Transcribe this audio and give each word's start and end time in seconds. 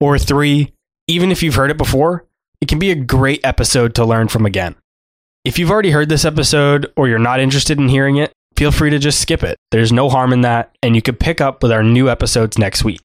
Or 0.00 0.18
three, 0.18 0.72
even 1.06 1.30
if 1.30 1.42
you've 1.42 1.54
heard 1.54 1.70
it 1.70 1.76
before, 1.76 2.26
it 2.60 2.68
can 2.68 2.78
be 2.78 2.90
a 2.90 2.94
great 2.94 3.40
episode 3.44 3.94
to 3.96 4.04
learn 4.04 4.28
from 4.28 4.46
again. 4.46 4.76
If 5.44 5.58
you've 5.58 5.70
already 5.70 5.90
heard 5.90 6.08
this 6.08 6.24
episode 6.24 6.92
or 6.96 7.08
you're 7.08 7.18
not 7.18 7.40
interested 7.40 7.78
in 7.78 7.88
hearing 7.88 8.16
it, 8.16 8.32
feel 8.56 8.70
free 8.70 8.90
to 8.90 8.98
just 8.98 9.20
skip 9.20 9.42
it. 9.42 9.56
There's 9.70 9.92
no 9.92 10.08
harm 10.08 10.32
in 10.32 10.42
that, 10.42 10.74
and 10.82 10.94
you 10.94 11.02
could 11.02 11.18
pick 11.18 11.40
up 11.40 11.62
with 11.62 11.72
our 11.72 11.82
new 11.82 12.10
episodes 12.10 12.58
next 12.58 12.84
week. 12.84 13.00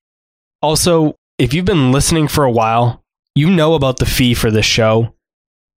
Also, 0.61 1.15
if 1.37 1.53
you've 1.53 1.65
been 1.65 1.91
listening 1.91 2.27
for 2.27 2.43
a 2.43 2.51
while, 2.51 3.01
you 3.35 3.49
know 3.49 3.73
about 3.73 3.97
the 3.97 4.05
fee 4.05 4.33
for 4.33 4.51
this 4.51 4.65
show. 4.65 5.13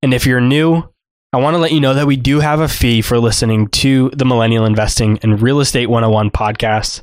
And 0.02 0.14
if 0.14 0.26
you're 0.26 0.40
new, 0.40 0.88
I 1.32 1.38
want 1.38 1.54
to 1.54 1.58
let 1.58 1.72
you 1.72 1.80
know 1.80 1.94
that 1.94 2.06
we 2.06 2.16
do 2.16 2.40
have 2.40 2.60
a 2.60 2.68
fee 2.68 3.02
for 3.02 3.18
listening 3.18 3.68
to 3.68 4.10
the 4.10 4.24
Millennial 4.24 4.64
Investing 4.64 5.18
and 5.22 5.42
Real 5.42 5.60
Estate 5.60 5.90
101 5.90 6.30
podcast. 6.30 7.02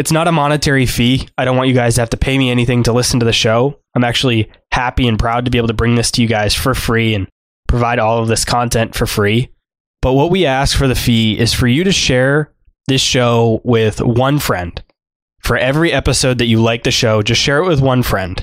It's 0.00 0.10
not 0.10 0.28
a 0.28 0.32
monetary 0.32 0.86
fee. 0.86 1.28
I 1.36 1.44
don't 1.44 1.58
want 1.58 1.68
you 1.68 1.74
guys 1.74 1.96
to 1.96 2.00
have 2.00 2.08
to 2.08 2.16
pay 2.16 2.38
me 2.38 2.50
anything 2.50 2.82
to 2.84 2.92
listen 2.94 3.20
to 3.20 3.26
the 3.26 3.34
show. 3.34 3.78
I'm 3.94 4.02
actually 4.02 4.50
happy 4.72 5.06
and 5.06 5.18
proud 5.18 5.44
to 5.44 5.50
be 5.50 5.58
able 5.58 5.68
to 5.68 5.74
bring 5.74 5.94
this 5.94 6.10
to 6.12 6.22
you 6.22 6.26
guys 6.26 6.54
for 6.54 6.72
free 6.72 7.14
and 7.14 7.28
provide 7.68 7.98
all 7.98 8.16
of 8.16 8.26
this 8.26 8.46
content 8.46 8.94
for 8.94 9.04
free. 9.04 9.50
But 10.00 10.14
what 10.14 10.30
we 10.30 10.46
ask 10.46 10.74
for 10.74 10.88
the 10.88 10.94
fee 10.94 11.38
is 11.38 11.52
for 11.52 11.66
you 11.66 11.84
to 11.84 11.92
share 11.92 12.50
this 12.88 13.02
show 13.02 13.60
with 13.62 14.00
one 14.00 14.38
friend. 14.38 14.82
For 15.40 15.58
every 15.58 15.92
episode 15.92 16.38
that 16.38 16.46
you 16.46 16.62
like 16.62 16.84
the 16.84 16.90
show, 16.90 17.20
just 17.20 17.42
share 17.42 17.58
it 17.58 17.68
with 17.68 17.82
one 17.82 18.02
friend. 18.02 18.42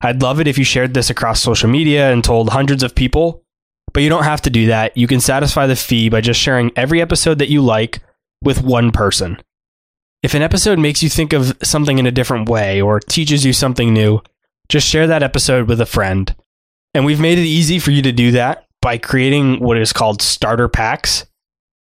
I'd 0.00 0.22
love 0.22 0.40
it 0.40 0.48
if 0.48 0.56
you 0.56 0.64
shared 0.64 0.94
this 0.94 1.10
across 1.10 1.42
social 1.42 1.68
media 1.68 2.10
and 2.10 2.24
told 2.24 2.48
hundreds 2.48 2.82
of 2.82 2.94
people, 2.94 3.44
but 3.92 4.02
you 4.02 4.08
don't 4.08 4.24
have 4.24 4.40
to 4.40 4.50
do 4.50 4.68
that. 4.68 4.96
You 4.96 5.06
can 5.06 5.20
satisfy 5.20 5.66
the 5.66 5.76
fee 5.76 6.08
by 6.08 6.22
just 6.22 6.40
sharing 6.40 6.72
every 6.74 7.02
episode 7.02 7.38
that 7.40 7.50
you 7.50 7.60
like 7.60 8.00
with 8.42 8.62
one 8.62 8.92
person. 8.92 9.36
If 10.22 10.34
an 10.34 10.42
episode 10.42 10.78
makes 10.78 11.02
you 11.02 11.08
think 11.08 11.32
of 11.32 11.56
something 11.62 11.98
in 11.98 12.06
a 12.06 12.12
different 12.12 12.48
way 12.48 12.80
or 12.80 13.00
teaches 13.00 13.44
you 13.44 13.54
something 13.54 13.94
new, 13.94 14.20
just 14.68 14.86
share 14.86 15.06
that 15.06 15.22
episode 15.22 15.66
with 15.66 15.80
a 15.80 15.86
friend. 15.86 16.34
And 16.92 17.06
we've 17.06 17.20
made 17.20 17.38
it 17.38 17.46
easy 17.46 17.78
for 17.78 17.90
you 17.90 18.02
to 18.02 18.12
do 18.12 18.32
that 18.32 18.66
by 18.82 18.98
creating 18.98 19.60
what 19.60 19.78
is 19.78 19.92
called 19.92 20.20
starter 20.20 20.68
packs. 20.68 21.26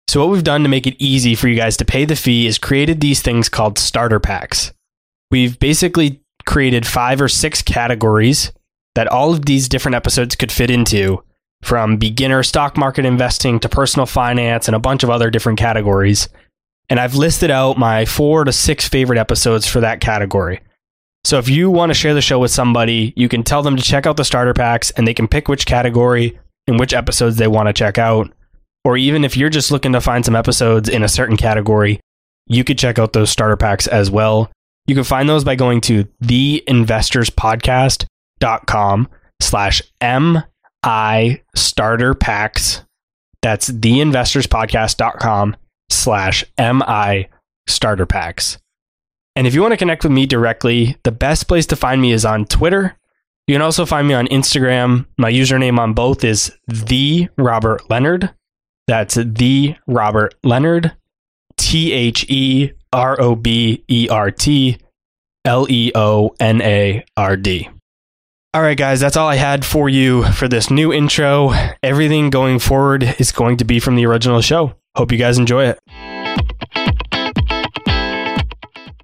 So, 0.07 0.21
what 0.21 0.31
we've 0.31 0.43
done 0.43 0.63
to 0.63 0.69
make 0.69 0.87
it 0.87 0.95
easy 0.99 1.35
for 1.35 1.47
you 1.47 1.55
guys 1.55 1.77
to 1.77 1.85
pay 1.85 2.05
the 2.05 2.15
fee 2.15 2.47
is 2.47 2.57
created 2.57 3.01
these 3.01 3.21
things 3.21 3.49
called 3.49 3.77
starter 3.77 4.19
packs. 4.19 4.71
We've 5.31 5.59
basically 5.59 6.21
created 6.45 6.87
five 6.87 7.21
or 7.21 7.27
six 7.27 7.61
categories 7.61 8.51
that 8.95 9.07
all 9.07 9.33
of 9.33 9.45
these 9.45 9.69
different 9.69 9.95
episodes 9.95 10.35
could 10.35 10.51
fit 10.51 10.71
into 10.71 11.23
from 11.61 11.97
beginner 11.97 12.41
stock 12.41 12.77
market 12.77 13.05
investing 13.05 13.59
to 13.59 13.69
personal 13.69 14.05
finance 14.05 14.67
and 14.67 14.75
a 14.75 14.79
bunch 14.79 15.03
of 15.03 15.09
other 15.09 15.29
different 15.29 15.59
categories 15.59 16.29
and 16.89 16.99
I've 16.99 17.15
listed 17.15 17.51
out 17.51 17.77
my 17.77 18.05
four 18.05 18.43
to 18.43 18.51
six 18.51 18.87
favorite 18.87 19.19
episodes 19.19 19.67
for 19.67 19.81
that 19.81 20.01
category. 20.01 20.61
So 21.23 21.37
if 21.37 21.49
you 21.49 21.69
want 21.69 21.91
to 21.91 21.93
share 21.93 22.13
the 22.13 22.21
show 22.21 22.39
with 22.39 22.51
somebody, 22.51 23.13
you 23.15 23.29
can 23.29 23.43
tell 23.43 23.61
them 23.61 23.75
to 23.75 23.83
check 23.83 24.07
out 24.07 24.17
the 24.17 24.25
starter 24.25 24.53
packs 24.53 24.91
and 24.91 25.07
they 25.07 25.13
can 25.13 25.27
pick 25.27 25.47
which 25.47 25.65
category 25.65 26.39
and 26.67 26.79
which 26.79 26.93
episodes 26.93 27.35
they 27.35 27.47
want 27.47 27.67
to 27.67 27.73
check 27.73 27.97
out. 27.97 28.31
Or 28.83 28.97
even 28.97 29.25
if 29.25 29.35
you're 29.35 29.49
just 29.49 29.71
looking 29.71 29.93
to 29.93 30.01
find 30.01 30.25
some 30.25 30.35
episodes 30.35 30.89
in 30.89 31.03
a 31.03 31.09
certain 31.09 31.37
category, 31.37 31.99
you 32.47 32.63
could 32.63 32.79
check 32.79 32.97
out 32.97 33.13
those 33.13 33.29
starter 33.29 33.57
packs 33.57 33.85
as 33.87 34.09
well. 34.09 34.51
You 34.87 34.95
can 34.95 35.03
find 35.03 35.29
those 35.29 35.43
by 35.43 35.55
going 35.55 35.81
to 35.81 36.05
theinvestorspodcast.com 36.23 39.07
slash 39.41 39.81
MI 40.01 41.41
starter 41.55 42.15
packs. 42.15 42.83
That's 43.41 43.69
theinvestorspodcast.com 43.69 45.55
slash 45.99 46.43
MI 46.57 47.27
starter 47.67 48.05
packs. 48.05 48.57
And 49.35 49.47
if 49.47 49.53
you 49.53 49.61
want 49.61 49.71
to 49.71 49.77
connect 49.77 50.03
with 50.03 50.11
me 50.11 50.25
directly, 50.25 50.97
the 51.03 51.11
best 51.11 51.47
place 51.47 51.65
to 51.67 51.75
find 51.75 52.01
me 52.01 52.11
is 52.11 52.25
on 52.25 52.45
Twitter. 52.45 52.97
You 53.47 53.55
can 53.55 53.61
also 53.61 53.85
find 53.85 54.07
me 54.07 54.13
on 54.13 54.27
Instagram. 54.27 55.05
My 55.17 55.31
username 55.31 55.79
on 55.79 55.93
both 55.93 56.23
is 56.23 56.51
the 56.67 57.29
Robert 57.37 57.89
Leonard. 57.89 58.33
That's 58.87 59.15
the 59.15 59.75
Robert 59.87 60.35
Leonard. 60.43 60.95
T 61.57 61.91
H 61.91 62.25
E 62.29 62.71
R 62.91 63.19
O 63.19 63.35
B 63.35 63.83
E 63.87 64.07
R 64.09 64.31
T 64.31 64.77
L 65.45 65.67
E 65.69 65.91
O 65.95 66.35
N 66.39 66.61
A 66.61 67.03
R 67.15 67.37
D. 67.37 67.69
All 68.53 68.61
right, 68.61 68.77
guys, 68.77 68.99
that's 68.99 69.15
all 69.15 69.27
I 69.27 69.35
had 69.35 69.63
for 69.63 69.89
you 69.89 70.23
for 70.31 70.47
this 70.47 70.71
new 70.71 70.91
intro. 70.91 71.53
Everything 71.83 72.31
going 72.31 72.57
forward 72.57 73.03
is 73.19 73.31
going 73.31 73.57
to 73.57 73.63
be 73.63 73.79
from 73.79 73.95
the 73.95 74.07
original 74.07 74.41
show. 74.41 74.73
Hope 74.99 75.13
you 75.13 75.17
guys 75.17 75.37
enjoy 75.37 75.63
it. 75.63 75.79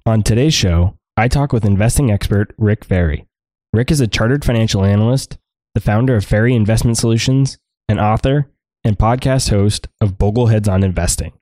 On 0.04 0.22
today's 0.22 0.52
show, 0.52 0.98
I 1.16 1.26
talk 1.26 1.54
with 1.54 1.64
investing 1.64 2.10
expert 2.10 2.54
Rick 2.58 2.84
Ferri. 2.84 3.24
Rick 3.72 3.90
is 3.90 4.02
a 4.02 4.06
chartered 4.06 4.44
financial 4.44 4.84
analyst, 4.84 5.38
the 5.72 5.80
founder 5.80 6.14
of 6.14 6.26
Ferri 6.26 6.54
Investment 6.54 6.98
Solutions, 6.98 7.56
an 7.88 7.98
author, 7.98 8.50
and 8.84 8.98
podcast 8.98 9.48
host 9.48 9.88
of 10.02 10.18
Bogleheads 10.18 10.70
on 10.70 10.82
Investing. 10.82 11.32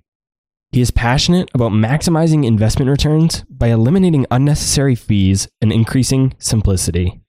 He 0.71 0.81
is 0.81 0.93
passionate 0.93 1.51
about 1.53 1.73
maximizing 1.73 2.47
investment 2.47 2.89
returns 2.89 3.43
by 3.51 3.71
eliminating 3.71 4.25
unnecessary 4.31 4.95
fees 4.95 5.49
and 5.61 5.73
increasing 5.73 6.33
simplicity. 6.39 7.21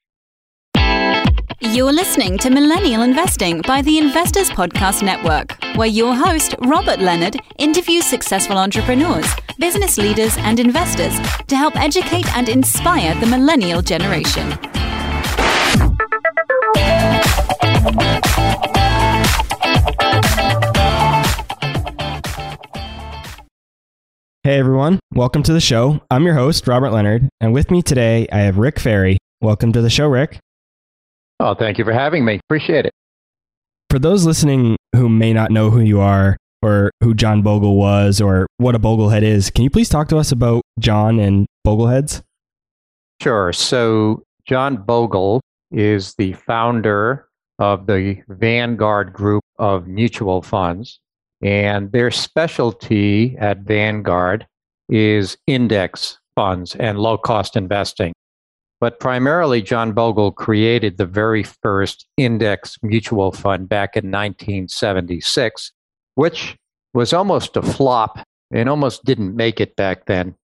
You're 1.59 1.91
listening 1.91 2.37
to 2.37 2.51
Millennial 2.51 3.01
Investing 3.01 3.61
by 3.61 3.81
the 3.81 3.97
Investors 3.97 4.51
Podcast 4.51 5.01
Network, 5.01 5.57
where 5.75 5.87
your 5.87 6.15
host, 6.15 6.55
Robert 6.61 6.99
Leonard, 6.99 7.35
interviews 7.57 8.05
successful 8.05 8.57
entrepreneurs, 8.57 9.27
business 9.59 9.97
leaders, 9.97 10.37
and 10.39 10.59
investors 10.59 11.17
to 11.47 11.57
help 11.57 11.75
educate 11.75 12.25
and 12.37 12.47
inspire 12.47 13.13
the 13.19 13.25
millennial 13.25 13.81
generation. 13.81 14.57
Hey 24.43 24.59
everyone, 24.59 24.99
welcome 25.13 25.43
to 25.43 25.53
the 25.53 25.59
show. 25.59 25.99
I'm 26.11 26.23
your 26.23 26.35
host, 26.35 26.67
Robert 26.67 26.91
Leonard, 26.91 27.27
and 27.41 27.51
with 27.51 27.71
me 27.71 27.81
today 27.81 28.27
I 28.31 28.37
have 28.39 28.57
Rick 28.57 28.79
Ferri. 28.79 29.17
Welcome 29.41 29.73
to 29.73 29.81
the 29.81 29.89
show, 29.89 30.07
Rick. 30.07 30.39
Oh, 31.39 31.55
thank 31.55 31.77
you 31.77 31.83
for 31.83 31.91
having 31.91 32.23
me. 32.23 32.39
Appreciate 32.47 32.85
it. 32.85 32.93
For 33.89 33.99
those 33.99 34.25
listening 34.25 34.77
who 34.95 35.09
may 35.09 35.33
not 35.33 35.51
know 35.51 35.69
who 35.69 35.81
you 35.81 35.99
are 35.99 36.37
or 36.61 36.91
who 37.01 37.13
John 37.13 37.41
Bogle 37.41 37.75
was 37.75 38.19
or 38.19 38.47
what 38.57 38.75
a 38.75 38.79
Boglehead 38.79 39.21
is, 39.21 39.49
can 39.49 39.63
you 39.63 39.69
please 39.69 39.89
talk 39.89 40.07
to 40.09 40.17
us 40.17 40.31
about 40.31 40.63
John 40.79 41.19
and 41.19 41.45
Bogleheads? 41.65 42.21
Sure. 43.21 43.53
So, 43.53 44.23
John 44.45 44.77
Bogle 44.77 45.41
is 45.71 46.13
the 46.15 46.33
founder 46.33 47.27
of 47.59 47.87
the 47.87 48.17
Vanguard 48.27 49.13
Group 49.13 49.43
of 49.57 49.87
mutual 49.87 50.41
funds. 50.41 50.99
And 51.41 51.91
their 51.91 52.11
specialty 52.11 53.35
at 53.37 53.59
Vanguard 53.59 54.47
is 54.89 55.37
index 55.47 56.19
funds 56.35 56.75
and 56.75 56.99
low 56.99 57.17
cost 57.17 57.55
investing. 57.55 58.13
But 58.85 58.99
primarily, 58.99 59.63
John 59.63 59.93
Bogle 59.93 60.31
created 60.31 60.97
the 60.97 61.07
very 61.07 61.41
first 61.41 62.05
index 62.17 62.77
mutual 62.83 63.31
fund 63.31 63.67
back 63.67 63.97
in 63.97 64.11
1976, 64.11 65.71
which 66.13 66.55
was 66.93 67.11
almost 67.11 67.57
a 67.57 67.63
flop 67.63 68.19
and 68.51 68.69
almost 68.69 69.03
didn't 69.03 69.35
make 69.35 69.59
it 69.59 69.75
back 69.75 70.05
then. 70.05 70.35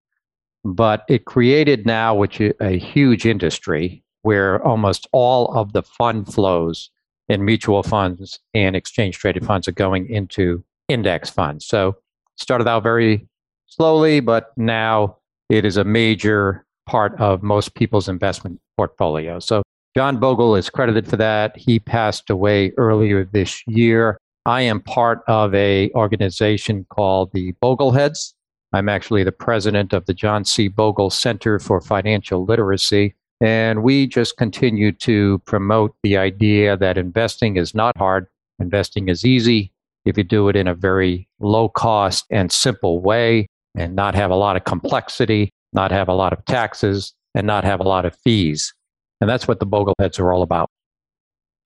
But 0.65 1.05
it 1.07 1.25
created 1.25 1.85
now, 1.85 2.15
which 2.15 2.41
is 2.41 2.53
a 2.59 2.79
huge 2.79 3.27
industry 3.27 4.03
where 4.23 4.59
almost 4.65 5.07
all 5.11 5.55
of 5.55 5.73
the 5.73 5.83
fund 5.83 6.33
flows 6.33 6.89
in 7.29 7.45
mutual 7.45 7.83
funds 7.83 8.39
and 8.55 8.75
exchange 8.75 9.19
traded 9.19 9.45
funds 9.45 9.67
are 9.67 9.71
going 9.71 10.09
into 10.09 10.63
index 10.87 11.29
funds. 11.29 11.67
So 11.67 11.95
started 12.37 12.67
out 12.67 12.81
very 12.81 13.27
slowly, 13.67 14.19
but 14.19 14.51
now 14.57 15.17
it 15.47 15.63
is 15.63 15.77
a 15.77 15.83
major 15.83 16.65
part 16.85 17.19
of 17.19 17.43
most 17.43 17.75
people's 17.75 18.09
investment 18.09 18.59
portfolio. 18.77 19.39
So 19.39 19.63
John 19.95 20.19
Bogle 20.19 20.55
is 20.55 20.69
credited 20.69 21.07
for 21.07 21.17
that. 21.17 21.57
He 21.57 21.79
passed 21.79 22.29
away 22.29 22.71
earlier 22.77 23.25
this 23.25 23.61
year. 23.67 24.17
I 24.45 24.61
am 24.61 24.81
part 24.81 25.21
of 25.27 25.53
a 25.53 25.91
organization 25.93 26.85
called 26.89 27.31
the 27.33 27.53
Bogleheads. 27.63 28.33
I'm 28.73 28.89
actually 28.89 29.23
the 29.23 29.31
president 29.31 29.93
of 29.93 30.05
the 30.05 30.13
John 30.13 30.45
C. 30.45 30.67
Bogle 30.67 31.09
Center 31.09 31.59
for 31.59 31.81
Financial 31.81 32.45
Literacy. 32.45 33.15
And 33.41 33.83
we 33.83 34.07
just 34.07 34.37
continue 34.37 34.91
to 34.93 35.39
promote 35.45 35.95
the 36.03 36.15
idea 36.15 36.77
that 36.77 36.97
investing 36.97 37.57
is 37.57 37.75
not 37.75 37.97
hard, 37.97 38.27
investing 38.59 39.09
is 39.09 39.25
easy 39.25 39.73
if 40.05 40.17
you 40.17 40.23
do 40.23 40.47
it 40.47 40.55
in 40.55 40.67
a 40.67 40.75
very 40.75 41.27
low 41.39 41.69
cost 41.69 42.25
and 42.29 42.51
simple 42.51 43.01
way 43.01 43.47
and 43.75 43.95
not 43.95 44.15
have 44.15 44.31
a 44.31 44.35
lot 44.35 44.55
of 44.55 44.63
complexity, 44.63 45.51
not 45.73 45.91
have 45.91 46.07
a 46.07 46.13
lot 46.13 46.33
of 46.33 46.43
taxes, 46.45 47.13
and 47.35 47.47
not 47.47 47.63
have 47.63 47.79
a 47.79 47.83
lot 47.83 48.05
of 48.05 48.15
fees. 48.23 48.73
And 49.19 49.29
that's 49.29 49.47
what 49.47 49.59
the 49.59 49.67
Bogleheads 49.67 50.19
are 50.19 50.33
all 50.33 50.41
about. 50.41 50.69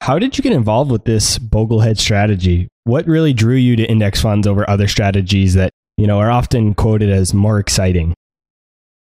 How 0.01 0.19
did 0.19 0.37
you 0.37 0.43
get 0.43 0.51
involved 0.53 0.91
with 0.91 1.05
this 1.05 1.39
Boglehead 1.39 1.97
strategy? 1.97 2.67
What 2.83 3.07
really 3.07 3.33
drew 3.33 3.55
you 3.55 3.75
to 3.77 3.89
index 3.89 4.21
funds 4.21 4.45
over 4.45 4.69
other 4.69 4.87
strategies 4.87 5.55
that, 5.55 5.71
you 5.97 6.05
know, 6.05 6.19
are 6.19 6.29
often 6.29 6.75
quoted 6.75 7.09
as 7.09 7.33
more 7.33 7.59
exciting? 7.59 8.13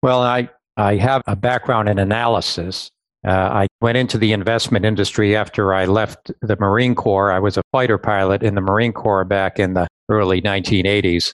Well, 0.03 0.21
I 0.21 0.51
I 0.77 0.97
have 0.97 1.23
a 1.27 1.37
background 1.37 1.89
in 1.89 1.99
analysis. 1.99 2.91
Uh, 3.25 3.31
I 3.31 3.67
went 3.81 3.99
into 3.99 4.19
the 4.19 4.33
investment 4.33 4.85
industry 4.85 5.37
after 5.37 5.73
I 5.73 5.85
left 5.85 6.33
the 6.41 6.57
Marine 6.57 6.95
Corps. 6.95 7.31
I 7.31 7.39
was 7.39 7.57
a 7.57 7.63
fighter 7.71 7.99
pilot 7.99 8.43
in 8.43 8.55
the 8.57 8.61
Marine 8.61 8.93
Corps 8.93 9.25
back 9.25 9.61
in 9.61 9.75
the 9.75 9.87
early 10.09 10.43
1980s. 10.43 11.33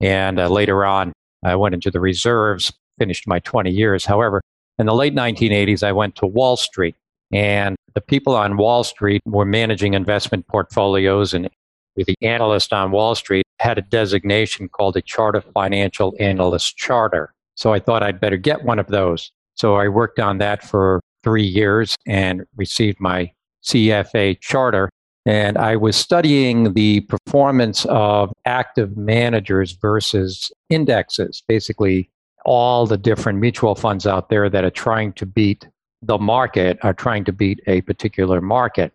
And 0.00 0.38
uh, 0.38 0.48
later 0.48 0.84
on, 0.84 1.12
I 1.42 1.56
went 1.56 1.74
into 1.74 1.90
the 1.90 2.00
reserves, 2.00 2.72
finished 3.02 3.26
my 3.26 3.40
20 3.40 3.68
years. 3.68 4.04
However, 4.04 4.40
in 4.78 4.86
the 4.86 4.94
late 4.94 5.12
1980s, 5.12 5.82
I 5.82 5.90
went 5.90 6.14
to 6.16 6.26
Wall 6.26 6.56
Street. 6.56 6.94
And 7.32 7.74
the 7.94 8.00
people 8.00 8.36
on 8.36 8.56
Wall 8.56 8.84
Street 8.84 9.22
were 9.24 9.44
managing 9.44 9.94
investment 9.94 10.46
portfolios. 10.46 11.34
And 11.34 11.50
the 11.96 12.14
analyst 12.22 12.72
on 12.72 12.92
Wall 12.92 13.16
Street 13.16 13.44
had 13.58 13.76
a 13.76 13.82
designation 13.82 14.68
called 14.68 14.96
a 14.96 15.02
Chartered 15.02 15.42
Financial 15.52 16.14
Analyst 16.20 16.76
Charter. 16.76 17.34
So 17.56 17.72
I 17.72 17.80
thought 17.80 18.04
I'd 18.04 18.20
better 18.20 18.36
get 18.36 18.62
one 18.62 18.78
of 18.78 18.86
those. 18.86 19.32
So 19.54 19.74
I 19.74 19.88
worked 19.88 20.20
on 20.20 20.38
that 20.38 20.62
for 20.62 21.00
three 21.24 21.42
years 21.42 21.96
and 22.06 22.44
received 22.56 23.00
my 23.00 23.32
CFA 23.64 24.40
charter. 24.40 24.90
And 25.26 25.58
I 25.58 25.74
was 25.74 25.96
studying 25.96 26.74
the 26.74 27.00
performance 27.00 27.84
of 27.86 28.32
active 28.44 28.96
managers 28.96 29.72
versus 29.72 30.52
indexes, 30.70 31.42
basically, 31.48 32.08
all 32.44 32.86
the 32.86 32.98
different 32.98 33.38
mutual 33.38 33.74
funds 33.74 34.06
out 34.06 34.28
there 34.28 34.48
that 34.50 34.64
are 34.64 34.70
trying 34.70 35.12
to 35.14 35.26
beat 35.26 35.68
the 36.02 36.18
market, 36.18 36.78
are 36.82 36.94
trying 36.94 37.24
to 37.24 37.32
beat 37.32 37.60
a 37.66 37.80
particular 37.82 38.40
market. 38.40 38.92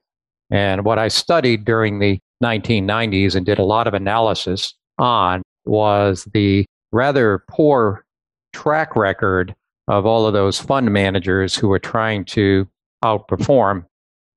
And 0.51 0.83
what 0.83 0.99
I 0.99 1.07
studied 1.07 1.65
during 1.65 1.99
the 1.99 2.19
1990s 2.43 3.35
and 3.35 3.45
did 3.45 3.59
a 3.59 3.63
lot 3.63 3.87
of 3.87 3.93
analysis 3.93 4.73
on 4.97 5.41
was 5.65 6.27
the 6.33 6.65
rather 6.91 7.43
poor 7.49 8.05
track 8.53 8.95
record 8.95 9.55
of 9.87 10.05
all 10.05 10.25
of 10.25 10.33
those 10.33 10.59
fund 10.59 10.91
managers 10.91 11.55
who 11.55 11.67
were 11.67 11.79
trying 11.79 12.25
to 12.25 12.67
outperform. 13.03 13.85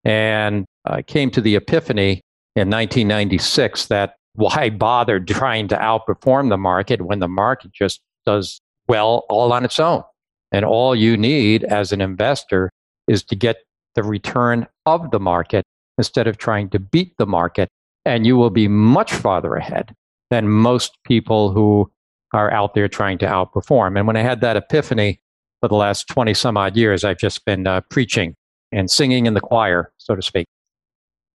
And 0.05 0.65
I 0.85 1.03
came 1.03 1.31
to 1.33 1.41
the 1.41 1.57
epiphany 1.57 2.21
in 2.57 2.71
1996 2.71 3.87
that 3.87 4.15
why 4.35 4.71
bother 4.71 5.19
trying 5.21 5.69
to 5.69 5.77
outperform 5.77 6.49
the 6.51 6.57
market 6.57 7.03
when 7.03 7.19
the 7.19 7.29
market 7.29 7.73
just 7.73 8.01
does 8.25 8.61
well 8.91 9.25
all 9.31 9.53
on 9.53 9.65
its 9.65 9.79
own? 9.79 10.03
And 10.53 10.65
all 10.65 10.97
you 10.97 11.17
need 11.17 11.65
as 11.65 11.93
an 11.93 12.01
investor 12.01 12.71
is 13.07 13.23
to 13.25 13.37
get 13.37 13.59
the 13.95 14.03
return 14.03 14.67
of 14.85 15.11
the 15.11 15.21
market 15.21 15.65
instead 15.97 16.27
of 16.27 16.39
trying 16.39 16.69
to 16.71 16.79
beat 16.79 17.17
the 17.19 17.27
market. 17.27 17.69
And 18.05 18.27
you 18.27 18.37
will 18.37 18.51
be 18.51 18.67
much 18.67 19.13
farther 19.13 19.55
ahead 19.55 19.95
than 20.31 20.49
most 20.49 20.97
people 21.05 21.53
who 21.53 21.91
are 22.33 22.53
out 22.53 22.75
there 22.75 22.89
trying 22.89 23.19
to 23.19 23.27
outperform. 23.27 23.97
And 23.97 24.07
when 24.07 24.17
I 24.17 24.23
had 24.23 24.41
that 24.41 24.57
epiphany 24.57 25.21
for 25.61 25.69
the 25.69 25.75
last 25.75 26.09
20 26.09 26.35
some 26.35 26.57
odd 26.57 26.77
years, 26.77 27.05
I've 27.05 27.19
just 27.19 27.45
been 27.45 27.67
uh, 27.67 27.83
preaching 27.91 28.35
and 28.73 28.91
singing 28.91 29.27
in 29.27 29.35
the 29.35 29.41
choir, 29.41 29.93
so 29.99 30.15
to 30.15 30.23
speak. 30.23 30.47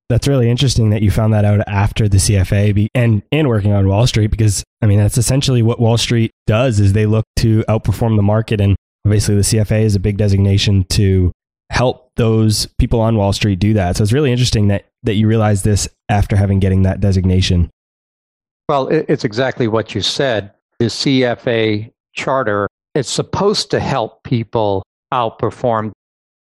That's 0.09 0.27
really 0.27 0.49
interesting 0.49 0.91
that 0.91 1.01
you 1.01 1.09
found 1.09 1.33
that 1.33 1.45
out 1.45 1.61
after 1.67 2.07
the 2.07 2.17
CFA 2.17 2.87
and 2.93 3.23
and 3.31 3.47
working 3.47 3.71
on 3.71 3.87
Wall 3.87 4.05
Street 4.05 4.27
because 4.27 4.63
I 4.81 4.85
mean 4.85 4.99
that's 4.99 5.17
essentially 5.17 5.63
what 5.63 5.79
Wall 5.79 5.97
Street 5.97 6.31
does 6.45 6.79
is 6.79 6.93
they 6.93 7.05
look 7.05 7.25
to 7.37 7.63
outperform 7.67 8.15
the 8.15 8.21
market 8.21 8.61
and 8.61 8.75
obviously 9.05 9.35
the 9.35 9.41
CFA 9.41 9.81
is 9.83 9.95
a 9.95 9.99
big 9.99 10.17
designation 10.17 10.83
to 10.89 11.31
help 11.71 12.09
those 12.17 12.67
people 12.77 13.01
on 13.01 13.17
Wall 13.17 13.33
Street 13.33 13.57
do 13.57 13.73
that. 13.73 13.97
So 13.97 14.03
it's 14.03 14.13
really 14.13 14.31
interesting 14.31 14.67
that 14.67 14.85
that 15.03 15.15
you 15.15 15.27
realize 15.27 15.63
this 15.63 15.87
after 16.09 16.35
having 16.35 16.59
getting 16.59 16.83
that 16.83 17.01
designation. 17.01 17.71
Well, 18.69 18.87
it's 18.87 19.23
exactly 19.23 19.67
what 19.67 19.95
you 19.95 20.01
said 20.01 20.51
the 20.79 20.85
CFA 20.85 21.91
charter, 22.13 22.67
it's 22.93 23.09
supposed 23.09 23.71
to 23.71 23.79
help 23.79 24.23
people 24.23 24.83
outperform. 25.13 25.91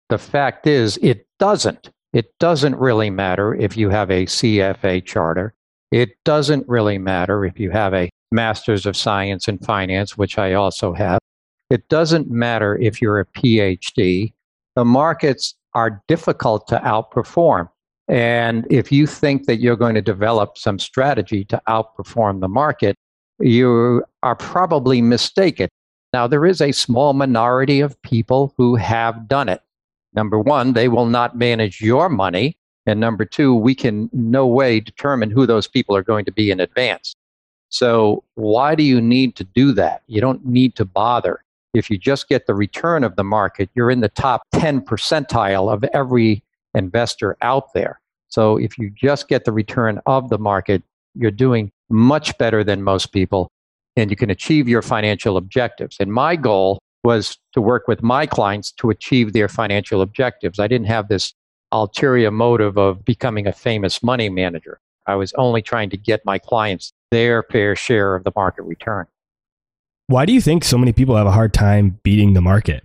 The 0.10 0.18
fact 0.18 0.68
is, 0.68 0.98
it 0.98 1.26
doesn't. 1.40 1.90
It 2.14 2.38
doesn't 2.40 2.76
really 2.76 3.10
matter 3.10 3.56
if 3.56 3.76
you 3.76 3.90
have 3.90 4.12
a 4.12 4.26
CFA 4.26 5.04
charter. 5.04 5.54
It 5.92 6.12
doesn't 6.24 6.68
really 6.70 6.98
matter 6.98 7.44
if 7.46 7.60
you 7.60 7.72
have 7.72 7.94
a 7.94 8.10
Master's 8.32 8.86
of 8.86 8.96
Science 8.96 9.48
in 9.48 9.58
Finance, 9.60 10.18
which 10.18 10.38
I 10.38 10.54
also 10.54 10.94
have. 10.94 11.20
It 11.70 11.90
doesn't 11.90 12.30
matter 12.30 12.78
if 12.78 13.02
you're 13.02 13.20
a 13.20 13.26
PhD. 13.26 14.34
The 14.76 14.86
markets 14.86 15.56
are 15.74 16.04
difficult 16.08 16.68
to 16.68 16.78
outperform. 16.80 17.70
And 18.08 18.68
if 18.70 18.92
you 18.92 19.08
think 19.08 19.46
that 19.48 19.58
you're 19.58 19.76
going 19.76 19.96
to 19.96 20.02
develop 20.02 20.58
some 20.58 20.78
strategy 20.78 21.46
to 21.46 21.62
outperform 21.68 22.42
the 22.42 22.48
market, 22.48 22.96
you 23.40 24.04
are 24.22 24.36
probably 24.36 25.02
mistaken. 25.02 25.70
Now, 26.12 26.28
there 26.28 26.46
is 26.46 26.62
a 26.62 26.72
small 26.74 27.14
minority 27.14 27.80
of 27.80 28.00
people 28.04 28.54
who 28.56 28.76
have 28.76 29.28
done 29.28 29.50
it. 29.50 29.63
Number 30.16 30.40
one, 30.40 30.74
they 30.74 30.88
will 30.88 31.06
not 31.06 31.38
manage 31.38 31.82
your 31.82 32.10
money. 32.10 32.58
And 32.86 33.00
number 33.00 33.26
two, 33.26 33.56
we 33.56 33.76
can 33.76 34.10
no 34.12 34.46
way 34.46 34.80
determine 34.80 35.32
who 35.32 35.46
those 35.46 35.68
people 35.68 35.96
are 35.96 36.04
going 36.04 36.26
to 36.26 36.32
be 36.32 36.52
in 36.52 36.60
advance. 36.60 37.16
So, 37.70 38.24
why 38.36 38.76
do 38.76 38.84
you 38.84 39.02
need 39.02 39.36
to 39.38 39.44
do 39.44 39.72
that? 39.72 40.04
You 40.08 40.22
don't 40.22 40.46
need 40.46 40.76
to 40.76 40.86
bother. 40.86 41.44
If 41.74 41.90
you 41.90 41.98
just 41.98 42.30
get 42.30 42.46
the 42.46 42.54
return 42.54 43.04
of 43.04 43.16
the 43.16 43.24
market, 43.24 43.70
you're 43.74 43.90
in 43.90 44.02
the 44.02 44.10
top 44.10 44.44
10 44.54 44.82
percentile 44.82 45.74
of 45.74 45.84
every 45.86 46.44
investor 46.76 47.36
out 47.42 47.74
there. 47.74 48.00
So, 48.28 48.58
if 48.58 48.78
you 48.78 48.92
just 48.92 49.28
get 49.28 49.46
the 49.46 49.52
return 49.52 50.00
of 50.06 50.30
the 50.30 50.38
market, 50.38 50.84
you're 51.16 51.32
doing 51.32 51.72
much 51.90 52.38
better 52.38 52.64
than 52.64 52.84
most 52.84 53.12
people, 53.12 53.50
and 53.96 54.12
you 54.12 54.18
can 54.18 54.30
achieve 54.30 54.68
your 54.68 54.82
financial 54.82 55.38
objectives. 55.38 55.98
And 56.00 56.14
my 56.14 56.36
goal 56.36 56.80
was 57.04 57.38
to 57.54 57.62
work 57.62 57.88
with 57.88 58.02
my 58.02 58.26
clients 58.26 58.72
to 58.74 58.90
achieve 58.90 59.34
their 59.34 59.48
financial 59.48 60.02
objectives. 60.02 60.60
I 60.60 60.68
didn't 60.68 60.88
have 60.88 61.08
this 61.08 61.34
ulterior 61.72 62.32
motive 62.32 62.78
of 62.78 63.04
becoming 63.04 63.48
a 63.48 63.52
famous 63.52 64.02
money 64.02 64.30
manager. 64.30 64.80
I 65.06 65.16
was 65.16 65.34
only 65.34 65.62
trying 65.62 65.90
to 65.90 65.98
get 65.98 66.22
my 66.26 66.40
clients 66.40 66.94
their 67.12 67.44
fair 67.44 67.76
share 67.76 68.16
of 68.16 68.24
the 68.24 68.32
market 68.36 68.64
return. 68.64 69.06
Why 70.08 70.26
do 70.26 70.34
you 70.34 70.42
think 70.42 70.64
so 70.64 70.78
many 70.78 70.94
people 70.94 71.16
have 71.16 71.28
a 71.28 71.32
hard 71.32 71.54
time 71.54 72.00
beating 72.04 72.34
the 72.34 72.42
market? 72.42 72.84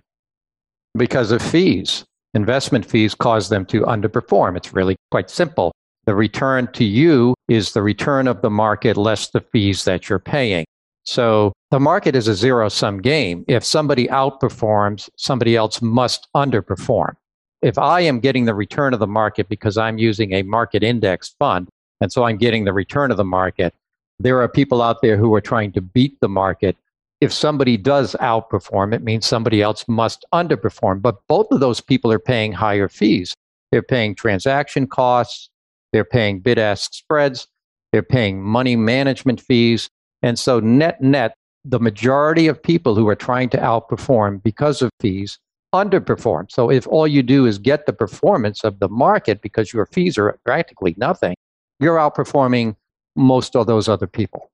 Because 0.97 1.31
of 1.31 1.41
fees. 1.41 2.05
Investment 2.33 2.85
fees 2.85 3.15
cause 3.15 3.49
them 3.49 3.65
to 3.67 3.81
underperform. 3.81 4.55
It's 4.55 4.73
really 4.73 4.95
quite 5.11 5.29
simple. 5.29 5.71
The 6.05 6.15
return 6.15 6.71
to 6.73 6.83
you 6.83 7.35
is 7.47 7.73
the 7.73 7.81
return 7.81 8.27
of 8.27 8.41
the 8.41 8.49
market 8.49 8.97
less 8.97 9.29
the 9.29 9.41
fees 9.41 9.85
that 9.85 10.09
you're 10.09 10.19
paying. 10.19 10.65
So 11.09 11.53
the 11.71 11.79
market 11.79 12.15
is 12.15 12.27
a 12.27 12.35
zero 12.35 12.69
sum 12.69 13.01
game. 13.01 13.43
If 13.47 13.65
somebody 13.65 14.07
outperforms, 14.09 15.09
somebody 15.17 15.55
else 15.55 15.81
must 15.81 16.27
underperform. 16.35 17.15
If 17.63 17.79
I 17.79 18.01
am 18.01 18.19
getting 18.19 18.45
the 18.45 18.53
return 18.53 18.93
of 18.93 18.99
the 18.99 19.07
market 19.07 19.49
because 19.49 19.75
I'm 19.75 19.97
using 19.97 20.33
a 20.33 20.43
market 20.43 20.83
index 20.83 21.29
fund, 21.39 21.67
and 21.99 22.11
so 22.11 22.25
I'm 22.25 22.37
getting 22.37 22.63
the 22.63 22.73
return 22.73 23.09
of 23.09 23.17
the 23.17 23.25
market, 23.25 23.73
there 24.19 24.39
are 24.39 24.47
people 24.47 24.83
out 24.83 25.01
there 25.01 25.17
who 25.17 25.33
are 25.33 25.41
trying 25.41 25.71
to 25.71 25.81
beat 25.81 26.15
the 26.21 26.29
market. 26.29 26.77
If 27.21 27.33
somebody 27.33 27.75
does 27.75 28.15
outperform, 28.21 28.93
it 28.93 29.01
means 29.01 29.25
somebody 29.25 29.63
else 29.63 29.85
must 29.87 30.25
underperform. 30.31 31.01
But 31.01 31.25
both 31.27 31.47
of 31.49 31.59
those 31.59 31.81
people 31.81 32.11
are 32.11 32.19
paying 32.19 32.51
higher 32.51 32.87
fees. 32.87 33.33
They're 33.71 33.81
paying 33.81 34.13
transaction 34.13 34.85
costs, 34.85 35.49
they're 35.91 36.05
paying 36.05 36.39
bid 36.39 36.59
ask 36.59 36.93
spreads. 36.93 37.47
They're 37.91 38.03
paying 38.03 38.43
money 38.43 38.75
management 38.75 39.41
fees. 39.41 39.89
And 40.21 40.37
so, 40.37 40.59
net, 40.59 41.01
net, 41.01 41.33
the 41.65 41.79
majority 41.79 42.47
of 42.47 42.61
people 42.61 42.95
who 42.95 43.07
are 43.07 43.15
trying 43.15 43.49
to 43.49 43.57
outperform 43.57 44.41
because 44.43 44.81
of 44.81 44.91
fees 44.99 45.39
underperform. 45.73 46.51
So, 46.51 46.69
if 46.69 46.87
all 46.87 47.07
you 47.07 47.23
do 47.23 47.45
is 47.45 47.57
get 47.57 47.85
the 47.85 47.93
performance 47.93 48.63
of 48.63 48.79
the 48.79 48.89
market 48.89 49.41
because 49.41 49.73
your 49.73 49.85
fees 49.85 50.17
are 50.17 50.37
practically 50.45 50.95
nothing, 50.97 51.35
you're 51.79 51.97
outperforming 51.97 52.75
most 53.15 53.55
of 53.55 53.67
those 53.67 53.87
other 53.87 54.07
people. 54.07 54.51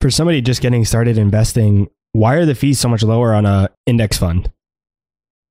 For 0.00 0.10
somebody 0.10 0.40
just 0.40 0.60
getting 0.60 0.84
started 0.84 1.18
investing, 1.18 1.88
why 2.12 2.34
are 2.34 2.46
the 2.46 2.54
fees 2.54 2.78
so 2.78 2.88
much 2.88 3.02
lower 3.02 3.34
on 3.34 3.46
a 3.46 3.70
index 3.86 4.18
fund? 4.18 4.50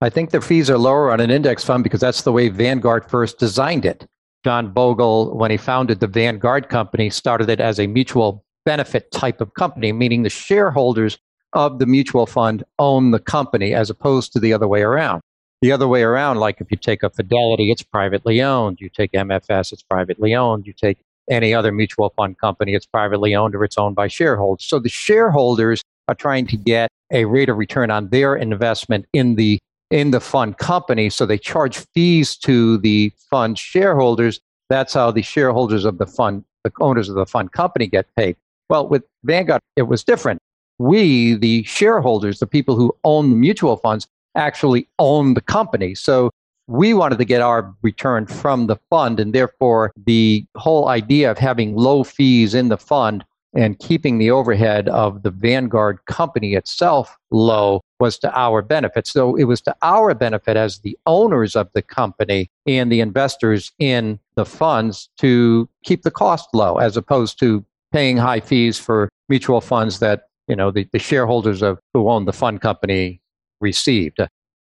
I 0.01 0.09
think 0.09 0.29
the 0.29 0.41
fees 0.41 0.69
are 0.69 0.77
lower 0.77 1.11
on 1.11 1.19
an 1.19 1.31
index 1.31 1.63
fund 1.63 1.83
because 1.83 2.01
that's 2.01 2.21
the 2.21 2.31
way 2.31 2.49
Vanguard 2.49 3.09
first 3.09 3.39
designed 3.39 3.85
it. 3.85 4.05
John 4.43 4.71
Bogle, 4.71 5.35
when 5.35 5.49
he 5.49 5.57
founded 5.57 5.99
the 5.99 6.07
Vanguard 6.07 6.69
Company, 6.69 7.09
started 7.09 7.49
it 7.49 7.59
as 7.59 7.79
a 7.79 7.87
mutual 7.87 8.44
benefit 8.65 9.11
type 9.11 9.41
of 9.41 9.53
company, 9.53 9.91
meaning 9.91 10.23
the 10.23 10.29
shareholders 10.29 11.17
of 11.53 11.79
the 11.79 11.85
mutual 11.85 12.25
fund 12.25 12.63
own 12.79 13.11
the 13.11 13.19
company 13.19 13.73
as 13.73 13.89
opposed 13.89 14.33
to 14.33 14.39
the 14.39 14.53
other 14.53 14.67
way 14.67 14.81
around. 14.81 15.21
the 15.61 15.71
other 15.71 15.87
way 15.87 16.03
around, 16.03 16.37
like 16.37 16.59
if 16.59 16.69
you 16.69 16.77
take 16.77 17.01
a 17.01 17.09
Fidelity, 17.09 17.71
it's 17.71 17.81
privately 17.81 18.41
owned. 18.41 18.77
You 18.79 18.89
take 18.89 19.13
MFS, 19.13 19.71
it's 19.71 19.81
privately 19.81 20.35
owned. 20.35 20.67
You 20.67 20.73
take 20.73 20.99
any 21.29 21.55
other 21.55 21.71
mutual 21.71 22.13
fund 22.15 22.37
company, 22.37 22.75
it's 22.75 22.85
privately 22.85 23.33
owned 23.33 23.55
or 23.55 23.63
it's 23.63 23.77
owned 23.77 23.95
by 23.95 24.07
shareholders. 24.07 24.65
So 24.65 24.79
the 24.79 24.89
shareholders 24.89 25.81
are 26.07 26.13
trying 26.13 26.45
to 26.47 26.57
get 26.57 26.89
a 27.11 27.25
rate 27.25 27.49
of 27.49 27.57
return 27.57 27.89
on 27.89 28.09
their 28.09 28.35
investment 28.35 29.05
in 29.13 29.35
the 29.35 29.59
in 29.91 30.11
the 30.11 30.19
fund 30.19 30.57
company. 30.57 31.09
So 31.09 31.25
they 31.25 31.37
charge 31.37 31.77
fees 31.93 32.35
to 32.37 32.77
the 32.79 33.11
fund 33.29 33.57
shareholders. 33.57 34.39
That's 34.69 34.93
how 34.93 35.11
the 35.11 35.21
shareholders 35.21 35.85
of 35.85 35.99
the 35.99 36.07
fund, 36.07 36.43
the 36.63 36.71
owners 36.81 37.07
of 37.07 37.15
the 37.15 37.25
fund 37.25 37.51
company 37.51 37.87
get 37.87 38.07
paid. 38.15 38.35
Well, 38.69 38.87
with 38.87 39.03
Vanguard, 39.23 39.61
it 39.75 39.83
was 39.83 40.03
different. 40.03 40.39
We, 40.77 41.35
the 41.35 41.63
shareholders, 41.63 42.39
the 42.39 42.47
people 42.47 42.75
who 42.75 42.95
own 43.03 43.29
the 43.29 43.35
mutual 43.35 43.77
funds, 43.77 44.07
actually 44.35 44.87
own 44.99 45.33
the 45.33 45.41
company. 45.41 45.95
So 45.95 46.29
we 46.67 46.93
wanted 46.93 47.19
to 47.19 47.25
get 47.25 47.41
our 47.41 47.73
return 47.83 48.25
from 48.25 48.67
the 48.67 48.77
fund, 48.89 49.19
and 49.19 49.33
therefore 49.33 49.91
the 50.05 50.45
whole 50.55 50.87
idea 50.87 51.31
of 51.31 51.37
having 51.37 51.75
low 51.75 52.03
fees 52.03 52.53
in 52.53 52.69
the 52.69 52.77
fund 52.77 53.23
and 53.53 53.79
keeping 53.79 54.17
the 54.17 54.31
overhead 54.31 54.89
of 54.89 55.23
the 55.23 55.31
Vanguard 55.31 56.03
company 56.05 56.55
itself 56.55 57.17
low 57.31 57.81
was 58.01 58.17
to 58.19 58.37
our 58.37 58.61
benefit. 58.61 59.07
So 59.07 59.35
it 59.35 59.45
was 59.45 59.61
to 59.61 59.75
our 59.81 60.13
benefit 60.13 60.57
as 60.57 60.79
the 60.79 60.97
owners 61.05 61.55
of 61.55 61.69
the 61.73 61.81
company 61.81 62.49
and 62.65 62.91
the 62.91 62.99
investors 62.99 63.71
in 63.79 64.19
the 64.35 64.45
funds 64.45 65.09
to 65.19 65.69
keep 65.83 66.03
the 66.03 66.11
cost 66.11 66.49
low 66.53 66.77
as 66.77 66.97
opposed 66.97 67.39
to 67.39 67.63
paying 67.91 68.17
high 68.17 68.39
fees 68.39 68.77
for 68.79 69.09
mutual 69.29 69.61
funds 69.61 69.99
that 69.99 70.23
you 70.47 70.55
know 70.55 70.71
the, 70.71 70.87
the 70.91 70.99
shareholders 70.99 71.61
of 71.61 71.79
who 71.93 72.09
own 72.09 72.25
the 72.25 72.33
fund 72.33 72.61
company 72.61 73.21
received. 73.61 74.19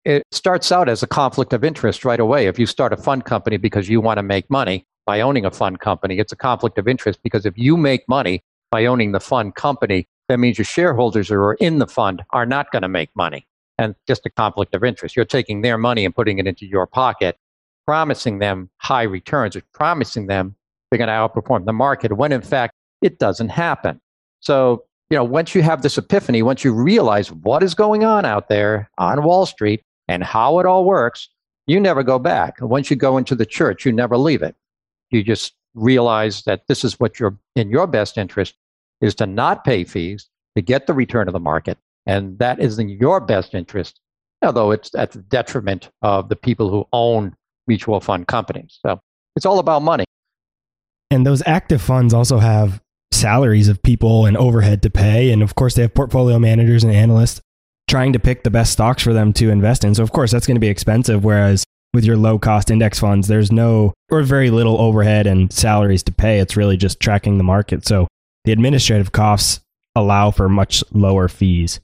It 0.05 0.23
starts 0.31 0.71
out 0.71 0.87
as 0.87 1.01
a 1.01 1.07
conflict 1.07 1.51
of 1.53 1.63
interest 1.63 2.05
right 2.05 2.19
away. 2.19 2.45
If 2.45 2.59
you 2.59 2.67
start 2.67 2.93
a 2.93 2.97
fund 2.97 3.25
company 3.25 3.57
because 3.57 3.89
you 3.89 3.99
want 3.99 4.17
to 4.17 4.23
make 4.23 4.49
money 4.51 4.85
by 5.05 5.21
owning 5.21 5.45
a 5.45 5.51
fund 5.51 5.79
company, 5.79 6.19
it's 6.19 6.31
a 6.31 6.35
conflict 6.35 6.77
of 6.77 6.87
interest 6.87 7.19
because 7.23 7.45
if 7.45 7.57
you 7.57 7.75
make 7.75 8.07
money 8.07 8.43
by 8.71 8.85
owning 8.85 9.13
the 9.13 9.19
fund 9.19 9.55
company, 9.55 10.07
that 10.29 10.37
means 10.37 10.57
your 10.57 10.65
shareholders 10.65 11.29
who 11.29 11.35
are 11.35 11.55
in 11.55 11.79
the 11.79 11.87
fund 11.87 12.23
are 12.31 12.45
not 12.45 12.71
going 12.71 12.83
to 12.83 12.87
make 12.87 13.09
money. 13.15 13.47
And 13.77 13.95
just 14.07 14.25
a 14.25 14.29
conflict 14.29 14.73
of 14.73 14.83
interest. 14.83 15.15
You're 15.15 15.25
taking 15.25 15.61
their 15.61 15.77
money 15.77 16.05
and 16.05 16.15
putting 16.15 16.39
it 16.39 16.47
into 16.47 16.65
your 16.65 16.87
pocket, 16.87 17.37
promising 17.85 18.39
them 18.39 18.69
high 18.77 19.03
returns, 19.03 19.55
or 19.55 19.63
promising 19.73 20.27
them 20.27 20.55
they're 20.89 20.97
going 20.97 21.07
to 21.07 21.13
outperform 21.13 21.65
the 21.65 21.73
market 21.73 22.15
when 22.15 22.31
in 22.31 22.41
fact 22.41 22.73
it 23.01 23.19
doesn't 23.19 23.49
happen. 23.49 23.99
So, 24.39 24.83
you 25.09 25.17
know, 25.17 25.23
once 25.23 25.53
you 25.53 25.61
have 25.61 25.81
this 25.81 25.97
epiphany, 25.97 26.41
once 26.41 26.63
you 26.63 26.73
realize 26.73 27.31
what 27.31 27.63
is 27.63 27.75
going 27.75 28.03
on 28.03 28.25
out 28.25 28.49
there 28.49 28.89
on 28.97 29.23
Wall 29.23 29.45
Street 29.45 29.81
and 30.07 30.23
how 30.23 30.59
it 30.59 30.65
all 30.65 30.85
works, 30.85 31.29
you 31.67 31.79
never 31.79 32.03
go 32.03 32.19
back. 32.19 32.57
Once 32.61 32.89
you 32.89 32.95
go 32.95 33.17
into 33.17 33.35
the 33.35 33.45
church, 33.45 33.85
you 33.85 33.91
never 33.91 34.17
leave 34.17 34.41
it. 34.41 34.55
You 35.09 35.23
just 35.23 35.53
realize 35.73 36.43
that 36.43 36.67
this 36.67 36.83
is 36.83 36.99
what 36.99 37.19
you're 37.19 37.37
in 37.55 37.69
your 37.69 37.87
best 37.87 38.17
interest 38.17 38.55
is 39.01 39.15
to 39.15 39.25
not 39.25 39.63
pay 39.63 39.83
fees 39.83 40.29
to 40.55 40.61
get 40.61 40.87
the 40.87 40.93
return 40.93 41.27
of 41.27 41.33
the 41.33 41.39
market. 41.39 41.77
And 42.05 42.37
that 42.39 42.59
is 42.59 42.79
in 42.79 42.89
your 42.89 43.19
best 43.19 43.53
interest, 43.53 43.99
although 44.41 44.71
it's 44.71 44.93
at 44.95 45.11
the 45.11 45.19
detriment 45.19 45.89
of 46.01 46.29
the 46.29 46.35
people 46.35 46.69
who 46.69 46.87
own 46.93 47.35
mutual 47.67 47.99
fund 47.99 48.27
companies. 48.27 48.79
So 48.85 48.99
it's 49.35 49.45
all 49.45 49.59
about 49.59 49.81
money. 49.81 50.05
And 51.11 51.25
those 51.25 51.43
active 51.45 51.81
funds 51.81 52.13
also 52.13 52.37
have 52.39 52.81
salaries 53.15 53.67
of 53.67 53.81
people 53.81 54.25
and 54.25 54.37
overhead 54.37 54.81
to 54.83 54.89
pay. 54.89 55.31
And 55.31 55.41
of 55.41 55.55
course, 55.55 55.75
they 55.75 55.81
have 55.81 55.93
portfolio 55.93 56.39
managers 56.39 56.83
and 56.83 56.93
analysts 56.93 57.41
trying 57.87 58.13
to 58.13 58.19
pick 58.19 58.43
the 58.43 58.49
best 58.49 58.71
stocks 58.71 59.03
for 59.03 59.13
them 59.13 59.33
to 59.33 59.49
invest 59.49 59.83
in. 59.83 59.95
So, 59.95 60.03
of 60.03 60.11
course, 60.11 60.31
that's 60.31 60.47
going 60.47 60.55
to 60.55 60.61
be 60.61 60.67
expensive. 60.67 61.23
Whereas 61.23 61.63
with 61.93 62.03
your 62.03 62.17
low 62.17 62.37
cost 62.37 62.71
index 62.71 62.99
funds, 62.99 63.27
there's 63.27 63.51
no 63.51 63.93
or 64.09 64.21
very 64.21 64.49
little 64.49 64.79
overhead 64.79 65.27
and 65.27 65.51
salaries 65.51 66.03
to 66.03 66.11
pay. 66.11 66.39
It's 66.39 66.57
really 66.57 66.77
just 66.77 66.99
tracking 66.99 67.37
the 67.37 67.43
market. 67.43 67.87
So, 67.87 68.07
the 68.43 68.51
administrative 68.51 69.11
costs 69.11 69.61
allow 69.95 70.31
for 70.31 70.49
much 70.49 70.83
lower 70.91 71.27
fees. 71.27 71.79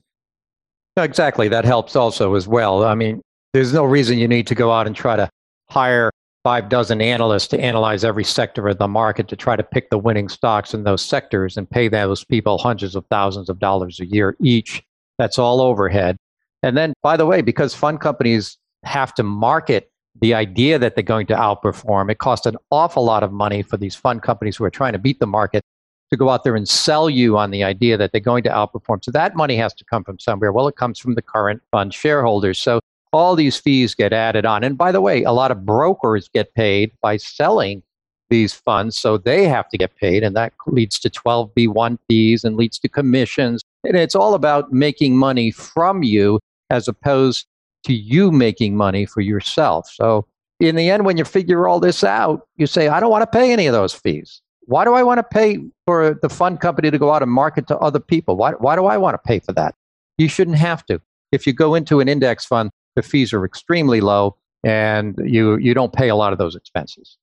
Exactly. 0.97 1.47
That 1.47 1.65
helps 1.65 1.95
also 1.95 2.35
as 2.35 2.47
well. 2.47 2.83
I 2.83 2.95
mean, 2.95 3.21
there's 3.53 3.73
no 3.73 3.83
reason 3.83 4.17
you 4.17 4.27
need 4.27 4.47
to 4.47 4.55
go 4.55 4.71
out 4.71 4.87
and 4.87 4.95
try 4.95 5.15
to 5.15 5.29
hire 5.69 6.11
five 6.43 6.69
dozen 6.69 7.01
analysts 7.01 7.47
to 7.47 7.59
analyze 7.59 8.03
every 8.03 8.23
sector 8.23 8.67
of 8.67 8.77
the 8.77 8.87
market 8.87 9.27
to 9.27 9.35
try 9.35 9.55
to 9.55 9.63
pick 9.63 9.89
the 9.89 9.97
winning 9.97 10.27
stocks 10.27 10.73
in 10.73 10.83
those 10.83 11.01
sectors 11.01 11.55
and 11.57 11.69
pay 11.69 11.87
those 11.87 12.23
people 12.23 12.57
hundreds 12.57 12.95
of 12.95 13.05
thousands 13.07 13.49
of 13.49 13.59
dollars 13.59 13.99
a 13.99 14.05
year 14.05 14.35
each. 14.39 14.83
That's 15.17 15.37
all 15.37 15.61
overhead. 15.61 16.17
And 16.63 16.77
then, 16.77 16.93
by 17.03 17.17
the 17.17 17.25
way, 17.25 17.41
because 17.41 17.75
fund 17.75 18.01
companies 18.01 18.57
have 18.83 19.13
to 19.15 19.23
market 19.23 19.91
the 20.19 20.33
idea 20.33 20.77
that 20.79 20.95
they're 20.95 21.03
going 21.03 21.27
to 21.27 21.35
outperform, 21.35 22.11
it 22.11 22.17
costs 22.17 22.45
an 22.45 22.57
awful 22.71 23.03
lot 23.03 23.23
of 23.23 23.31
money 23.31 23.61
for 23.61 23.77
these 23.77 23.95
fund 23.95 24.21
companies 24.21 24.57
who 24.57 24.63
are 24.63 24.71
trying 24.71 24.93
to 24.93 24.99
beat 24.99 25.19
the 25.19 25.27
market 25.27 25.63
to 26.11 26.17
go 26.17 26.29
out 26.29 26.43
there 26.43 26.55
and 26.55 26.67
sell 26.67 27.09
you 27.09 27.37
on 27.37 27.51
the 27.51 27.63
idea 27.63 27.97
that 27.97 28.11
they're 28.11 28.19
going 28.19 28.43
to 28.43 28.49
outperform. 28.49 29.03
So 29.03 29.11
that 29.11 29.35
money 29.35 29.55
has 29.55 29.73
to 29.75 29.85
come 29.85 30.03
from 30.03 30.19
somewhere. 30.19 30.51
Well, 30.51 30.67
it 30.67 30.75
comes 30.75 30.99
from 30.99 31.15
the 31.15 31.21
current 31.21 31.61
fund 31.71 31.93
shareholders. 31.93 32.59
So 32.59 32.81
all 33.11 33.35
these 33.35 33.57
fees 33.57 33.93
get 33.93 34.13
added 34.13 34.45
on. 34.45 34.63
And 34.63 34.77
by 34.77 34.91
the 34.91 35.01
way, 35.01 35.23
a 35.23 35.31
lot 35.31 35.51
of 35.51 35.65
brokers 35.65 36.29
get 36.29 36.53
paid 36.53 36.91
by 37.01 37.17
selling 37.17 37.83
these 38.29 38.53
funds, 38.53 38.97
so 38.97 39.17
they 39.17 39.45
have 39.45 39.67
to 39.69 39.77
get 39.77 39.95
paid, 39.97 40.23
and 40.23 40.35
that 40.37 40.53
leads 40.67 40.97
to 40.99 41.09
12b1 41.09 41.97
fees 42.07 42.45
and 42.45 42.55
leads 42.55 42.79
to 42.79 42.87
commissions. 42.87 43.61
And 43.83 43.97
it's 43.97 44.15
all 44.15 44.33
about 44.33 44.71
making 44.71 45.17
money 45.17 45.51
from 45.51 46.01
you 46.01 46.39
as 46.69 46.87
opposed 46.87 47.45
to 47.83 47.93
you 47.93 48.31
making 48.31 48.77
money 48.77 49.05
for 49.05 49.19
yourself. 49.19 49.89
So 49.91 50.25
in 50.61 50.75
the 50.75 50.89
end, 50.89 51.05
when 51.05 51.17
you 51.17 51.25
figure 51.25 51.67
all 51.67 51.79
this 51.79 52.03
out, 52.03 52.47
you 52.55 52.67
say, 52.67 52.87
I 52.87 52.99
don't 52.99 53.11
want 53.11 53.23
to 53.23 53.37
pay 53.37 53.51
any 53.51 53.67
of 53.67 53.73
those 53.73 53.93
fees. 53.93 54.41
Why 54.65 54.85
do 54.85 54.93
I 54.93 55.03
want 55.03 55.17
to 55.17 55.23
pay 55.23 55.57
for 55.85 56.17
the 56.21 56.29
fund 56.29 56.61
company 56.61 56.91
to 56.91 56.97
go 56.97 57.11
out 57.11 57.23
and 57.23 57.31
market 57.31 57.67
to 57.67 57.77
other 57.79 57.99
people? 57.99 58.37
Why, 58.37 58.51
why 58.51 58.75
do 58.75 58.85
I 58.85 58.97
want 58.97 59.15
to 59.15 59.27
pay 59.27 59.39
for 59.39 59.51
that? 59.53 59.75
You 60.17 60.29
shouldn't 60.29 60.57
have 60.57 60.85
to. 60.85 61.01
If 61.31 61.47
you 61.47 61.53
go 61.53 61.75
into 61.75 61.99
an 61.99 62.07
index 62.07 62.45
fund, 62.45 62.69
the 62.95 63.01
fees 63.01 63.33
are 63.33 63.45
extremely 63.45 64.01
low 64.01 64.35
and 64.63 65.15
you 65.23 65.57
you 65.57 65.73
don't 65.73 65.93
pay 65.93 66.09
a 66.09 66.15
lot 66.15 66.33
of 66.33 66.39
those 66.39 66.55
expenses. 66.55 67.17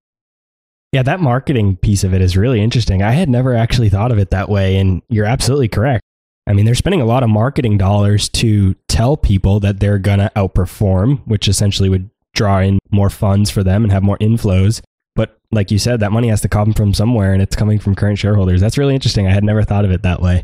Yeah, 0.93 1.03
that 1.03 1.21
marketing 1.21 1.77
piece 1.77 2.03
of 2.03 2.15
it 2.15 2.23
is 2.23 2.37
really 2.37 2.63
interesting. 2.63 3.03
I 3.03 3.13
had 3.13 3.29
never 3.29 3.55
actually 3.55 3.91
thought 3.91 4.11
of 4.11 4.19
it 4.19 4.31
that 4.31 4.49
way 4.49 4.77
and 4.77 5.03
you're 5.09 5.27
absolutely 5.27 5.69
correct. 5.69 6.03
I 6.47 6.55
mean, 6.55 6.65
they're 6.65 6.75
spending 6.75 7.03
a 7.03 7.07
lot 7.07 7.23
of 7.23 7.29
marketing 7.29 7.77
dollars 7.77 8.29
to 8.31 8.75
tell 8.89 9.19
people 9.19 9.61
that 9.61 9.81
they're 9.81 9.99
going 9.99 10.19
to 10.19 10.33
outperform, 10.35 11.21
which 11.27 11.47
essentially 11.47 11.91
would 11.91 12.09
draw 12.35 12.61
in 12.61 12.79
more 12.91 13.11
funds 13.11 13.51
for 13.51 13.63
them 13.63 13.85
and 13.85 13.93
have 13.93 14.03
more 14.03 14.17
inflows. 14.19 14.81
But 15.15 15.37
like 15.53 15.71
you 15.71 15.79
said, 15.79 16.01
that 16.01 16.11
money 16.11 16.29
has 16.29 16.41
to 16.41 16.49
come 16.49 16.73
from 16.73 16.95
somewhere 16.95 17.35
and 17.35 17.43
it's 17.43 17.55
coming 17.55 17.79
from 17.79 17.95
current 17.95 18.19
shareholders. 18.19 18.63
That's 18.63 18.79
really 18.79 18.95
interesting. 18.95 19.27
I 19.27 19.33
had 19.33 19.45
never 19.45 19.63
thought 19.63 19.85
of 19.85 19.91
it 19.91 20.03
that 20.05 20.23
way. 20.23 20.43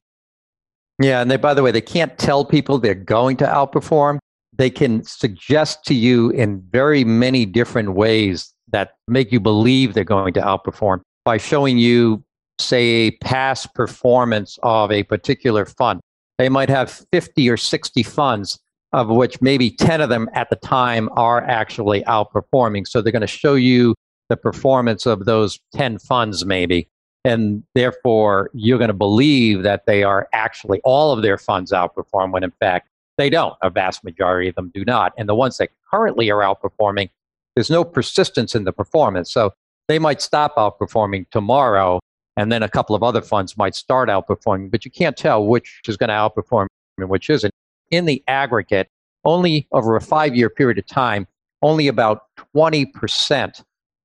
Yeah, 1.00 1.23
and 1.23 1.31
they 1.31 1.37
by 1.37 1.54
the 1.54 1.62
way, 1.62 1.71
they 1.71 1.81
can't 1.81 2.16
tell 2.19 2.45
people 2.45 2.78
they're 2.78 2.95
going 2.95 3.38
to 3.38 3.47
outperform 3.47 4.19
they 4.56 4.70
can 4.70 5.02
suggest 5.04 5.84
to 5.84 5.94
you 5.94 6.30
in 6.30 6.62
very 6.70 7.04
many 7.04 7.46
different 7.46 7.94
ways 7.94 8.52
that 8.68 8.92
make 9.08 9.32
you 9.32 9.40
believe 9.40 9.94
they're 9.94 10.04
going 10.04 10.34
to 10.34 10.40
outperform 10.40 11.00
by 11.25 11.37
showing 11.37 11.78
you, 11.78 12.23
say, 12.58 13.12
past 13.23 13.75
performance 13.75 14.58
of 14.62 14.92
a 14.92 15.02
particular 15.04 15.64
fund. 15.64 16.00
They 16.38 16.49
might 16.49 16.68
have 16.68 17.04
50 17.12 17.49
or 17.49 17.56
60 17.56 18.02
funds, 18.02 18.58
of 18.92 19.08
which 19.08 19.40
maybe 19.40 19.70
10 19.70 20.00
of 20.00 20.08
them 20.08 20.28
at 20.34 20.50
the 20.50 20.56
time 20.56 21.08
are 21.12 21.42
actually 21.42 22.02
outperforming. 22.02 22.87
So 22.87 23.00
they're 23.00 23.12
going 23.12 23.20
to 23.20 23.26
show 23.26 23.54
you 23.54 23.94
the 24.28 24.37
performance 24.37 25.06
of 25.06 25.25
those 25.25 25.58
10 25.75 25.99
funds, 25.99 26.44
maybe. 26.44 26.88
And 27.25 27.62
therefore, 27.75 28.50
you're 28.52 28.78
going 28.78 28.88
to 28.88 28.94
believe 28.94 29.62
that 29.62 29.87
they 29.87 30.02
are 30.02 30.28
actually 30.32 30.80
all 30.84 31.12
of 31.12 31.23
their 31.23 31.38
funds 31.38 31.73
outperform 31.73 32.32
when 32.32 32.44
in 32.44 32.52
fact 32.61 32.88
they 33.16 33.30
don't. 33.30 33.54
A 33.62 33.71
vast 33.71 34.04
majority 34.04 34.49
of 34.49 34.54
them 34.54 34.71
do 34.75 34.85
not. 34.85 35.12
And 35.16 35.28
the 35.28 35.35
ones 35.35 35.59
that 35.59 35.71
currently 35.90 36.30
are 36.30 36.40
outperforming, 36.40 37.11
there's 37.54 37.71
no 37.71 37.85
persistence 37.85 38.54
in 38.54 38.64
the 38.64 38.73
performance. 38.73 39.33
So 39.33 39.52
they 39.88 39.99
might 39.99 40.23
stop 40.23 40.56
outperforming 40.56 41.30
tomorrow, 41.30 42.00
and 42.37 42.50
then 42.50 42.62
a 42.62 42.68
couple 42.68 42.97
of 42.97 43.02
other 43.02 43.23
funds 43.23 43.56
might 43.56 43.75
start 43.75 44.09
outperforming, 44.09 44.71
but 44.71 44.85
you 44.85 44.90
can't 44.90 45.16
tell 45.16 45.47
which 45.47 45.83
is 45.87 45.97
going 45.97 46.09
to 46.09 46.14
outperform 46.14 46.66
and 46.99 47.09
which 47.09 47.30
isn't. 47.30 47.52
In 47.90 48.06
the 48.06 48.23
aggregate, 48.26 48.88
only 49.25 49.68
over 49.73 49.97
a 49.97 50.00
five 50.00 50.35
year 50.35 50.50
period 50.50 50.78
of 50.78 50.87
time, 50.87 51.26
only 51.62 51.88
about 51.88 52.23
20% 52.56 53.62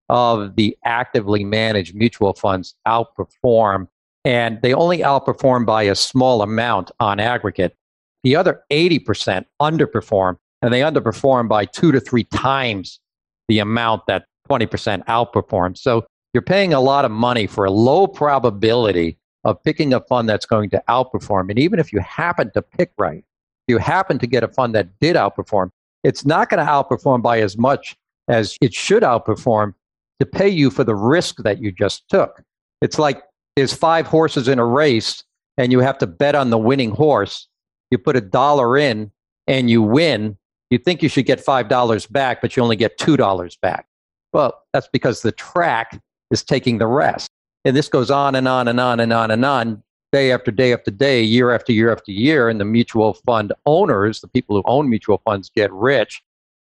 of 0.10 0.56
the 0.56 0.78
actively 0.86 1.44
managed 1.44 1.96
mutual 1.96 2.34
funds 2.34 2.76
outperform, 2.88 3.88
and 4.26 4.62
they 4.62 4.74
only 4.74 5.00
outperform 5.00 5.66
by 5.66 5.84
a 5.84 5.96
small 5.96 6.42
amount 6.42 6.92
on 7.00 7.20
aggregate. 7.20 7.76
The 8.24 8.36
other 8.36 8.62
80% 8.72 9.46
underperform, 9.62 10.38
and 10.62 10.74
they 10.74 10.82
underperform 10.82 11.48
by 11.48 11.66
two 11.66 11.92
to 11.92 12.00
three 12.00 12.26
times 12.26 13.00
the 13.48 13.60
amount 13.60 14.04
that 14.08 14.26
20% 14.50 15.06
outperforms. 15.06 15.78
So 15.78 16.06
you're 16.34 16.42
paying 16.42 16.74
a 16.74 16.80
lot 16.80 17.06
of 17.06 17.12
money 17.12 17.48
for 17.48 17.66
a 17.66 17.72
low 17.72 18.08
probability 18.08 19.18
of 19.46 19.62
picking 19.64 19.94
a 19.94 20.02
fund 20.02 20.28
that's 20.28 20.46
going 20.46 20.70
to 20.72 20.84
outperform. 20.90 21.50
And 21.50 21.58
even 21.58 21.80
if 21.80 21.94
you 21.94 22.00
happen 22.00 22.52
to 22.52 22.62
pick 22.62 22.92
right, 22.98 23.24
you 23.68 23.78
happen 23.78 24.20
to 24.20 24.28
get 24.28 24.44
a 24.44 24.48
fund 24.48 24.76
that 24.76 24.90
did 25.00 25.16
outperform, 25.16 25.70
it's 26.04 26.26
not 26.26 26.50
going 26.50 26.64
to 26.64 26.72
outperform 26.72 27.22
by 27.22 27.40
as 27.40 27.58
much 27.58 27.96
as 28.28 28.58
it 28.62 28.74
should 28.74 29.04
outperform 29.04 29.74
to 30.20 30.26
pay 30.26 30.50
you 30.50 30.70
for 30.70 30.84
the 30.84 30.96
risk 30.96 31.38
that 31.44 31.62
you 31.62 31.72
just 31.72 32.08
took. 32.10 32.42
It's 32.82 33.00
like 33.00 33.24
there's 33.56 33.74
five 33.74 34.08
horses 34.08 34.48
in 34.48 34.60
a 34.60 34.66
race 34.66 35.24
and 35.58 35.72
you 35.72 35.80
have 35.80 35.98
to 35.98 36.08
bet 36.08 36.36
on 36.36 36.50
the 36.50 36.58
winning 36.58 36.92
horse. 36.92 37.48
You 37.92 37.98
put 37.98 38.16
a 38.16 38.22
dollar 38.22 38.78
in 38.78 39.12
and 39.48 39.70
you 39.70 39.82
win. 39.82 40.38
You 40.70 40.78
think 40.78 41.02
you 41.02 41.10
should 41.10 41.26
get 41.26 41.44
$5 41.44 42.12
back, 42.12 42.42
but 42.42 42.56
you 42.56 42.64
only 42.64 42.76
get 42.76 42.98
$2 43.00 43.60
back. 43.62 43.88
Well, 44.34 44.62
that's 44.74 44.88
because 44.88 45.22
the 45.22 45.32
track 45.32 46.00
is 46.32 46.44
taking 46.44 46.78
the 46.78 46.88
rest. 46.88 47.30
And 47.66 47.76
this 47.76 47.90
goes 47.90 48.12
on 48.12 48.36
and 48.36 48.48
on 48.48 48.68
and 48.68 48.80
on 48.80 49.00
and 49.00 49.12
on 49.12 49.32
and 49.32 49.44
on, 49.44 49.84
day 50.12 50.32
after 50.32 50.52
day 50.52 50.72
after 50.72 50.92
day, 50.92 51.22
year 51.22 51.52
after 51.52 51.72
year 51.72 51.92
after 51.92 52.12
year. 52.12 52.48
And 52.48 52.60
the 52.60 52.66
mutual 52.66 53.16
fund 53.26 53.52
owners, 53.66 54.22
the 54.22 54.28
people 54.28 54.56
who 54.56 54.64
own 54.66 54.90
mutual 54.90 55.22
funds, 55.26 55.50
get 55.50 55.72
rich 55.74 56.22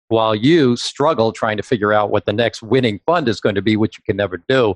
while 0.07 0.33
you 0.33 0.75
struggle 0.75 1.31
trying 1.31 1.57
to 1.57 1.63
figure 1.63 1.93
out 1.93 2.09
what 2.09 2.25
the 2.25 2.33
next 2.33 2.63
winning 2.63 2.99
fund 3.05 3.27
is 3.27 3.39
going 3.39 3.55
to 3.55 3.61
be, 3.61 3.77
which 3.77 3.97
you 3.97 4.03
can 4.03 4.17
never 4.17 4.37
do. 4.49 4.75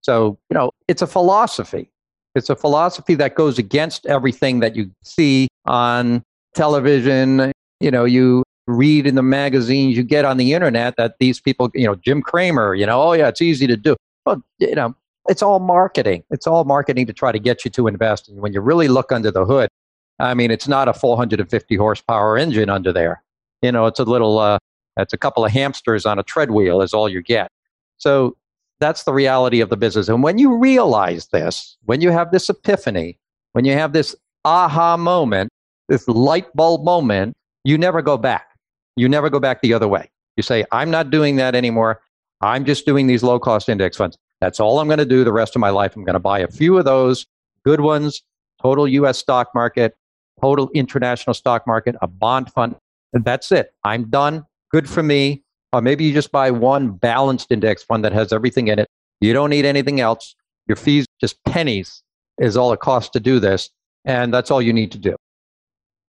So, 0.00 0.38
you 0.50 0.54
know, 0.54 0.72
it's 0.88 1.02
a 1.02 1.06
philosophy. 1.06 1.90
It's 2.36 2.50
a 2.50 2.56
philosophy 2.56 3.14
that 3.14 3.34
goes 3.34 3.58
against 3.58 4.04
everything 4.06 4.60
that 4.60 4.76
you 4.76 4.90
see 5.02 5.48
on 5.64 6.22
television. 6.54 7.50
You 7.80 7.90
know, 7.90 8.04
you 8.04 8.42
read 8.66 9.06
in 9.06 9.14
the 9.14 9.22
magazines, 9.22 9.96
you 9.96 10.02
get 10.02 10.24
on 10.24 10.36
the 10.36 10.52
internet 10.52 10.94
that 10.98 11.16
these 11.18 11.40
people, 11.40 11.70
you 11.74 11.86
know, 11.86 11.94
Jim 11.94 12.20
Cramer, 12.20 12.74
you 12.74 12.84
know, 12.84 13.00
oh 13.00 13.12
yeah, 13.14 13.28
it's 13.28 13.40
easy 13.40 13.66
to 13.66 13.76
do. 13.76 13.96
Well, 14.26 14.42
you 14.58 14.74
know, 14.74 14.94
it's 15.28 15.42
all 15.42 15.60
marketing. 15.60 16.24
It's 16.30 16.46
all 16.46 16.64
marketing 16.64 17.06
to 17.06 17.12
try 17.12 17.32
to 17.32 17.38
get 17.38 17.64
you 17.64 17.70
to 17.72 17.86
invest. 17.86 18.28
And 18.28 18.40
when 18.40 18.52
you 18.52 18.60
really 18.60 18.88
look 18.88 19.12
under 19.12 19.30
the 19.30 19.44
hood, 19.44 19.70
I 20.18 20.34
mean, 20.34 20.50
it's 20.50 20.68
not 20.68 20.88
a 20.88 20.92
450 20.92 21.76
horsepower 21.76 22.36
engine 22.36 22.68
under 22.68 22.92
there. 22.92 23.22
You 23.62 23.72
know, 23.72 23.86
it's 23.86 24.00
a 24.00 24.04
little, 24.04 24.38
uh, 24.38 24.58
it's 24.96 25.12
a 25.12 25.18
couple 25.18 25.44
of 25.44 25.52
hamsters 25.52 26.04
on 26.04 26.18
a 26.18 26.22
treadwheel 26.22 26.82
is 26.82 26.92
all 26.92 27.08
you 27.08 27.22
get. 27.22 27.50
So 27.98 28.36
that's 28.80 29.04
the 29.04 29.12
reality 29.12 29.60
of 29.60 29.70
the 29.70 29.76
business. 29.76 30.08
And 30.08 30.22
when 30.22 30.38
you 30.38 30.56
realize 30.56 31.28
this, 31.28 31.76
when 31.84 32.00
you 32.00 32.10
have 32.10 32.30
this 32.30 32.48
epiphany, 32.48 33.18
when 33.52 33.64
you 33.64 33.72
have 33.72 33.92
this 33.92 34.14
aha 34.44 34.96
moment, 34.96 35.50
this 35.88 36.06
light 36.08 36.46
bulb 36.54 36.84
moment, 36.84 37.34
you 37.64 37.78
never 37.78 38.02
go 38.02 38.16
back. 38.16 38.48
You 38.96 39.08
never 39.08 39.30
go 39.30 39.40
back 39.40 39.60
the 39.60 39.72
other 39.72 39.88
way. 39.88 40.10
You 40.36 40.42
say, 40.42 40.64
I'm 40.72 40.90
not 40.90 41.10
doing 41.10 41.36
that 41.36 41.54
anymore. 41.54 42.00
I'm 42.40 42.64
just 42.64 42.84
doing 42.84 43.06
these 43.06 43.22
low 43.22 43.38
cost 43.38 43.68
index 43.68 43.96
funds. 43.96 44.16
That's 44.40 44.60
all 44.60 44.78
I'm 44.78 44.88
going 44.88 44.98
to 44.98 45.06
do 45.06 45.24
the 45.24 45.32
rest 45.32 45.56
of 45.56 45.60
my 45.60 45.70
life. 45.70 45.96
I'm 45.96 46.04
going 46.04 46.14
to 46.14 46.20
buy 46.20 46.40
a 46.40 46.48
few 46.48 46.76
of 46.76 46.84
those 46.84 47.26
good 47.64 47.80
ones, 47.80 48.22
total 48.60 48.86
US 48.86 49.18
stock 49.18 49.48
market, 49.54 49.96
total 50.40 50.70
international 50.74 51.32
stock 51.32 51.66
market, 51.66 51.96
a 52.02 52.06
bond 52.06 52.52
fund. 52.52 52.76
And 53.12 53.24
that's 53.24 53.50
it. 53.52 53.72
I'm 53.84 54.10
done. 54.10 54.44
Good 54.70 54.88
for 54.88 55.02
me. 55.02 55.42
Maybe 55.80 56.04
you 56.04 56.12
just 56.12 56.32
buy 56.32 56.50
one 56.50 56.90
balanced 56.90 57.50
index 57.50 57.82
fund 57.82 58.04
that 58.04 58.12
has 58.12 58.32
everything 58.32 58.68
in 58.68 58.78
it. 58.78 58.88
You 59.20 59.32
don't 59.32 59.50
need 59.50 59.64
anything 59.64 60.00
else. 60.00 60.34
Your 60.66 60.76
fees, 60.76 61.06
just 61.20 61.42
pennies, 61.44 62.02
is 62.38 62.56
all 62.56 62.72
it 62.72 62.80
costs 62.80 63.10
to 63.10 63.20
do 63.20 63.40
this. 63.40 63.70
And 64.04 64.32
that's 64.32 64.50
all 64.50 64.60
you 64.62 64.72
need 64.72 64.92
to 64.92 64.98
do. 64.98 65.16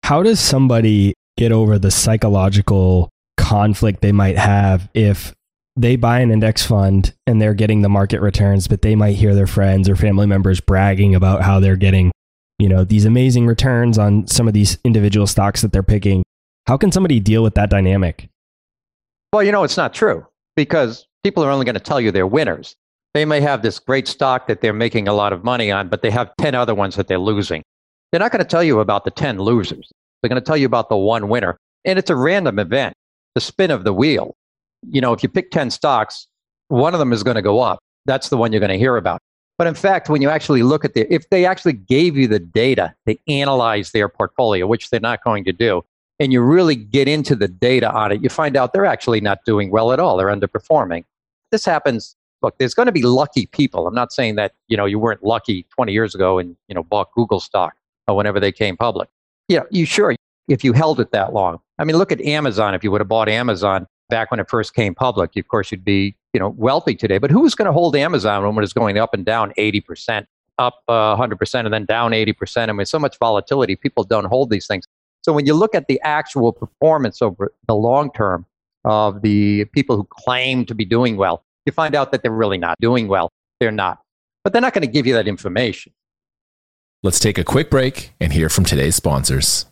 How 0.04 0.22
does 0.22 0.40
somebody 0.40 1.14
get 1.36 1.52
over 1.52 1.78
the 1.78 1.90
psychological 1.90 3.10
conflict 3.36 4.00
they 4.00 4.12
might 4.12 4.38
have 4.38 4.88
if 4.94 5.34
they 5.76 5.96
buy 5.96 6.20
an 6.20 6.30
index 6.30 6.64
fund 6.64 7.14
and 7.26 7.40
they're 7.40 7.54
getting 7.54 7.82
the 7.82 7.88
market 7.88 8.20
returns, 8.20 8.68
but 8.68 8.82
they 8.82 8.94
might 8.94 9.16
hear 9.16 9.34
their 9.34 9.46
friends 9.46 9.88
or 9.88 9.96
family 9.96 10.26
members 10.26 10.60
bragging 10.60 11.14
about 11.14 11.42
how 11.42 11.58
they're 11.58 11.76
getting, 11.76 12.12
you 12.58 12.68
know, 12.68 12.84
these 12.84 13.04
amazing 13.04 13.46
returns 13.46 13.98
on 13.98 14.26
some 14.26 14.46
of 14.46 14.54
these 14.54 14.78
individual 14.84 15.26
stocks 15.26 15.62
that 15.62 15.72
they're 15.72 15.82
picking. 15.82 16.22
How 16.66 16.76
can 16.76 16.92
somebody 16.92 17.18
deal 17.18 17.42
with 17.42 17.54
that 17.54 17.70
dynamic? 17.70 18.28
Well, 19.34 19.42
you 19.42 19.50
know, 19.50 19.64
it's 19.64 19.76
not 19.76 19.92
true 19.92 20.24
because 20.54 21.08
people 21.24 21.42
are 21.42 21.50
only 21.50 21.64
going 21.64 21.74
to 21.74 21.80
tell 21.80 22.00
you 22.00 22.12
they're 22.12 22.24
winners. 22.24 22.76
They 23.14 23.24
may 23.24 23.40
have 23.40 23.62
this 23.62 23.80
great 23.80 24.06
stock 24.06 24.46
that 24.46 24.60
they're 24.60 24.72
making 24.72 25.08
a 25.08 25.12
lot 25.12 25.32
of 25.32 25.42
money 25.42 25.72
on, 25.72 25.88
but 25.88 26.02
they 26.02 26.10
have 26.12 26.30
10 26.38 26.54
other 26.54 26.72
ones 26.72 26.94
that 26.94 27.08
they're 27.08 27.18
losing. 27.18 27.64
They're 28.12 28.20
not 28.20 28.30
going 28.30 28.44
to 28.44 28.48
tell 28.48 28.62
you 28.62 28.78
about 28.78 29.04
the 29.04 29.10
10 29.10 29.40
losers. 29.40 29.92
They're 30.22 30.28
going 30.28 30.40
to 30.40 30.46
tell 30.46 30.56
you 30.56 30.66
about 30.66 30.88
the 30.88 30.96
one 30.96 31.28
winner. 31.28 31.58
And 31.84 31.98
it's 31.98 32.10
a 32.10 32.14
random 32.14 32.60
event, 32.60 32.94
the 33.34 33.40
spin 33.40 33.72
of 33.72 33.82
the 33.82 33.92
wheel. 33.92 34.36
You 34.88 35.00
know, 35.00 35.12
if 35.12 35.24
you 35.24 35.28
pick 35.28 35.50
10 35.50 35.72
stocks, 35.72 36.28
one 36.68 36.94
of 36.94 37.00
them 37.00 37.12
is 37.12 37.24
going 37.24 37.34
to 37.34 37.42
go 37.42 37.58
up. 37.58 37.80
That's 38.06 38.28
the 38.28 38.36
one 38.36 38.52
you're 38.52 38.60
going 38.60 38.70
to 38.70 38.78
hear 38.78 38.96
about. 38.96 39.20
But 39.58 39.66
in 39.66 39.74
fact, 39.74 40.08
when 40.08 40.22
you 40.22 40.30
actually 40.30 40.62
look 40.62 40.84
at 40.84 40.94
the, 40.94 41.12
if 41.12 41.28
they 41.30 41.44
actually 41.44 41.72
gave 41.72 42.16
you 42.16 42.28
the 42.28 42.38
data, 42.38 42.94
they 43.04 43.18
analyze 43.26 43.90
their 43.90 44.08
portfolio, 44.08 44.68
which 44.68 44.90
they're 44.90 45.00
not 45.00 45.24
going 45.24 45.42
to 45.42 45.52
do, 45.52 45.82
and 46.20 46.32
you 46.32 46.40
really 46.40 46.76
get 46.76 47.08
into 47.08 47.34
the 47.34 47.48
data 47.48 47.90
on 47.90 48.12
it, 48.12 48.22
you 48.22 48.28
find 48.28 48.56
out 48.56 48.72
they're 48.72 48.86
actually 48.86 49.20
not 49.20 49.38
doing 49.44 49.70
well 49.70 49.92
at 49.92 49.98
all. 49.98 50.16
They're 50.16 50.28
underperforming. 50.28 51.04
This 51.50 51.64
happens. 51.64 52.16
Look, 52.42 52.58
there's 52.58 52.74
going 52.74 52.86
to 52.86 52.92
be 52.92 53.02
lucky 53.02 53.46
people. 53.46 53.86
I'm 53.86 53.94
not 53.94 54.12
saying 54.12 54.36
that 54.36 54.52
you 54.68 54.76
know 54.76 54.84
you 54.84 54.98
weren't 54.98 55.22
lucky 55.24 55.66
20 55.74 55.92
years 55.92 56.14
ago 56.14 56.38
and 56.38 56.56
you 56.68 56.74
know 56.74 56.82
bought 56.82 57.12
Google 57.12 57.40
stock 57.40 57.74
or 58.06 58.16
whenever 58.16 58.38
they 58.38 58.52
came 58.52 58.76
public. 58.76 59.08
Yeah, 59.48 59.60
you 59.70 59.86
sure 59.86 60.14
if 60.48 60.62
you 60.62 60.72
held 60.72 61.00
it 61.00 61.10
that 61.12 61.32
long. 61.32 61.58
I 61.78 61.84
mean, 61.84 61.96
look 61.96 62.12
at 62.12 62.20
Amazon. 62.20 62.74
If 62.74 62.84
you 62.84 62.90
would 62.90 63.00
have 63.00 63.08
bought 63.08 63.28
Amazon 63.28 63.86
back 64.10 64.30
when 64.30 64.40
it 64.40 64.48
first 64.48 64.74
came 64.74 64.94
public, 64.94 65.36
of 65.36 65.48
course 65.48 65.72
you'd 65.72 65.84
be 65.84 66.14
you 66.32 66.40
know 66.40 66.50
wealthy 66.50 66.94
today. 66.94 67.18
But 67.18 67.30
who's 67.30 67.54
going 67.54 67.66
to 67.66 67.72
hold 67.72 67.96
Amazon 67.96 68.44
when 68.44 68.62
it 68.62 68.64
is 68.64 68.72
going 68.72 68.98
up 68.98 69.14
and 69.14 69.24
down 69.24 69.52
80 69.56 69.80
percent, 69.80 70.26
up 70.58 70.82
uh, 70.88 71.16
100 71.16 71.38
percent, 71.38 71.66
and 71.66 71.74
then 71.74 71.86
down 71.86 72.12
80 72.12 72.32
percent? 72.34 72.70
I 72.70 72.74
mean, 72.74 72.86
so 72.86 72.98
much 72.98 73.18
volatility. 73.18 73.74
People 73.74 74.04
don't 74.04 74.26
hold 74.26 74.50
these 74.50 74.66
things. 74.66 74.84
So 75.24 75.32
when 75.32 75.46
you 75.46 75.54
look 75.54 75.74
at 75.74 75.86
the 75.86 75.98
actual 76.02 76.52
performance 76.52 77.22
over 77.22 77.50
the 77.66 77.74
long 77.74 78.12
term 78.12 78.44
of 78.84 79.22
the 79.22 79.64
people 79.64 79.96
who 79.96 80.04
claim 80.04 80.66
to 80.66 80.74
be 80.74 80.84
doing 80.84 81.16
well, 81.16 81.42
you 81.64 81.72
find 81.72 81.94
out 81.94 82.12
that 82.12 82.22
they're 82.22 82.30
really 82.30 82.58
not 82.58 82.76
doing 82.78 83.08
well. 83.08 83.30
They're 83.58 83.72
not. 83.72 84.02
But 84.42 84.52
they're 84.52 84.60
not 84.60 84.74
going 84.74 84.82
to 84.82 84.92
give 84.92 85.06
you 85.06 85.14
that 85.14 85.26
information. 85.26 85.94
Let's 87.02 87.18
take 87.18 87.38
a 87.38 87.44
quick 87.44 87.70
break 87.70 88.12
and 88.20 88.34
hear 88.34 88.50
from 88.50 88.66
today's 88.66 88.96
sponsors. 88.96 89.64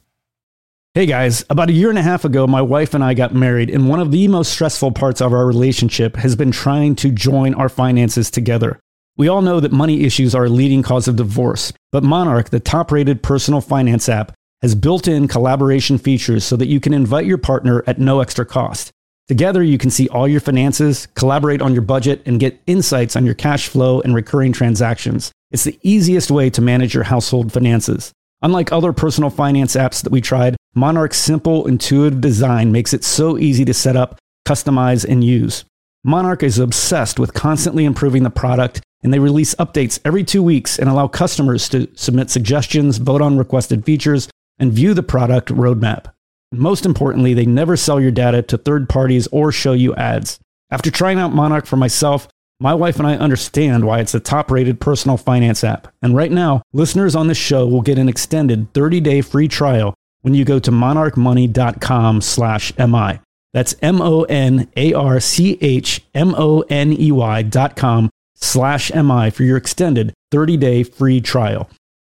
Hey 0.94 1.04
guys, 1.04 1.44
about 1.50 1.68
a 1.68 1.74
year 1.74 1.90
and 1.90 1.98
a 1.98 2.02
half 2.02 2.24
ago, 2.24 2.46
my 2.46 2.62
wife 2.62 2.94
and 2.94 3.04
I 3.04 3.12
got 3.12 3.34
married, 3.34 3.68
and 3.68 3.90
one 3.90 4.00
of 4.00 4.10
the 4.10 4.28
most 4.28 4.52
stressful 4.52 4.92
parts 4.92 5.20
of 5.20 5.34
our 5.34 5.44
relationship 5.44 6.16
has 6.16 6.34
been 6.34 6.50
trying 6.50 6.96
to 6.96 7.10
join 7.10 7.52
our 7.52 7.68
finances 7.68 8.30
together. 8.30 8.80
We 9.18 9.28
all 9.28 9.42
know 9.42 9.60
that 9.60 9.72
money 9.72 10.04
issues 10.04 10.34
are 10.34 10.46
a 10.46 10.50
leading 10.50 10.82
cause 10.82 11.08
of 11.08 11.16
divorce, 11.16 11.74
but 11.90 12.02
Monarch, 12.02 12.48
the 12.48 12.60
top 12.60 12.90
rated 12.90 13.22
personal 13.22 13.60
finance 13.60 14.08
app, 14.08 14.32
has 14.62 14.74
built 14.74 15.08
in 15.08 15.28
collaboration 15.28 15.98
features 15.98 16.44
so 16.44 16.56
that 16.56 16.68
you 16.68 16.80
can 16.80 16.94
invite 16.94 17.26
your 17.26 17.38
partner 17.38 17.82
at 17.86 17.98
no 17.98 18.20
extra 18.20 18.46
cost. 18.46 18.90
Together, 19.28 19.62
you 19.62 19.78
can 19.78 19.90
see 19.90 20.08
all 20.08 20.26
your 20.26 20.40
finances, 20.40 21.06
collaborate 21.14 21.62
on 21.62 21.72
your 21.72 21.82
budget, 21.82 22.22
and 22.26 22.40
get 22.40 22.60
insights 22.66 23.16
on 23.16 23.24
your 23.24 23.34
cash 23.34 23.68
flow 23.68 24.00
and 24.00 24.14
recurring 24.14 24.52
transactions. 24.52 25.32
It's 25.50 25.64
the 25.64 25.78
easiest 25.82 26.30
way 26.30 26.50
to 26.50 26.60
manage 26.60 26.94
your 26.94 27.04
household 27.04 27.52
finances. 27.52 28.12
Unlike 28.42 28.72
other 28.72 28.92
personal 28.92 29.30
finance 29.30 29.76
apps 29.76 30.02
that 30.02 30.12
we 30.12 30.20
tried, 30.20 30.56
Monarch's 30.74 31.18
simple, 31.18 31.66
intuitive 31.66 32.20
design 32.20 32.72
makes 32.72 32.92
it 32.92 33.04
so 33.04 33.38
easy 33.38 33.64
to 33.64 33.74
set 33.74 33.96
up, 33.96 34.18
customize, 34.46 35.04
and 35.04 35.22
use. 35.22 35.64
Monarch 36.04 36.42
is 36.42 36.58
obsessed 36.58 37.20
with 37.20 37.34
constantly 37.34 37.84
improving 37.84 38.24
the 38.24 38.30
product, 38.30 38.80
and 39.04 39.14
they 39.14 39.20
release 39.20 39.54
updates 39.56 40.00
every 40.04 40.24
two 40.24 40.42
weeks 40.42 40.78
and 40.78 40.88
allow 40.88 41.06
customers 41.06 41.68
to 41.68 41.88
submit 41.94 42.30
suggestions, 42.30 42.98
vote 42.98 43.22
on 43.22 43.38
requested 43.38 43.84
features, 43.84 44.28
and 44.62 44.72
view 44.72 44.94
the 44.94 45.02
product 45.02 45.48
roadmap. 45.48 46.06
Most 46.52 46.86
importantly, 46.86 47.34
they 47.34 47.44
never 47.44 47.76
sell 47.76 48.00
your 48.00 48.12
data 48.12 48.42
to 48.42 48.56
third 48.56 48.88
parties 48.88 49.26
or 49.32 49.50
show 49.50 49.72
you 49.72 49.92
ads. 49.96 50.38
After 50.70 50.88
trying 50.88 51.18
out 51.18 51.34
Monarch 51.34 51.66
for 51.66 51.76
myself, 51.76 52.28
my 52.60 52.72
wife 52.72 53.00
and 53.00 53.08
I 53.08 53.16
understand 53.16 53.84
why 53.84 53.98
it's 53.98 54.14
a 54.14 54.20
top 54.20 54.52
rated 54.52 54.80
personal 54.80 55.16
finance 55.16 55.64
app. 55.64 55.92
And 56.00 56.14
right 56.14 56.30
now, 56.30 56.62
listeners 56.72 57.16
on 57.16 57.26
this 57.26 57.38
show 57.38 57.66
will 57.66 57.82
get 57.82 57.98
an 57.98 58.08
extended 58.08 58.72
30 58.72 59.00
day 59.00 59.20
free 59.20 59.48
trial 59.48 59.94
when 60.20 60.34
you 60.34 60.44
go 60.44 60.60
to 60.60 60.70
monarchmoney.com 60.70 62.20
slash 62.20 62.72
MI. 62.78 63.18
That's 63.52 63.74
M 63.82 64.00
O 64.00 64.22
N 64.22 64.68
A 64.76 64.92
R 64.92 65.18
C 65.18 65.58
H 65.60 66.02
M 66.14 66.36
O 66.36 66.60
N 66.68 66.92
E 66.92 67.10
Y 67.10 67.42
dot 67.42 67.74
com 67.74 68.10
slash 68.36 68.94
MI 68.94 69.30
for 69.30 69.42
your 69.42 69.56
extended 69.56 70.14
30 70.30 70.56
day 70.56 70.82
free 70.84 71.20
trial. 71.20 71.68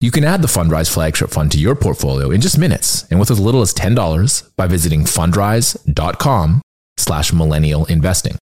You 0.00 0.10
can 0.10 0.24
add 0.24 0.40
the 0.40 0.48
Fundrise 0.48 0.90
flagship 0.90 1.30
fund 1.30 1.52
to 1.52 1.58
your 1.58 1.74
portfolio 1.74 2.30
in 2.30 2.40
just 2.40 2.58
minutes 2.58 3.04
and 3.10 3.20
with 3.20 3.30
as 3.30 3.38
little 3.38 3.60
as 3.60 3.74
$10 3.74 4.50
by 4.56 4.66
visiting 4.66 5.02
fundrise.com 5.02 6.62
slash 6.96 7.32
millennial 7.34 7.84
investing. 7.84 8.38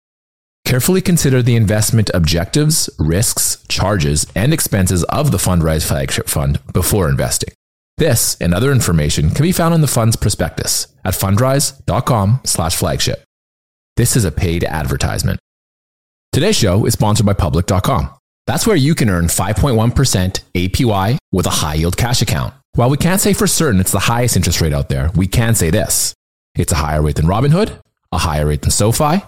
Carefully 0.65 1.01
consider 1.01 1.43
the 1.43 1.57
investment 1.57 2.11
objectives, 2.15 2.89
risks, 2.99 3.65
charges, 3.69 4.27
and 4.37 4.53
expenses 4.53 5.03
of 5.05 5.33
the 5.33 5.39
Fundrise 5.39 5.87
Flagship 5.87 6.29
Fund 6.29 6.61
before 6.73 7.09
investing. 7.09 7.55
This 7.97 8.37
and 8.41 8.55
other 8.55 8.71
information 8.71 9.31
can 9.31 9.43
be 9.43 9.51
found 9.51 9.75
in 9.75 9.81
the 9.81 9.87
fund's 9.89 10.15
prospectus 10.15 10.87
at 11.05 11.15
fundrise.com 11.15 12.41
slash 12.45 12.77
flagship. 12.77 13.25
This 13.97 14.15
is 14.15 14.25
a 14.25 14.31
paid 14.31 14.63
advertisement. 14.63 15.41
Today's 16.33 16.57
show 16.57 16.85
is 16.85 16.93
sponsored 16.93 17.27
by 17.27 17.33
public.com. 17.33 18.18
That's 18.49 18.67
where 18.67 18.77
you 18.77 18.95
can 18.95 19.11
earn 19.11 19.27
5.1% 19.27 20.41
APY 20.55 21.19
with 21.33 21.45
a 21.45 21.51
high 21.51 21.75
yield 21.75 21.99
cash 21.99 22.23
account. 22.23 22.55
While 22.77 22.89
we 22.89 22.97
can't 22.97 23.21
say 23.21 23.35
for 23.35 23.47
certain 23.47 23.79
it's 23.79 23.93
the 23.93 23.99
highest 23.99 24.37
interest 24.37 24.63
rate 24.63 24.73
out 24.73 24.89
there, 24.89 25.11
we 25.15 25.27
can 25.27 25.55
say 25.55 25.69
this. 25.69 26.15
It's 26.57 26.73
a 26.73 26.77
higher 26.77 27.03
rate 27.03 27.17
than 27.17 27.27
Robinhood, 27.27 27.79
a 28.11 28.17
higher 28.17 28.47
rate 28.47 28.63
than 28.63 28.71
SoFi, 28.71 29.23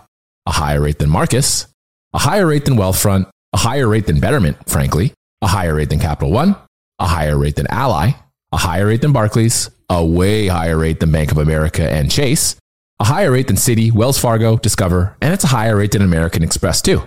a 0.46 0.50
higher 0.50 0.80
rate 0.80 0.98
than 0.98 1.10
Marcus, 1.10 1.66
a 2.14 2.18
higher 2.18 2.46
rate 2.46 2.64
than 2.64 2.76
Wealthfront, 2.76 3.28
a 3.52 3.58
higher 3.58 3.86
rate 3.86 4.06
than 4.06 4.20
Betterment, 4.20 4.56
frankly, 4.66 5.12
a 5.42 5.48
higher 5.48 5.74
rate 5.74 5.90
than 5.90 6.00
Capital 6.00 6.32
One, 6.32 6.56
a 6.98 7.06
higher 7.06 7.36
rate 7.36 7.56
than 7.56 7.66
Ally, 7.66 8.12
a 8.52 8.56
higher 8.56 8.86
rate 8.86 9.02
than 9.02 9.12
Barclays, 9.12 9.68
a 9.90 10.02
way 10.02 10.46
higher 10.46 10.78
rate 10.78 10.98
than 10.98 11.12
Bank 11.12 11.30
of 11.30 11.36
America 11.36 11.82
and 11.82 12.10
Chase, 12.10 12.56
a 12.98 13.04
higher 13.04 13.32
rate 13.32 13.48
than 13.48 13.56
Citi, 13.56 13.92
Wells 13.92 14.18
Fargo, 14.18 14.56
Discover, 14.56 15.18
and 15.20 15.34
it's 15.34 15.44
a 15.44 15.48
higher 15.48 15.76
rate 15.76 15.92
than 15.92 16.00
American 16.00 16.42
Express 16.42 16.80
too. 16.80 17.02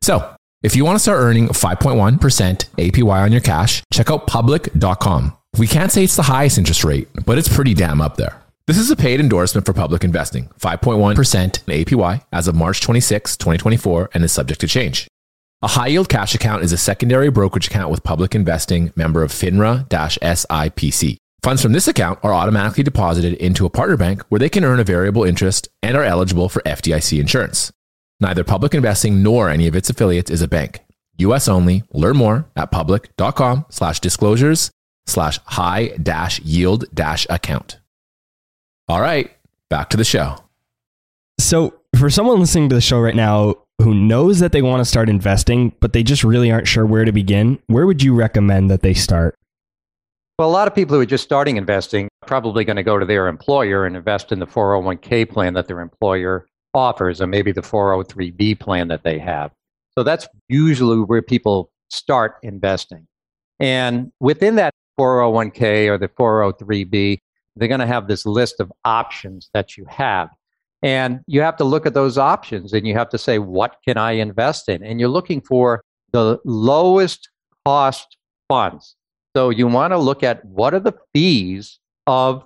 So, 0.00 0.34
if 0.62 0.74
you 0.74 0.84
want 0.84 0.96
to 0.96 1.00
start 1.00 1.20
earning 1.20 1.48
5.1% 1.48 2.18
APY 2.76 3.24
on 3.24 3.32
your 3.32 3.40
cash, 3.40 3.82
check 3.92 4.10
out 4.10 4.26
public.com. 4.26 5.36
We 5.58 5.66
can't 5.66 5.90
say 5.90 6.04
it's 6.04 6.16
the 6.16 6.22
highest 6.22 6.58
interest 6.58 6.84
rate, 6.84 7.08
but 7.24 7.38
it's 7.38 7.54
pretty 7.54 7.74
damn 7.74 8.00
up 8.00 8.16
there. 8.16 8.42
This 8.66 8.78
is 8.78 8.90
a 8.90 8.96
paid 8.96 9.18
endorsement 9.18 9.64
for 9.64 9.72
public 9.72 10.04
investing, 10.04 10.50
5.1% 10.60 11.14
APY 11.64 12.24
as 12.32 12.48
of 12.48 12.54
March 12.54 12.80
26, 12.82 13.36
2024, 13.38 14.10
and 14.12 14.24
is 14.24 14.32
subject 14.32 14.60
to 14.60 14.68
change. 14.68 15.08
A 15.62 15.68
high 15.68 15.86
yield 15.88 16.08
cash 16.08 16.34
account 16.34 16.62
is 16.62 16.72
a 16.72 16.78
secondary 16.78 17.30
brokerage 17.30 17.66
account 17.68 17.90
with 17.90 18.04
public 18.04 18.34
investing 18.34 18.92
member 18.94 19.22
of 19.22 19.32
FINRA 19.32 19.88
SIPC. 19.88 21.16
Funds 21.42 21.62
from 21.62 21.72
this 21.72 21.88
account 21.88 22.18
are 22.22 22.34
automatically 22.34 22.84
deposited 22.84 23.34
into 23.34 23.64
a 23.64 23.70
partner 23.70 23.96
bank 23.96 24.22
where 24.28 24.38
they 24.38 24.48
can 24.48 24.64
earn 24.64 24.80
a 24.80 24.84
variable 24.84 25.24
interest 25.24 25.68
and 25.82 25.96
are 25.96 26.04
eligible 26.04 26.48
for 26.48 26.60
FDIC 26.62 27.18
insurance. 27.18 27.72
Neither 28.20 28.44
public 28.44 28.74
investing 28.74 29.22
nor 29.22 29.48
any 29.48 29.66
of 29.66 29.76
its 29.76 29.90
affiliates 29.90 30.30
is 30.30 30.42
a 30.42 30.48
bank. 30.48 30.80
US 31.18 31.48
only. 31.48 31.84
Learn 31.92 32.16
more 32.16 32.46
at 32.56 32.70
public.com 32.70 33.66
slash 33.68 34.00
disclosures 34.00 34.70
slash 35.06 35.38
high 35.44 35.88
dash 36.02 36.40
yield 36.40 36.84
dash 36.94 37.26
account. 37.30 37.78
All 38.88 39.00
right, 39.00 39.30
back 39.68 39.90
to 39.90 39.96
the 39.96 40.04
show. 40.04 40.36
So, 41.38 41.74
for 41.96 42.10
someone 42.10 42.40
listening 42.40 42.68
to 42.68 42.74
the 42.74 42.80
show 42.80 43.00
right 43.00 43.14
now 43.14 43.54
who 43.80 43.94
knows 43.94 44.40
that 44.40 44.52
they 44.52 44.62
want 44.62 44.80
to 44.80 44.84
start 44.84 45.08
investing, 45.08 45.72
but 45.80 45.92
they 45.92 46.02
just 46.02 46.24
really 46.24 46.50
aren't 46.50 46.66
sure 46.66 46.84
where 46.84 47.04
to 47.04 47.12
begin, 47.12 47.58
where 47.68 47.86
would 47.86 48.02
you 48.02 48.14
recommend 48.14 48.70
that 48.70 48.82
they 48.82 48.94
start? 48.94 49.36
Well, 50.38 50.48
a 50.48 50.50
lot 50.50 50.68
of 50.68 50.74
people 50.74 50.96
who 50.96 51.02
are 51.02 51.06
just 51.06 51.24
starting 51.24 51.56
investing 51.56 52.06
are 52.22 52.26
probably 52.26 52.64
going 52.64 52.76
to 52.76 52.82
go 52.82 52.98
to 52.98 53.06
their 53.06 53.28
employer 53.28 53.86
and 53.86 53.96
invest 53.96 54.32
in 54.32 54.38
the 54.38 54.46
401k 54.46 55.28
plan 55.28 55.54
that 55.54 55.68
their 55.68 55.80
employer 55.80 56.46
offers, 56.74 57.20
or 57.20 57.26
maybe 57.26 57.52
the 57.52 57.62
403b 57.62 58.58
plan 58.60 58.88
that 58.88 59.02
they 59.02 59.18
have. 59.18 59.50
So 59.96 60.02
that's 60.02 60.28
usually 60.48 61.00
where 61.00 61.22
people 61.22 61.70
start 61.88 62.36
investing. 62.42 63.06
And 63.60 64.12
within 64.20 64.56
that 64.56 64.72
401k 64.98 65.88
or 65.88 65.98
the 65.98 66.08
403b, 66.08 67.18
they're 67.56 67.68
going 67.68 67.80
to 67.80 67.86
have 67.86 68.06
this 68.06 68.24
list 68.24 68.60
of 68.60 68.72
options 68.84 69.50
that 69.54 69.76
you 69.76 69.84
have. 69.88 70.28
And 70.82 71.20
you 71.26 71.40
have 71.40 71.56
to 71.56 71.64
look 71.64 71.86
at 71.86 71.94
those 71.94 72.18
options 72.18 72.72
and 72.72 72.86
you 72.86 72.94
have 72.94 73.08
to 73.10 73.18
say, 73.18 73.38
what 73.38 73.76
can 73.84 73.96
I 73.96 74.12
invest 74.12 74.68
in? 74.68 74.84
And 74.84 75.00
you're 75.00 75.08
looking 75.08 75.40
for 75.40 75.82
the 76.12 76.38
lowest 76.44 77.28
cost 77.64 78.16
funds. 78.48 78.94
So 79.36 79.50
you 79.50 79.66
want 79.66 79.92
to 79.92 79.98
look 79.98 80.22
at 80.22 80.44
what 80.44 80.74
are 80.74 80.80
the 80.80 80.94
fees 81.12 81.80
of 82.06 82.44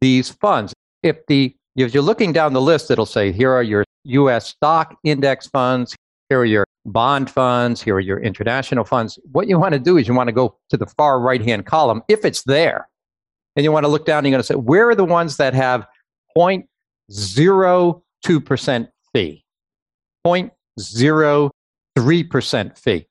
these 0.00 0.30
funds. 0.30 0.72
If 1.02 1.26
the 1.26 1.54
if 1.86 1.94
you're 1.94 2.02
looking 2.02 2.32
down 2.32 2.52
the 2.52 2.60
list, 2.60 2.90
it'll 2.90 3.06
say 3.06 3.32
here 3.32 3.52
are 3.52 3.62
your 3.62 3.84
US 4.04 4.48
stock 4.48 4.96
index 5.04 5.46
funds, 5.46 5.96
here 6.28 6.40
are 6.40 6.44
your 6.44 6.66
bond 6.86 7.30
funds, 7.30 7.82
here 7.82 7.94
are 7.94 8.00
your 8.00 8.18
international 8.18 8.84
funds. 8.84 9.18
What 9.32 9.48
you 9.48 9.58
want 9.58 9.72
to 9.74 9.78
do 9.78 9.96
is 9.96 10.08
you 10.08 10.14
want 10.14 10.28
to 10.28 10.32
go 10.32 10.56
to 10.70 10.76
the 10.76 10.86
far 10.86 11.20
right 11.20 11.42
hand 11.42 11.66
column 11.66 12.02
if 12.08 12.24
it's 12.24 12.42
there. 12.42 12.88
And 13.56 13.64
you 13.64 13.72
want 13.72 13.84
to 13.84 13.88
look 13.88 14.06
down 14.06 14.18
and 14.18 14.26
you're 14.26 14.32
going 14.32 14.42
to 14.42 14.46
say, 14.46 14.54
where 14.54 14.88
are 14.88 14.94
the 14.94 15.04
ones 15.04 15.36
that 15.38 15.54
have 15.54 15.86
0.02% 16.36 18.88
fee? 19.12 19.44
0.03% 20.26 22.78
fee. 22.78 23.08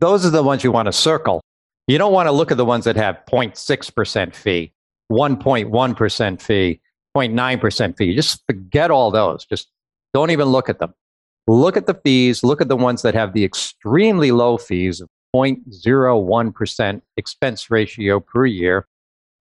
Those 0.00 0.24
are 0.24 0.30
the 0.30 0.42
ones 0.42 0.64
you 0.64 0.72
want 0.72 0.86
to 0.86 0.92
circle. 0.92 1.42
You 1.86 1.98
don't 1.98 2.12
want 2.12 2.26
to 2.26 2.32
look 2.32 2.50
at 2.50 2.56
the 2.56 2.64
ones 2.64 2.86
that 2.86 2.96
have 2.96 3.20
0.6% 3.30 4.34
fee, 4.34 4.72
1.1% 5.12 6.40
fee, 6.40 6.80
0.9% 7.16 7.96
fee. 7.96 8.14
Just 8.14 8.42
forget 8.46 8.90
all 8.90 9.10
those. 9.10 9.44
Just 9.44 9.68
don't 10.14 10.30
even 10.30 10.48
look 10.48 10.68
at 10.68 10.78
them. 10.78 10.94
Look 11.46 11.76
at 11.76 11.86
the 11.86 11.94
fees. 11.94 12.44
Look 12.44 12.60
at 12.60 12.68
the 12.68 12.76
ones 12.76 13.02
that 13.02 13.14
have 13.14 13.32
the 13.32 13.44
extremely 13.44 14.30
low 14.30 14.58
fees 14.58 15.00
of 15.00 15.08
0.01% 15.34 17.02
expense 17.16 17.70
ratio 17.70 18.20
per 18.20 18.46
year. 18.46 18.86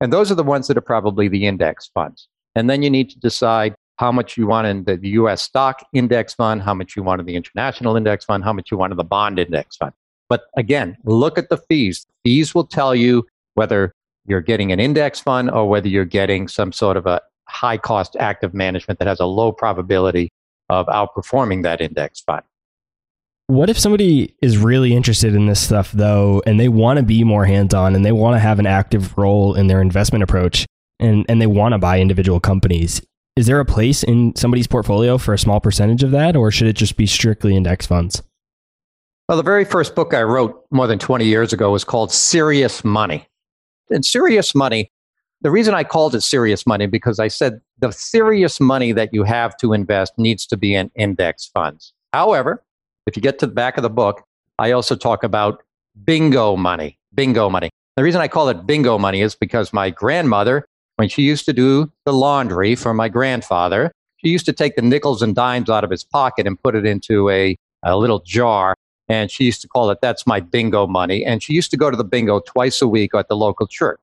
And 0.01 0.13
those 0.13 0.31
are 0.31 0.35
the 0.35 0.43
ones 0.43 0.67
that 0.67 0.77
are 0.77 0.81
probably 0.81 1.27
the 1.27 1.45
index 1.45 1.89
funds. 1.93 2.27
And 2.55 2.69
then 2.69 2.81
you 2.83 2.89
need 2.89 3.09
to 3.11 3.19
decide 3.19 3.75
how 3.97 4.11
much 4.11 4.37
you 4.37 4.47
want 4.47 4.65
in 4.65 4.85
the 4.85 4.97
US 5.09 5.41
stock 5.41 5.85
index 5.93 6.33
fund, 6.33 6.61
how 6.61 6.73
much 6.73 6.95
you 6.95 7.03
want 7.03 7.19
in 7.19 7.25
the 7.25 7.35
international 7.35 7.97
index 7.97 8.23
fund, 8.23 8.43
how 8.43 8.53
much 8.53 8.71
you 8.71 8.77
want 8.77 8.91
in 8.91 8.97
the 8.97 9.03
bond 9.03 9.39
index 9.39 9.75
fund. 9.75 9.91
But 10.29 10.43
again, 10.55 10.95
look 11.03 11.37
at 11.37 11.49
the 11.49 11.57
fees. 11.57 12.05
Fees 12.23 12.55
will 12.55 12.65
tell 12.65 12.95
you 12.95 13.27
whether 13.55 13.93
you're 14.25 14.41
getting 14.41 14.71
an 14.71 14.79
index 14.79 15.19
fund 15.19 15.51
or 15.51 15.67
whether 15.67 15.87
you're 15.87 16.05
getting 16.05 16.47
some 16.47 16.71
sort 16.71 16.95
of 16.95 17.07
a 17.07 17.19
high 17.49 17.77
cost 17.77 18.15
active 18.19 18.53
management 18.53 18.99
that 18.99 19.07
has 19.07 19.19
a 19.19 19.25
low 19.25 19.51
probability 19.51 20.31
of 20.69 20.87
outperforming 20.87 21.63
that 21.63 21.81
index 21.81 22.21
fund. 22.21 22.43
What 23.47 23.69
if 23.69 23.79
somebody 23.79 24.35
is 24.43 24.57
really 24.57 24.95
interested 24.95 25.33
in 25.33 25.47
this 25.47 25.59
stuff 25.59 25.91
though 25.91 26.43
and 26.45 26.59
they 26.59 26.69
want 26.69 26.97
to 26.97 27.03
be 27.03 27.23
more 27.23 27.45
hands-on 27.45 27.95
and 27.95 28.05
they 28.05 28.11
want 28.11 28.35
to 28.35 28.39
have 28.39 28.59
an 28.59 28.67
active 28.67 29.17
role 29.17 29.55
in 29.55 29.67
their 29.67 29.81
investment 29.81 30.23
approach 30.23 30.67
and 30.99 31.25
and 31.27 31.41
they 31.41 31.47
want 31.47 31.73
to 31.73 31.79
buy 31.79 31.99
individual 31.99 32.39
companies? 32.39 33.01
Is 33.35 33.47
there 33.47 33.59
a 33.59 33.65
place 33.65 34.03
in 34.03 34.35
somebody's 34.35 34.67
portfolio 34.67 35.17
for 35.17 35.33
a 35.33 35.39
small 35.39 35.59
percentage 35.59 36.03
of 36.03 36.11
that 36.11 36.35
or 36.35 36.51
should 36.51 36.67
it 36.67 36.75
just 36.75 36.95
be 36.95 37.07
strictly 37.07 37.55
index 37.55 37.87
funds? 37.87 38.21
Well, 39.27 39.37
the 39.37 39.43
very 39.43 39.65
first 39.65 39.95
book 39.95 40.13
I 40.13 40.23
wrote 40.23 40.65
more 40.71 40.87
than 40.87 40.99
20 40.99 41.25
years 41.25 41.53
ago 41.53 41.71
was 41.71 41.83
called 41.83 42.11
Serious 42.11 42.83
Money. 42.83 43.27
And 43.89 44.05
Serious 44.05 44.53
Money, 44.53 44.91
the 45.41 45.51
reason 45.51 45.73
I 45.73 45.83
called 45.83 46.15
it 46.15 46.21
Serious 46.21 46.67
Money 46.67 46.85
because 46.85 47.19
I 47.19 47.27
said 47.27 47.61
the 47.79 47.91
serious 47.91 48.59
money 48.59 48.91
that 48.91 49.09
you 49.13 49.23
have 49.23 49.55
to 49.57 49.73
invest 49.73 50.13
needs 50.17 50.45
to 50.47 50.57
be 50.57 50.75
in 50.75 50.91
index 50.95 51.45
funds. 51.45 51.93
However, 52.13 52.63
if 53.05 53.15
you 53.15 53.21
get 53.21 53.39
to 53.39 53.47
the 53.47 53.53
back 53.53 53.77
of 53.77 53.83
the 53.83 53.89
book, 53.89 54.23
I 54.57 54.71
also 54.71 54.95
talk 54.95 55.23
about 55.23 55.63
bingo 56.03 56.55
money. 56.55 56.99
Bingo 57.13 57.49
money. 57.49 57.69
The 57.95 58.03
reason 58.03 58.21
I 58.21 58.27
call 58.27 58.49
it 58.49 58.65
bingo 58.65 58.97
money 58.97 59.21
is 59.21 59.35
because 59.35 59.73
my 59.73 59.89
grandmother, 59.89 60.65
when 60.97 61.09
she 61.09 61.23
used 61.23 61.45
to 61.45 61.53
do 61.53 61.91
the 62.05 62.13
laundry 62.13 62.75
for 62.75 62.93
my 62.93 63.09
grandfather, 63.09 63.91
she 64.17 64.29
used 64.29 64.45
to 64.45 64.53
take 64.53 64.75
the 64.75 64.81
nickels 64.81 65.21
and 65.21 65.33
dimes 65.33 65.69
out 65.69 65.83
of 65.83 65.89
his 65.89 66.03
pocket 66.03 66.45
and 66.45 66.61
put 66.61 66.75
it 66.75 66.85
into 66.85 67.29
a, 67.29 67.57
a 67.83 67.97
little 67.97 68.19
jar 68.19 68.75
and 69.09 69.31
she 69.31 69.45
used 69.45 69.61
to 69.61 69.67
call 69.67 69.89
it, 69.89 69.99
that's 70.01 70.27
my 70.27 70.39
bingo 70.39 70.85
money. 70.85 71.25
And 71.25 71.41
she 71.41 71.53
used 71.53 71.71
to 71.71 71.77
go 71.77 71.89
to 71.89 71.97
the 71.97 72.03
bingo 72.03 72.41
twice 72.41 72.79
a 72.81 72.87
week 72.87 73.15
at 73.15 73.27
the 73.27 73.35
local 73.35 73.65
church. 73.65 73.99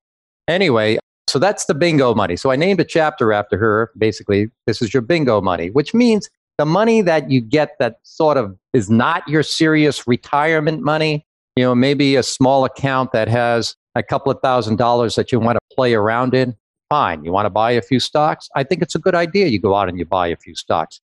Anyway, 0.48 0.98
so 1.28 1.38
that's 1.38 1.64
the 1.64 1.74
bingo 1.74 2.14
money. 2.14 2.36
So 2.36 2.50
I 2.50 2.56
named 2.56 2.80
a 2.80 2.84
chapter 2.84 3.32
after 3.32 3.58
her. 3.58 3.90
Basically, 3.98 4.50
this 4.66 4.80
is 4.80 4.94
your 4.94 5.02
bingo 5.02 5.40
money, 5.40 5.70
which 5.70 5.92
means 5.92 6.30
the 6.58 6.66
money 6.66 7.02
that 7.02 7.30
you 7.30 7.40
get 7.40 7.76
that 7.78 7.98
sort 8.02 8.36
of 8.36 8.56
is 8.72 8.88
not 8.88 9.26
your 9.28 9.42
serious 9.42 10.06
retirement 10.06 10.82
money. 10.82 11.26
You 11.56 11.64
know, 11.64 11.74
maybe 11.74 12.16
a 12.16 12.22
small 12.22 12.64
account 12.64 13.12
that 13.12 13.28
has 13.28 13.76
a 13.94 14.02
couple 14.02 14.30
of 14.30 14.40
thousand 14.40 14.76
dollars 14.76 15.14
that 15.16 15.32
you 15.32 15.40
want 15.40 15.56
to 15.56 15.74
play 15.74 15.94
around 15.94 16.34
in. 16.34 16.54
Fine. 16.88 17.24
You 17.24 17.32
want 17.32 17.46
to 17.46 17.50
buy 17.50 17.72
a 17.72 17.82
few 17.82 17.98
stocks? 17.98 18.48
I 18.54 18.62
think 18.62 18.82
it's 18.82 18.94
a 18.94 18.98
good 18.98 19.14
idea. 19.14 19.46
You 19.46 19.58
go 19.58 19.74
out 19.74 19.88
and 19.88 19.98
you 19.98 20.04
buy 20.04 20.28
a 20.28 20.36
few 20.36 20.54
stocks. 20.54 21.00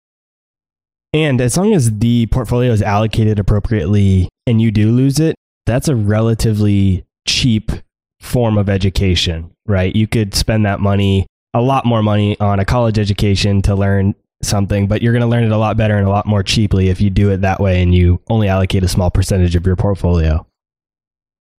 And 1.12 1.40
as 1.40 1.56
long 1.56 1.72
as 1.72 1.98
the 1.98 2.26
portfolio 2.26 2.70
is 2.70 2.82
allocated 2.82 3.38
appropriately 3.38 4.28
and 4.46 4.60
you 4.60 4.70
do 4.70 4.92
lose 4.92 5.18
it, 5.18 5.34
that's 5.66 5.88
a 5.88 5.96
relatively 5.96 7.04
cheap 7.26 7.72
form 8.20 8.58
of 8.58 8.68
education, 8.68 9.50
right? 9.66 9.94
You 9.94 10.06
could 10.06 10.34
spend 10.34 10.66
that 10.66 10.80
money, 10.80 11.26
a 11.54 11.60
lot 11.60 11.84
more 11.84 12.02
money 12.02 12.38
on 12.40 12.60
a 12.60 12.64
college 12.64 12.98
education 12.98 13.62
to 13.62 13.74
learn 13.74 14.14
something, 14.42 14.86
but 14.86 15.02
you're 15.02 15.12
going 15.12 15.22
to 15.22 15.28
learn 15.28 15.44
it 15.44 15.52
a 15.52 15.58
lot 15.58 15.76
better 15.76 15.96
and 15.96 16.06
a 16.06 16.10
lot 16.10 16.26
more 16.26 16.42
cheaply 16.42 16.88
if 16.88 17.00
you 17.00 17.10
do 17.10 17.30
it 17.30 17.42
that 17.42 17.60
way 17.60 17.82
and 17.82 17.94
you 17.94 18.20
only 18.28 18.48
allocate 18.48 18.82
a 18.82 18.88
small 18.88 19.10
percentage 19.10 19.56
of 19.56 19.66
your 19.66 19.76
portfolio. 19.76 20.46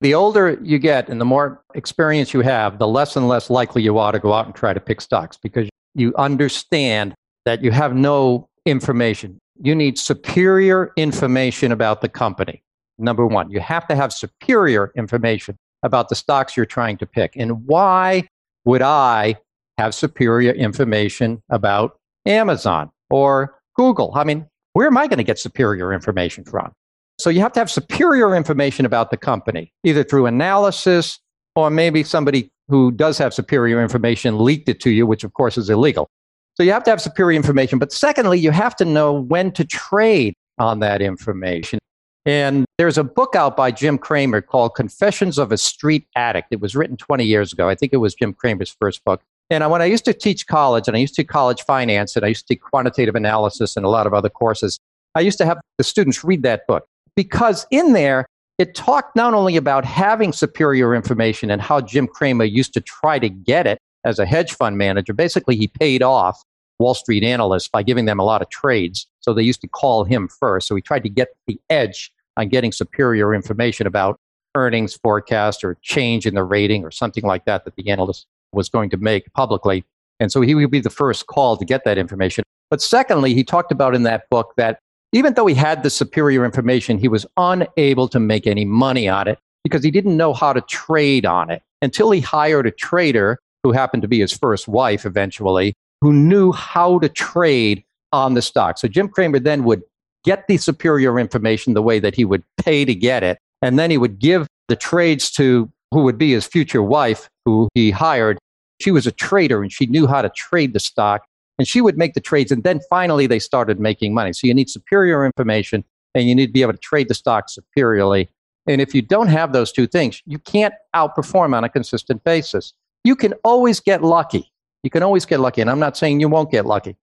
The 0.01 0.15
older 0.15 0.59
you 0.63 0.79
get 0.79 1.09
and 1.09 1.21
the 1.21 1.25
more 1.25 1.61
experience 1.75 2.33
you 2.33 2.41
have, 2.41 2.79
the 2.79 2.87
less 2.87 3.15
and 3.15 3.27
less 3.27 3.51
likely 3.51 3.83
you 3.83 3.99
are 3.99 4.11
to 4.11 4.19
go 4.19 4.33
out 4.33 4.47
and 4.47 4.55
try 4.55 4.73
to 4.73 4.79
pick 4.79 4.99
stocks 4.99 5.37
because 5.37 5.69
you 5.93 6.13
understand 6.17 7.13
that 7.45 7.63
you 7.63 7.69
have 7.69 7.95
no 7.95 8.47
information 8.65 9.39
you 9.63 9.75
need 9.75 9.97
superior 9.97 10.91
information 10.97 11.71
about 11.71 12.01
the 12.01 12.09
company. 12.09 12.63
Number 12.97 13.25
one, 13.25 13.49
you 13.51 13.59
have 13.59 13.87
to 13.87 13.95
have 13.95 14.11
superior 14.11 14.91
information 14.95 15.57
about 15.83 16.09
the 16.09 16.15
stocks 16.15 16.55
you're 16.55 16.65
trying 16.65 16.97
to 16.97 17.05
pick. 17.05 17.35
And 17.35 17.65
why 17.65 18.27
would 18.65 18.81
I 18.81 19.35
have 19.77 19.95
superior 19.95 20.51
information 20.51 21.41
about 21.49 21.97
Amazon 22.25 22.91
or 23.09 23.59
Google? 23.75 24.11
I 24.15 24.23
mean, 24.23 24.45
where 24.73 24.87
am 24.87 24.97
I 24.97 25.07
going 25.07 25.17
to 25.17 25.23
get 25.23 25.39
superior 25.39 25.93
information 25.93 26.43
from? 26.43 26.71
So 27.19 27.29
you 27.29 27.39
have 27.41 27.53
to 27.53 27.59
have 27.59 27.69
superior 27.69 28.35
information 28.35 28.85
about 28.85 29.11
the 29.11 29.17
company, 29.17 29.71
either 29.83 30.03
through 30.03 30.25
analysis 30.25 31.19
or 31.55 31.69
maybe 31.69 32.03
somebody 32.03 32.49
who 32.67 32.91
does 32.91 33.17
have 33.17 33.33
superior 33.33 33.81
information 33.81 34.43
leaked 34.43 34.69
it 34.69 34.79
to 34.81 34.89
you, 34.89 35.05
which 35.05 35.23
of 35.23 35.33
course 35.33 35.57
is 35.57 35.69
illegal. 35.69 36.09
So 36.55 36.63
you 36.63 36.71
have 36.71 36.83
to 36.83 36.89
have 36.89 37.01
superior 37.01 37.35
information. 37.35 37.79
But 37.79 37.91
secondly, 37.91 38.39
you 38.39 38.51
have 38.51 38.75
to 38.77 38.85
know 38.85 39.13
when 39.13 39.51
to 39.53 39.65
trade 39.65 40.33
on 40.57 40.79
that 40.79 41.01
information. 41.01 41.79
And 42.25 42.65
there's 42.77 42.97
a 42.97 43.03
book 43.03 43.35
out 43.35 43.57
by 43.57 43.71
Jim 43.71 43.97
Cramer 43.97 44.41
called 44.41 44.75
Confessions 44.75 45.39
of 45.39 45.51
a 45.51 45.57
Street 45.57 46.07
Addict. 46.15 46.49
It 46.51 46.61
was 46.61 46.75
written 46.75 46.97
20 46.97 47.23
years 47.23 47.51
ago. 47.51 47.67
I 47.67 47.75
think 47.75 47.93
it 47.93 47.97
was 47.97 48.13
Jim 48.13 48.33
Cramer's 48.33 48.75
first 48.79 49.03
book. 49.03 49.21
And 49.49 49.69
when 49.69 49.81
I 49.81 49.85
used 49.85 50.05
to 50.05 50.13
teach 50.13 50.47
college, 50.47 50.87
and 50.87 50.95
I 50.95 50.99
used 50.99 51.15
to 51.15 51.23
college 51.23 51.63
finance, 51.63 52.15
and 52.15 52.23
I 52.23 52.29
used 52.29 52.47
to 52.47 52.55
quantitative 52.55 53.15
analysis 53.15 53.75
and 53.75 53.85
a 53.85 53.89
lot 53.89 54.07
of 54.07 54.13
other 54.13 54.29
courses, 54.29 54.79
I 55.15 55.21
used 55.21 55.37
to 55.39 55.45
have 55.45 55.59
the 55.77 55.83
students 55.83 56.23
read 56.23 56.43
that 56.43 56.67
book 56.67 56.85
because 57.15 57.65
in 57.71 57.93
there, 57.93 58.25
it 58.57 58.75
talked 58.75 59.15
not 59.15 59.33
only 59.33 59.57
about 59.57 59.83
having 59.83 60.31
superior 60.31 60.93
information 60.93 61.49
and 61.49 61.61
how 61.61 61.81
Jim 61.81 62.07
Cramer 62.07 62.45
used 62.45 62.73
to 62.75 62.81
try 62.81 63.17
to 63.17 63.27
get 63.27 63.65
it 63.65 63.79
as 64.05 64.19
a 64.19 64.25
hedge 64.25 64.53
fund 64.53 64.77
manager. 64.77 65.13
Basically, 65.13 65.55
he 65.55 65.67
paid 65.67 66.03
off 66.03 66.41
Wall 66.79 66.93
Street 66.93 67.23
analysts 67.23 67.67
by 67.67 67.83
giving 67.83 68.05
them 68.05 68.19
a 68.19 68.23
lot 68.23 68.41
of 68.41 68.49
trades. 68.49 69.07
So 69.21 69.33
they 69.33 69.43
used 69.43 69.61
to 69.61 69.67
call 69.67 70.03
him 70.03 70.27
first. 70.27 70.67
So 70.67 70.75
he 70.75 70.81
tried 70.81 71.03
to 71.03 71.09
get 71.09 71.29
the 71.47 71.59
edge 71.69 72.11
on 72.37 72.49
getting 72.49 72.71
superior 72.71 73.33
information 73.33 73.87
about 73.87 74.17
earnings 74.55 74.95
forecast 74.95 75.63
or 75.63 75.77
change 75.81 76.25
in 76.25 76.35
the 76.35 76.43
rating 76.43 76.83
or 76.83 76.91
something 76.91 77.23
like 77.23 77.45
that 77.45 77.65
that 77.65 77.75
the 77.75 77.89
analyst 77.89 78.25
was 78.53 78.69
going 78.69 78.89
to 78.89 78.97
make 78.97 79.31
publicly. 79.33 79.85
And 80.19 80.31
so 80.31 80.41
he 80.41 80.55
would 80.55 80.71
be 80.71 80.79
the 80.79 80.89
first 80.89 81.27
call 81.27 81.57
to 81.57 81.65
get 81.65 81.83
that 81.85 81.97
information. 81.97 82.43
But 82.69 82.81
secondly, 82.81 83.33
he 83.33 83.43
talked 83.43 83.71
about 83.71 83.95
in 83.95 84.03
that 84.03 84.29
book 84.29 84.53
that 84.57 84.79
even 85.13 85.33
though 85.33 85.45
he 85.45 85.55
had 85.55 85.83
the 85.83 85.89
superior 85.89 86.45
information, 86.45 86.97
he 86.97 87.07
was 87.07 87.25
unable 87.37 88.07
to 88.09 88.19
make 88.19 88.47
any 88.47 88.65
money 88.65 89.09
on 89.09 89.27
it 89.27 89.39
because 89.63 89.83
he 89.83 89.91
didn't 89.91 90.15
know 90.15 90.33
how 90.33 90.53
to 90.53 90.61
trade 90.61 91.25
on 91.25 91.49
it 91.49 91.61
until 91.81 92.11
he 92.11 92.21
hired 92.21 92.65
a 92.65 92.71
trader 92.71 93.39
who 93.63 93.71
happened 93.71 94.01
to 94.01 94.07
be 94.07 94.19
his 94.19 94.31
first 94.31 94.67
wife 94.67 95.05
eventually, 95.05 95.73
who 96.01 96.13
knew 96.13 96.51
how 96.51 96.99
to 96.99 97.09
trade 97.09 97.83
on 98.11 98.33
the 98.33 98.41
stock. 98.41 98.77
So 98.77 98.87
Jim 98.87 99.07
Cramer 99.07 99.39
then 99.39 99.63
would 99.63 99.81
get 100.23 100.47
the 100.47 100.57
superior 100.57 101.19
information 101.19 101.73
the 101.73 101.81
way 101.81 101.99
that 101.99 102.15
he 102.15 102.25
would 102.25 102.43
pay 102.57 102.85
to 102.85 102.93
get 102.93 103.23
it. 103.23 103.39
And 103.61 103.77
then 103.77 103.91
he 103.91 103.97
would 103.97 104.19
give 104.19 104.47
the 104.67 104.75
trades 104.75 105.31
to 105.31 105.69
who 105.91 106.03
would 106.03 106.17
be 106.17 106.31
his 106.31 106.45
future 106.45 106.83
wife, 106.83 107.29
who 107.45 107.67
he 107.73 107.91
hired, 107.91 108.37
she 108.81 108.91
was 108.91 109.07
a 109.07 109.11
trader 109.11 109.61
and 109.61 109.71
she 109.71 109.85
knew 109.85 110.07
how 110.07 110.21
to 110.21 110.29
trade 110.29 110.73
the 110.73 110.79
stock 110.79 111.25
and 111.57 111.67
she 111.67 111.81
would 111.81 111.97
make 111.97 112.13
the 112.13 112.21
trades. 112.21 112.51
And 112.51 112.63
then 112.63 112.79
finally, 112.89 113.27
they 113.27 113.39
started 113.39 113.79
making 113.79 114.13
money. 114.13 114.33
So 114.33 114.47
you 114.47 114.53
need 114.53 114.69
superior 114.69 115.25
information 115.25 115.83
and 116.15 116.27
you 116.27 116.35
need 116.35 116.47
to 116.47 116.51
be 116.51 116.61
able 116.61 116.73
to 116.73 116.79
trade 116.79 117.07
the 117.07 117.13
stock 117.13 117.49
superiorly. 117.49 118.29
And 118.67 118.81
if 118.81 118.93
you 118.93 119.01
don't 119.01 119.27
have 119.27 119.53
those 119.53 119.71
two 119.71 119.87
things, 119.87 120.21
you 120.25 120.39
can't 120.39 120.73
outperform 120.95 121.55
on 121.55 121.63
a 121.63 121.69
consistent 121.69 122.23
basis. 122.23 122.73
You 123.03 123.15
can 123.15 123.33
always 123.43 123.79
get 123.79 124.03
lucky. 124.03 124.51
You 124.83 124.89
can 124.89 125.03
always 125.03 125.25
get 125.25 125.39
lucky. 125.39 125.61
And 125.61 125.69
I'm 125.69 125.79
not 125.79 125.97
saying 125.97 126.19
you 126.19 126.29
won't 126.29 126.51
get 126.51 126.65
lucky, 126.65 126.95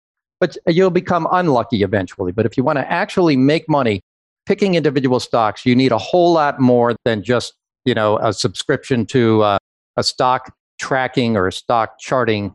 but 0.40 0.56
you'll 0.66 0.90
become 0.90 1.26
unlucky 1.32 1.82
eventually. 1.82 2.32
But 2.32 2.46
if 2.46 2.56
you 2.56 2.64
want 2.64 2.78
to 2.78 2.90
actually 2.90 3.36
make 3.36 3.68
money 3.68 4.02
picking 4.46 4.74
individual 4.74 5.20
stocks, 5.20 5.66
you 5.66 5.74
need 5.74 5.92
a 5.92 5.98
whole 5.98 6.32
lot 6.32 6.60
more 6.60 6.94
than 7.04 7.22
just, 7.22 7.54
you 7.84 7.94
know, 7.94 8.18
a 8.18 8.32
subscription 8.32 9.06
to 9.06 9.42
uh, 9.42 9.58
a 9.96 10.02
stock 10.02 10.54
tracking 10.78 11.36
or 11.36 11.46
a 11.46 11.52
stock 11.52 11.98
charting 11.98 12.54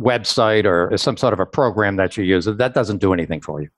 website 0.00 0.64
or 0.64 0.96
some 0.96 1.16
sort 1.16 1.32
of 1.32 1.40
a 1.40 1.46
program 1.46 1.96
that 1.96 2.16
you 2.16 2.24
use. 2.24 2.46
That 2.46 2.74
doesn't 2.74 2.98
do 2.98 3.12
anything 3.12 3.40
for 3.40 3.60
you. 3.60 3.68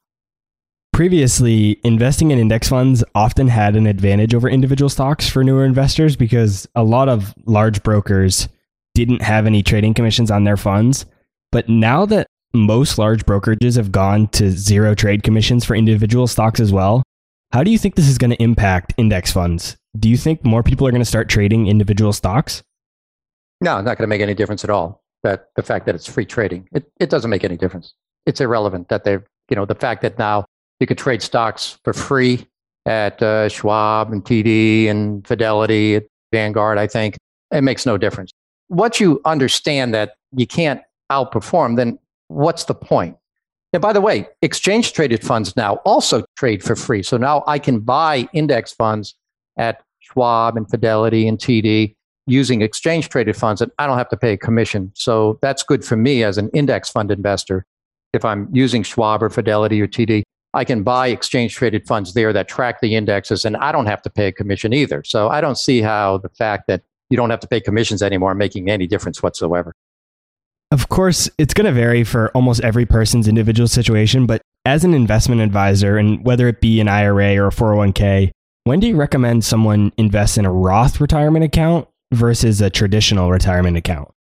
Previously, 0.92 1.80
investing 1.82 2.30
in 2.30 2.38
index 2.38 2.68
funds 2.68 3.02
often 3.14 3.48
had 3.48 3.74
an 3.74 3.86
advantage 3.86 4.34
over 4.34 4.50
individual 4.50 4.90
stocks 4.90 5.28
for 5.28 5.42
newer 5.42 5.64
investors 5.64 6.14
because 6.14 6.68
a 6.74 6.84
lot 6.84 7.08
of 7.08 7.32
large 7.46 7.82
brokers 7.82 8.48
didn't 8.94 9.22
have 9.22 9.46
any 9.46 9.62
trading 9.62 9.94
commissions 9.94 10.30
on 10.30 10.44
their 10.44 10.56
funds. 10.56 11.06
But 11.52 11.68
now 11.68 12.04
that 12.06 12.26
most 12.52 12.98
large 12.98 13.24
brokerages 13.26 13.76
have 13.76 13.92
gone 13.92 14.28
to 14.28 14.50
zero 14.50 14.94
trade 14.94 15.22
commissions 15.22 15.64
for 15.64 15.74
individual 15.74 16.26
stocks 16.26 16.60
as 16.60 16.72
well, 16.72 17.02
how 17.52 17.62
do 17.62 17.70
you 17.70 17.78
think 17.78 17.94
this 17.94 18.08
is 18.08 18.18
going 18.18 18.30
to 18.30 18.42
impact 18.42 18.94
index 18.96 19.32
funds? 19.32 19.76
Do 19.98 20.08
you 20.08 20.16
think 20.16 20.44
more 20.44 20.62
people 20.62 20.86
are 20.86 20.90
going 20.90 21.02
to 21.02 21.06
start 21.06 21.28
trading 21.28 21.66
individual 21.66 22.12
stocks? 22.12 22.62
No, 23.60 23.76
not 23.76 23.98
going 23.98 23.98
to 23.98 24.06
make 24.06 24.20
any 24.20 24.34
difference 24.34 24.64
at 24.64 24.70
all. 24.70 25.02
That 25.22 25.48
the 25.56 25.62
fact 25.62 25.84
that 25.86 25.94
it's 25.94 26.06
free 26.06 26.24
trading, 26.24 26.66
it, 26.72 26.90
it 26.98 27.10
doesn't 27.10 27.28
make 27.28 27.44
any 27.44 27.56
difference. 27.56 27.94
It's 28.24 28.40
irrelevant 28.40 28.88
that 28.88 29.04
they've, 29.04 29.22
you 29.50 29.56
know, 29.56 29.66
the 29.66 29.74
fact 29.74 30.02
that 30.02 30.18
now 30.18 30.46
you 30.78 30.86
could 30.86 30.96
trade 30.96 31.22
stocks 31.22 31.78
for 31.84 31.92
free 31.92 32.46
at 32.86 33.22
uh, 33.22 33.48
Schwab 33.48 34.12
and 34.12 34.24
TD 34.24 34.88
and 34.88 35.26
Fidelity 35.26 35.96
at 35.96 36.04
Vanguard, 36.32 36.78
I 36.78 36.86
think, 36.86 37.16
it 37.50 37.62
makes 37.62 37.84
no 37.84 37.98
difference. 37.98 38.30
Once 38.70 38.98
you 38.98 39.20
understand 39.24 39.92
that 39.92 40.14
you 40.32 40.46
can't 40.46 40.80
outperform, 41.10 41.76
then 41.76 41.98
what's 42.30 42.64
the 42.64 42.74
point? 42.74 43.16
And 43.72 43.82
by 43.82 43.92
the 43.92 44.00
way, 44.00 44.26
exchange 44.42 44.92
traded 44.92 45.22
funds 45.22 45.56
now 45.56 45.76
also 45.84 46.24
trade 46.36 46.62
for 46.62 46.74
free. 46.74 47.02
So 47.02 47.16
now 47.16 47.44
I 47.46 47.58
can 47.58 47.80
buy 47.80 48.28
index 48.32 48.72
funds 48.72 49.14
at 49.56 49.82
Schwab 50.00 50.56
and 50.56 50.68
Fidelity 50.68 51.28
and 51.28 51.38
TD 51.38 51.94
using 52.26 52.62
exchange 52.62 53.08
traded 53.08 53.36
funds 53.36 53.60
and 53.60 53.70
I 53.78 53.86
don't 53.86 53.98
have 53.98 54.08
to 54.10 54.16
pay 54.16 54.32
a 54.32 54.36
commission. 54.36 54.92
So 54.94 55.38
that's 55.42 55.62
good 55.62 55.84
for 55.84 55.96
me 55.96 56.24
as 56.24 56.38
an 56.38 56.50
index 56.50 56.90
fund 56.90 57.10
investor. 57.10 57.66
If 58.12 58.24
I'm 58.24 58.48
using 58.52 58.82
Schwab 58.82 59.22
or 59.22 59.30
Fidelity 59.30 59.80
or 59.80 59.86
TD, 59.86 60.22
I 60.52 60.64
can 60.64 60.82
buy 60.82 61.08
exchange 61.08 61.54
traded 61.54 61.86
funds 61.86 62.14
there 62.14 62.32
that 62.32 62.48
track 62.48 62.80
the 62.80 62.96
indexes 62.96 63.44
and 63.44 63.56
I 63.56 63.70
don't 63.70 63.86
have 63.86 64.02
to 64.02 64.10
pay 64.10 64.26
a 64.26 64.32
commission 64.32 64.72
either. 64.72 65.04
So 65.04 65.28
I 65.28 65.40
don't 65.40 65.58
see 65.58 65.80
how 65.80 66.18
the 66.18 66.28
fact 66.28 66.64
that 66.66 66.82
you 67.08 67.16
don't 67.16 67.30
have 67.30 67.40
to 67.40 67.48
pay 67.48 67.60
commissions 67.60 68.02
anymore 68.02 68.34
making 68.34 68.68
any 68.68 68.88
difference 68.88 69.22
whatsoever. 69.22 69.74
Of 70.72 70.88
course, 70.88 71.28
it's 71.36 71.52
going 71.52 71.66
to 71.66 71.72
vary 71.72 72.04
for 72.04 72.30
almost 72.30 72.60
every 72.62 72.86
person's 72.86 73.26
individual 73.26 73.66
situation, 73.66 74.26
but 74.26 74.40
as 74.64 74.84
an 74.84 74.94
investment 74.94 75.40
advisor, 75.40 75.96
and 75.96 76.24
whether 76.24 76.46
it 76.46 76.60
be 76.60 76.80
an 76.80 76.86
IRA 76.86 77.36
or 77.38 77.48
a 77.48 77.50
401k, 77.50 78.30
when 78.64 78.78
do 78.78 78.86
you 78.86 78.96
recommend 78.96 79.44
someone 79.44 79.92
invest 79.96 80.38
in 80.38 80.44
a 80.44 80.52
Roth 80.52 81.00
retirement 81.00 81.44
account 81.44 81.88
versus 82.12 82.60
a 82.60 82.70
traditional 82.70 83.30
retirement 83.30 83.76
account? 83.76 84.12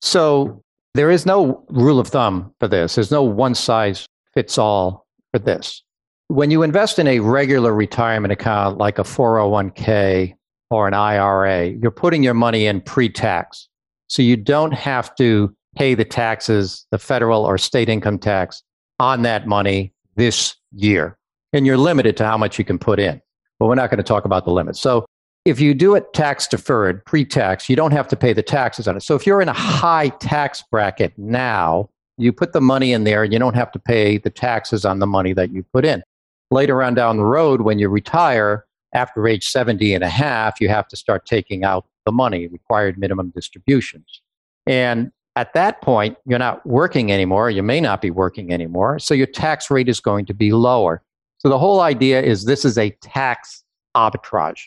So 0.00 0.62
there 0.94 1.10
is 1.10 1.26
no 1.26 1.64
rule 1.68 2.00
of 2.00 2.08
thumb 2.08 2.54
for 2.58 2.68
this. 2.68 2.94
There's 2.94 3.10
no 3.10 3.22
one 3.22 3.54
size 3.54 4.06
fits 4.32 4.56
all 4.56 5.06
for 5.32 5.40
this. 5.40 5.82
When 6.28 6.50
you 6.50 6.62
invest 6.62 6.98
in 6.98 7.06
a 7.06 7.20
regular 7.20 7.74
retirement 7.74 8.32
account 8.32 8.78
like 8.78 8.98
a 8.98 9.02
401k 9.02 10.34
or 10.70 10.88
an 10.88 10.94
IRA, 10.94 11.66
you're 11.66 11.90
putting 11.90 12.22
your 12.22 12.34
money 12.34 12.66
in 12.66 12.80
pre 12.80 13.08
tax. 13.08 13.68
So 14.10 14.22
you 14.22 14.36
don't 14.36 14.72
have 14.72 15.14
to 15.16 15.54
pay 15.76 15.94
the 15.94 16.04
taxes, 16.04 16.84
the 16.90 16.98
federal 16.98 17.44
or 17.44 17.56
state 17.56 17.88
income 17.88 18.18
tax 18.18 18.62
on 18.98 19.22
that 19.22 19.46
money 19.46 19.92
this 20.16 20.56
year. 20.72 21.16
And 21.52 21.64
you're 21.64 21.76
limited 21.76 22.16
to 22.18 22.26
how 22.26 22.36
much 22.36 22.58
you 22.58 22.64
can 22.64 22.78
put 22.78 22.98
in. 22.98 23.22
But 23.58 23.66
we're 23.66 23.76
not 23.76 23.88
going 23.88 23.98
to 23.98 24.04
talk 24.04 24.24
about 24.24 24.44
the 24.44 24.50
limits. 24.50 24.80
So 24.80 25.06
if 25.44 25.60
you 25.60 25.74
do 25.74 25.94
it 25.94 26.12
tax 26.12 26.48
deferred, 26.48 27.04
pre 27.04 27.24
tax, 27.24 27.68
you 27.68 27.76
don't 27.76 27.92
have 27.92 28.08
to 28.08 28.16
pay 28.16 28.32
the 28.32 28.42
taxes 28.42 28.88
on 28.88 28.96
it. 28.96 29.02
So 29.04 29.14
if 29.14 29.26
you're 29.26 29.40
in 29.40 29.48
a 29.48 29.54
high 29.54 30.08
tax 30.08 30.64
bracket 30.70 31.12
now, 31.16 31.88
you 32.18 32.32
put 32.32 32.52
the 32.52 32.60
money 32.60 32.92
in 32.92 33.04
there 33.04 33.22
and 33.22 33.32
you 33.32 33.38
don't 33.38 33.54
have 33.54 33.70
to 33.72 33.78
pay 33.78 34.18
the 34.18 34.28
taxes 34.28 34.84
on 34.84 34.98
the 34.98 35.06
money 35.06 35.32
that 35.34 35.52
you 35.52 35.64
put 35.72 35.84
in. 35.84 36.02
Later 36.50 36.82
on 36.82 36.94
down 36.94 37.16
the 37.16 37.24
road, 37.24 37.60
when 37.60 37.78
you 37.78 37.88
retire 37.88 38.66
after 38.92 39.26
age 39.28 39.46
70 39.46 39.94
and 39.94 40.02
a 40.02 40.08
half, 40.08 40.60
you 40.60 40.68
have 40.68 40.88
to 40.88 40.96
start 40.96 41.26
taking 41.26 41.62
out 41.62 41.86
the 42.06 42.12
money, 42.12 42.46
required 42.46 42.98
minimum 42.98 43.32
distributions. 43.34 44.22
And 44.66 45.12
at 45.36 45.54
that 45.54 45.80
point, 45.80 46.16
you're 46.26 46.38
not 46.38 46.64
working 46.66 47.12
anymore. 47.12 47.50
You 47.50 47.62
may 47.62 47.80
not 47.80 48.02
be 48.02 48.10
working 48.10 48.52
anymore. 48.52 48.98
So 48.98 49.14
your 49.14 49.26
tax 49.26 49.70
rate 49.70 49.88
is 49.88 50.00
going 50.00 50.26
to 50.26 50.34
be 50.34 50.52
lower. 50.52 51.02
So 51.38 51.48
the 51.48 51.58
whole 51.58 51.80
idea 51.80 52.20
is 52.20 52.44
this 52.44 52.64
is 52.64 52.76
a 52.76 52.90
tax 53.00 53.64
arbitrage. 53.96 54.64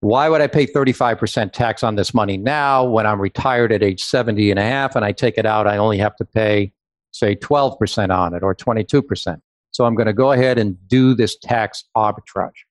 Why 0.00 0.28
would 0.28 0.40
I 0.40 0.48
pay 0.48 0.66
35% 0.66 1.52
tax 1.52 1.84
on 1.84 1.94
this 1.94 2.12
money 2.12 2.36
now 2.36 2.84
when 2.84 3.06
I'm 3.06 3.20
retired 3.20 3.70
at 3.70 3.82
age 3.82 4.02
70 4.02 4.50
and 4.50 4.58
a 4.58 4.62
half 4.62 4.96
and 4.96 5.04
I 5.04 5.12
take 5.12 5.38
it 5.38 5.46
out? 5.46 5.68
I 5.68 5.76
only 5.76 5.98
have 5.98 6.16
to 6.16 6.24
pay, 6.24 6.72
say, 7.12 7.36
12% 7.36 8.10
on 8.10 8.34
it 8.34 8.42
or 8.42 8.54
22%. 8.54 9.40
So 9.70 9.84
I'm 9.84 9.94
going 9.94 10.06
to 10.06 10.12
go 10.12 10.32
ahead 10.32 10.58
and 10.58 10.76
do 10.88 11.14
this 11.14 11.36
tax 11.38 11.84
arbitrage. 11.96 12.64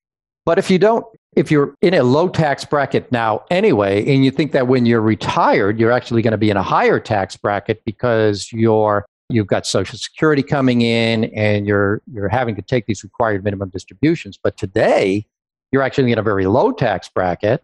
But 0.46 0.60
if 0.60 0.70
you 0.70 0.78
don't, 0.78 1.06
if 1.36 1.50
you're 1.50 1.76
in 1.82 1.94
a 1.94 2.04
low 2.04 2.28
tax 2.28 2.66
bracket 2.66 3.12
now 3.12 3.44
anyway, 3.50 4.06
and 4.14 4.26
you 4.26 4.32
think 4.32 4.52
that 4.52 4.68
when 4.68 4.86
you're 4.86 5.02
retired, 5.02 5.80
you're 5.80 5.92
actually 5.92 6.22
going 6.22 6.32
to 6.32 6.38
be 6.38 6.50
in 6.50 6.58
a 6.58 6.64
higher 6.64 7.00
tax 7.00 7.38
bracket 7.38 7.84
because 7.86 8.52
your 8.52 9.06
you've 9.30 9.48
got 9.48 9.66
Social 9.66 9.98
Security 9.98 10.44
coming 10.44 10.82
in 10.82 11.26
and 11.26 11.66
you're, 11.66 12.02
you're 12.12 12.28
having 12.28 12.56
to 12.56 12.62
take 12.62 12.86
these 12.86 13.04
required 13.04 13.44
minimum 13.44 13.70
distributions. 13.70 14.38
But 14.42 14.58
today, 14.58 15.26
you're 15.72 15.82
actually 15.82 16.12
in 16.12 16.20
a 16.20 16.24
very 16.24 16.46
low 16.46 16.72
tax 16.72 17.10
bracket. 17.10 17.64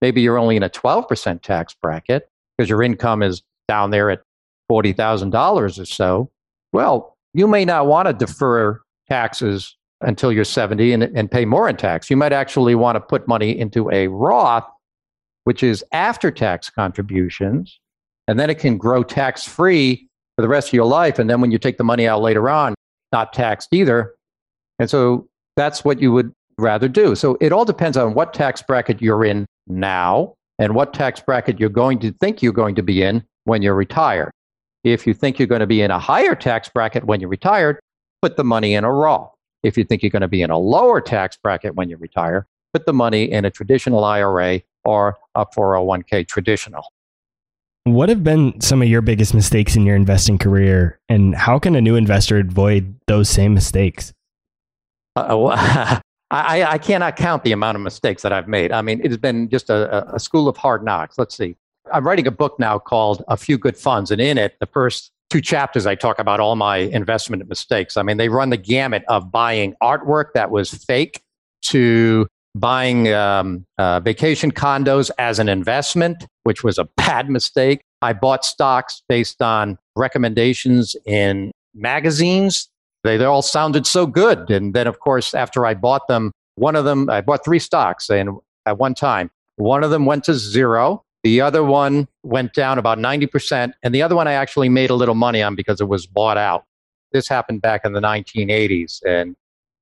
Maybe 0.00 0.20
you're 0.20 0.38
only 0.38 0.56
in 0.56 0.62
a 0.62 0.68
12% 0.68 1.40
tax 1.42 1.74
bracket 1.80 2.28
because 2.56 2.68
your 2.68 2.82
income 2.82 3.22
is 3.22 3.42
down 3.68 3.90
there 3.90 4.10
at 4.10 4.22
$40,000 4.70 5.80
or 5.80 5.84
so. 5.84 6.30
Well, 6.72 7.16
you 7.32 7.46
may 7.46 7.64
not 7.64 7.86
want 7.86 8.08
to 8.08 8.12
defer 8.12 8.80
taxes 9.08 9.76
until 10.04 10.32
you're 10.32 10.44
70 10.44 10.92
and, 10.92 11.02
and 11.02 11.30
pay 11.30 11.44
more 11.44 11.68
in 11.68 11.76
tax. 11.76 12.10
You 12.10 12.16
might 12.16 12.32
actually 12.32 12.74
want 12.74 12.96
to 12.96 13.00
put 13.00 13.26
money 13.26 13.58
into 13.58 13.90
a 13.90 14.08
Roth, 14.08 14.64
which 15.44 15.62
is 15.62 15.84
after 15.92 16.30
tax 16.30 16.70
contributions, 16.70 17.78
and 18.28 18.38
then 18.38 18.50
it 18.50 18.58
can 18.58 18.78
grow 18.78 19.02
tax 19.02 19.46
free 19.46 20.08
for 20.36 20.42
the 20.42 20.48
rest 20.48 20.68
of 20.68 20.74
your 20.74 20.86
life. 20.86 21.18
And 21.18 21.28
then 21.28 21.40
when 21.40 21.50
you 21.50 21.58
take 21.58 21.78
the 21.78 21.84
money 21.84 22.06
out 22.06 22.22
later 22.22 22.48
on, 22.48 22.74
not 23.12 23.32
taxed 23.32 23.68
either. 23.72 24.14
And 24.78 24.90
so 24.90 25.28
that's 25.56 25.84
what 25.84 26.00
you 26.00 26.12
would 26.12 26.32
rather 26.58 26.88
do. 26.88 27.14
So 27.14 27.36
it 27.40 27.52
all 27.52 27.64
depends 27.64 27.96
on 27.96 28.14
what 28.14 28.34
tax 28.34 28.62
bracket 28.62 29.00
you're 29.00 29.24
in 29.24 29.46
now 29.66 30.34
and 30.58 30.74
what 30.74 30.94
tax 30.94 31.20
bracket 31.20 31.58
you're 31.60 31.68
going 31.68 31.98
to 32.00 32.12
think 32.12 32.42
you're 32.42 32.52
going 32.52 32.74
to 32.76 32.82
be 32.82 33.02
in 33.02 33.24
when 33.44 33.62
you're 33.62 33.74
retired. 33.74 34.30
If 34.84 35.06
you 35.06 35.14
think 35.14 35.38
you're 35.38 35.48
going 35.48 35.60
to 35.60 35.66
be 35.66 35.80
in 35.80 35.90
a 35.90 35.98
higher 35.98 36.34
tax 36.34 36.68
bracket 36.68 37.04
when 37.04 37.20
you're 37.20 37.30
retired, 37.30 37.80
put 38.20 38.36
the 38.36 38.44
money 38.44 38.74
in 38.74 38.84
a 38.84 38.92
Roth. 38.92 39.33
If 39.64 39.78
you 39.78 39.84
think 39.84 40.02
you're 40.02 40.10
going 40.10 40.22
to 40.22 40.28
be 40.28 40.42
in 40.42 40.50
a 40.50 40.58
lower 40.58 41.00
tax 41.00 41.36
bracket 41.36 41.74
when 41.74 41.88
you 41.88 41.96
retire, 41.96 42.46
put 42.72 42.86
the 42.86 42.92
money 42.92 43.24
in 43.24 43.44
a 43.44 43.50
traditional 43.50 44.04
IRA 44.04 44.60
or 44.84 45.16
a 45.34 45.46
401k 45.46 46.28
traditional. 46.28 46.84
What 47.84 48.08
have 48.08 48.22
been 48.22 48.60
some 48.60 48.82
of 48.82 48.88
your 48.88 49.02
biggest 49.02 49.34
mistakes 49.34 49.76
in 49.76 49.84
your 49.84 49.96
investing 49.96 50.38
career, 50.38 50.98
and 51.08 51.34
how 51.34 51.58
can 51.58 51.74
a 51.76 51.80
new 51.80 51.96
investor 51.96 52.38
avoid 52.38 52.94
those 53.06 53.28
same 53.28 53.52
mistakes? 53.52 54.12
Uh, 55.16 56.00
I, 56.30 56.64
I, 56.64 56.78
cannot 56.78 57.16
count 57.16 57.44
the 57.44 57.52
amount 57.52 57.76
of 57.76 57.82
mistakes 57.82 58.22
that 58.22 58.32
I've 58.32 58.48
made. 58.48 58.72
I 58.72 58.82
mean, 58.82 59.00
it 59.04 59.10
has 59.10 59.18
been 59.18 59.48
just 59.48 59.70
a, 59.70 60.14
a 60.14 60.18
school 60.18 60.48
of 60.48 60.56
hard 60.56 60.82
knocks. 60.82 61.18
Let's 61.18 61.36
see. 61.36 61.56
I'm 61.92 62.06
writing 62.06 62.26
a 62.26 62.30
book 62.30 62.58
now 62.58 62.78
called 62.78 63.22
A 63.28 63.36
Few 63.36 63.58
Good 63.58 63.76
Funds, 63.76 64.10
and 64.10 64.20
in 64.20 64.38
it, 64.38 64.56
the 64.60 64.66
first 64.66 65.12
two 65.34 65.40
chapters, 65.40 65.84
I 65.84 65.96
talk 65.96 66.20
about 66.20 66.38
all 66.38 66.54
my 66.54 66.76
investment 66.76 67.44
mistakes. 67.48 67.96
I 67.96 68.04
mean, 68.04 68.18
they 68.18 68.28
run 68.28 68.50
the 68.50 68.56
gamut 68.56 69.02
of 69.08 69.32
buying 69.32 69.74
artwork 69.82 70.26
that 70.34 70.52
was 70.52 70.72
fake 70.72 71.22
to 71.62 72.28
buying 72.54 73.12
um, 73.12 73.66
uh, 73.76 73.98
vacation 73.98 74.52
condos 74.52 75.10
as 75.18 75.40
an 75.40 75.48
investment, 75.48 76.24
which 76.44 76.62
was 76.62 76.78
a 76.78 76.84
bad 76.96 77.28
mistake. 77.28 77.80
I 78.00 78.12
bought 78.12 78.44
stocks 78.44 79.02
based 79.08 79.42
on 79.42 79.76
recommendations 79.96 80.94
in 81.04 81.50
magazines. 81.74 82.68
They, 83.02 83.16
they 83.16 83.24
all 83.24 83.42
sounded 83.42 83.88
so 83.88 84.06
good. 84.06 84.48
And 84.52 84.72
then, 84.72 84.86
of 84.86 85.00
course, 85.00 85.34
after 85.34 85.66
I 85.66 85.74
bought 85.74 86.06
them, 86.06 86.30
one 86.54 86.76
of 86.76 86.84
them, 86.84 87.10
I 87.10 87.22
bought 87.22 87.44
three 87.44 87.58
stocks 87.58 88.08
and 88.08 88.38
at 88.66 88.78
one 88.78 88.94
time. 88.94 89.32
One 89.56 89.82
of 89.82 89.90
them 89.90 90.06
went 90.06 90.22
to 90.24 90.34
zero. 90.34 91.03
The 91.24 91.40
other 91.40 91.64
one 91.64 92.06
went 92.22 92.52
down 92.52 92.78
about 92.78 92.98
90%. 92.98 93.72
And 93.82 93.94
the 93.94 94.02
other 94.02 94.14
one 94.14 94.28
I 94.28 94.34
actually 94.34 94.68
made 94.68 94.90
a 94.90 94.94
little 94.94 95.14
money 95.14 95.42
on 95.42 95.54
because 95.54 95.80
it 95.80 95.88
was 95.88 96.06
bought 96.06 96.36
out. 96.36 96.64
This 97.12 97.26
happened 97.26 97.62
back 97.62 97.80
in 97.84 97.94
the 97.94 98.00
1980s. 98.00 99.00
And 99.06 99.34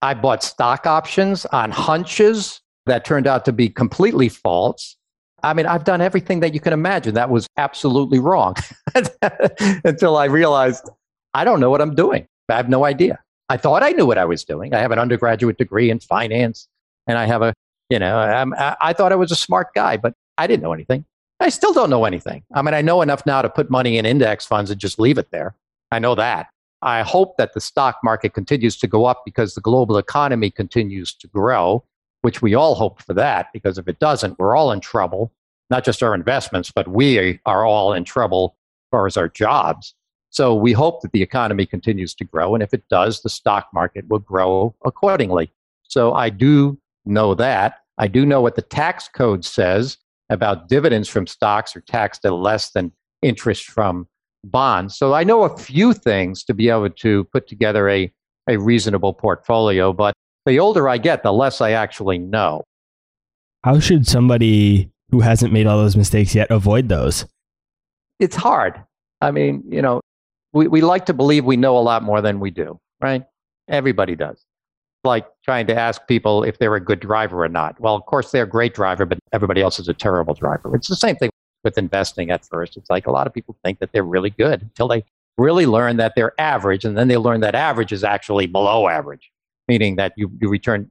I 0.03 0.15
bought 0.15 0.45
stock 0.45 0.87
options 0.87 1.45
on 1.47 1.73
hunches 1.73 2.61
that 2.87 3.05
turned 3.05 3.27
out 3.27 3.45
to 3.47 3.53
be 3.53 3.69
completely 3.69 4.29
false. 4.29 4.97
I 5.43 5.53
mean, 5.53 5.67
I've 5.67 5.83
done 5.83 6.01
everything 6.01 6.39
that 6.41 6.55
you 6.55 6.61
can 6.61 6.73
imagine 6.73 7.15
that 7.15 7.29
was 7.29 7.49
absolutely 7.57 8.21
wrong 8.21 8.55
until 9.85 10.17
I 10.17 10.27
realized 10.27 10.89
I 11.35 11.43
don't 11.43 11.59
know 11.59 11.71
what 11.71 11.81
I'm 11.81 11.97
doing. 11.97 12.29
I 12.49 12.57
have 12.57 12.69
no 12.69 12.85
idea. 12.85 13.19
I 13.49 13.57
thought 13.57 13.83
I 13.83 13.91
knew 13.91 14.07
what 14.07 14.19
I 14.19 14.25
was 14.25 14.45
doing. 14.45 14.75
I 14.75 14.79
have 14.79 14.93
an 14.93 15.01
undergraduate 15.01 15.59
degree 15.59 15.91
in 15.91 15.99
finance 15.99 16.69
and 17.09 17.19
I 17.19 17.27
have 17.27 17.43
a, 17.43 17.53
you 17.91 17.99
know, 17.99 18.17
I'm, 18.17 18.55
I 18.57 18.93
thought 18.93 19.11
I 19.11 19.17
was 19.17 19.33
a 19.33 19.37
smart 19.37 19.75
guy, 19.75 19.97
but 19.97 20.15
I 20.39 20.47
didn't 20.47 20.63
know 20.63 20.73
anything. 20.73 21.05
I 21.43 21.49
still 21.49 21.73
don't 21.73 21.91
know 21.91 22.05
anything. 22.05 22.43
I 22.55 22.63
mean, 22.63 22.75
I 22.75 22.83
know 22.83 23.03
enough 23.03 23.27
now 23.27 23.43
to 23.43 23.51
put 23.51 23.71
money 23.71 23.99
in 23.99 24.07
index 24.07 24.47
funds 24.47 24.71
and 24.71 24.81
just 24.81 24.99
leave 24.99 25.19
it 25.19 25.31
there. 25.31 25.55
I 25.91 25.99
know 25.99 26.15
that. 26.15 26.49
I 26.81 27.03
hope 27.03 27.37
that 27.37 27.53
the 27.55 27.61
stock 27.61 27.99
market 28.03 28.35
continues 28.35 28.77
to 28.79 28.87
go 28.87 29.05
up 29.05 29.23
because 29.25 29.55
the 29.55 29.61
global 29.61 29.99
economy 29.99 30.51
continues 30.51 31.15
to 31.15 31.29
grow 31.29 31.85
which 32.23 32.41
we 32.41 32.55
all 32.55 32.75
hope 32.75 33.03
for 33.03 33.15
that, 33.15 33.49
because 33.53 33.79
if 33.79 33.87
it 33.87 33.99
doesn't, 33.99 34.39
we're 34.39 34.57
all 34.57 34.73
in 34.73 34.81
trouble, 34.81 35.33
not 35.71 35.85
just 35.85 36.03
our 36.03 36.15
investments, 36.15 36.71
but 36.71 36.89
we 36.89 37.39
are 37.45 37.67
all 37.67 37.93
in 37.93 38.05
trouble 38.05 38.57
as 38.57 38.91
far 38.91 39.07
as 39.07 39.17
our 39.17 39.29
jobs. 39.29 39.95
So 40.31 40.55
we 40.55 40.73
hope 40.73 41.03
that 41.03 41.13
the 41.13 41.23
economy 41.23 41.67
continues 41.67 42.15
to 42.15 42.25
grow. 42.25 42.55
And 42.55 42.63
if 42.63 42.73
it 42.73 42.89
does, 42.89 43.21
the 43.21 43.29
stock 43.29 43.69
market 43.75 44.09
will 44.09 44.21
grow 44.21 44.75
accordingly. 44.85 45.53
So 45.83 46.15
I 46.15 46.31
do 46.31 46.79
know 47.05 47.35
that. 47.35 47.81
I 47.99 48.07
do 48.07 48.25
know 48.25 48.41
what 48.41 48.57
the 48.57 48.63
tax 48.63 49.09
code 49.09 49.45
says 49.45 49.99
about 50.33 50.69
dividends 50.69 51.09
from 51.09 51.27
stocks 51.27 51.77
are 51.77 51.83
taxed 51.83 52.25
at 52.25 52.33
less 52.33 52.71
than 52.71 52.91
interest 53.21 53.67
from 53.67 54.09
bonds. 54.45 54.97
So 54.97 55.13
I 55.13 55.25
know 55.25 55.45
a 55.45 55.57
few 55.57 55.93
things 55.93 56.43
to 56.45 56.55
be 56.55 56.69
able 56.69 56.91
to 56.91 57.25
put 57.25 57.47
together 57.47 57.89
a, 57.89 58.13
a 58.49 58.57
reasonable 58.57 59.13
portfolio, 59.13 59.93
but 59.93 60.15
the 60.47 60.59
older 60.59 60.89
I 60.89 60.99
get, 60.99 61.23
the 61.23 61.33
less 61.33 61.61
I 61.61 61.73
actually 61.73 62.19
know. 62.19 62.65
How 63.63 63.79
should 63.79 64.09
somebody 64.09 64.91
who 65.11 65.21
hasn't 65.21 65.53
made 65.53 65.67
all 65.67 65.79
those 65.79 65.97
mistakes 65.97 66.35
yet 66.35 66.51
avoid 66.51 66.89
those? 66.89 67.27
It's 68.19 68.35
hard. 68.35 68.83
I 69.21 69.31
mean, 69.31 69.63
you 69.69 69.83
know, 69.83 70.01
we, 70.53 70.67
we 70.67 70.81
like 70.81 71.07
to 71.07 71.15
believe 71.15 71.45
we 71.45 71.57
know 71.57 71.79
a 71.79 71.81
lot 71.81 72.03
more 72.03 72.21
than 72.21 72.41
we 72.41 72.51
do, 72.51 72.81
right? 73.01 73.23
Everybody 73.69 74.17
does. 74.17 74.45
Like 75.05 75.27
trying 75.45 75.67
to 75.67 75.77
ask 75.77 76.07
people 76.07 76.45
if 76.45 76.59
they're 76.59 76.77
a 76.77 76.81
good 76.81 77.01
driver 77.01 77.43
or 77.45 77.49
not. 77.49 77.81
Well, 77.81 77.97
of 77.97 78.07
course, 78.07 78.31
they're 78.31 78.45
a 78.45 78.49
great 78.49 78.75
driver, 78.75 79.05
but 79.05 79.19
everybody 79.33 79.61
else 79.61 79.81
is 79.81 79.89
a 79.89 79.95
terrible 79.95 80.35
driver. 80.35 80.75
It's 80.77 80.89
the 80.89 80.97
same 80.97 81.17
thing 81.17 81.31
with 81.65 81.77
investing 81.77 82.31
at 82.31 82.45
first. 82.45 82.77
It's 82.77 82.89
like 82.89 83.07
a 83.07 83.11
lot 83.11 83.27
of 83.27 83.35
people 83.35 83.57
think 83.65 83.81
that 83.81 83.93
they're 83.93 84.05
really 84.05 84.31
good 84.31 84.63
until 84.63 84.87
they 84.87 85.05
really 85.39 85.67
learn 85.67 85.97
that 85.97 86.13
they're 86.15 86.39
average, 86.41 86.85
and 86.85 86.97
then 86.97 87.09
they 87.09 87.17
learn 87.17 87.41
that 87.41 87.55
average 87.55 87.91
is 87.91 88.05
actually 88.05 88.47
below 88.47 88.89
average 88.89 89.33
meaning 89.69 89.97
that 89.97 90.13
you, 90.17 90.31
you 90.41 90.49
return 90.49 90.91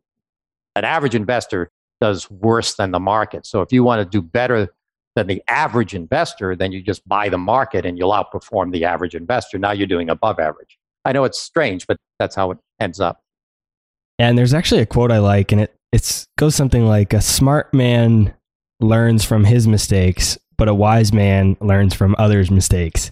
an 0.75 0.83
average 0.83 1.15
investor 1.15 1.69
does 1.99 2.29
worse 2.31 2.75
than 2.75 2.91
the 2.91 2.99
market. 2.99 3.45
So 3.45 3.61
if 3.61 3.71
you 3.71 3.83
want 3.83 3.99
to 3.99 4.05
do 4.09 4.21
better 4.25 4.69
than 5.15 5.27
the 5.27 5.43
average 5.47 5.93
investor, 5.93 6.55
then 6.55 6.71
you 6.71 6.81
just 6.81 7.07
buy 7.07 7.29
the 7.29 7.37
market 7.37 7.85
and 7.85 7.97
you'll 7.97 8.11
outperform 8.11 8.71
the 8.71 8.85
average 8.85 9.13
investor. 9.13 9.59
Now 9.59 9.71
you're 9.71 9.87
doing 9.87 10.09
above 10.09 10.39
average. 10.39 10.79
I 11.05 11.11
know 11.11 11.25
it's 11.25 11.39
strange, 11.39 11.85
but 11.85 11.97
that's 12.17 12.35
how 12.35 12.51
it 12.51 12.57
ends 12.79 12.99
up. 12.99 13.21
And 14.21 14.37
there's 14.37 14.53
actually 14.53 14.81
a 14.81 14.85
quote 14.85 15.11
I 15.11 15.17
like, 15.17 15.51
and 15.51 15.61
it 15.61 15.75
it's 15.91 16.27
goes 16.37 16.55
something 16.55 16.85
like 16.85 17.13
a 17.13 17.21
smart 17.21 17.73
man 17.73 18.33
learns 18.79 19.25
from 19.25 19.43
his 19.43 19.67
mistakes, 19.67 20.37
but 20.57 20.67
a 20.67 20.73
wise 20.73 21.11
man 21.11 21.57
learns 21.59 21.93
from 21.93 22.15
others' 22.17 22.49
mistakes. 22.51 23.11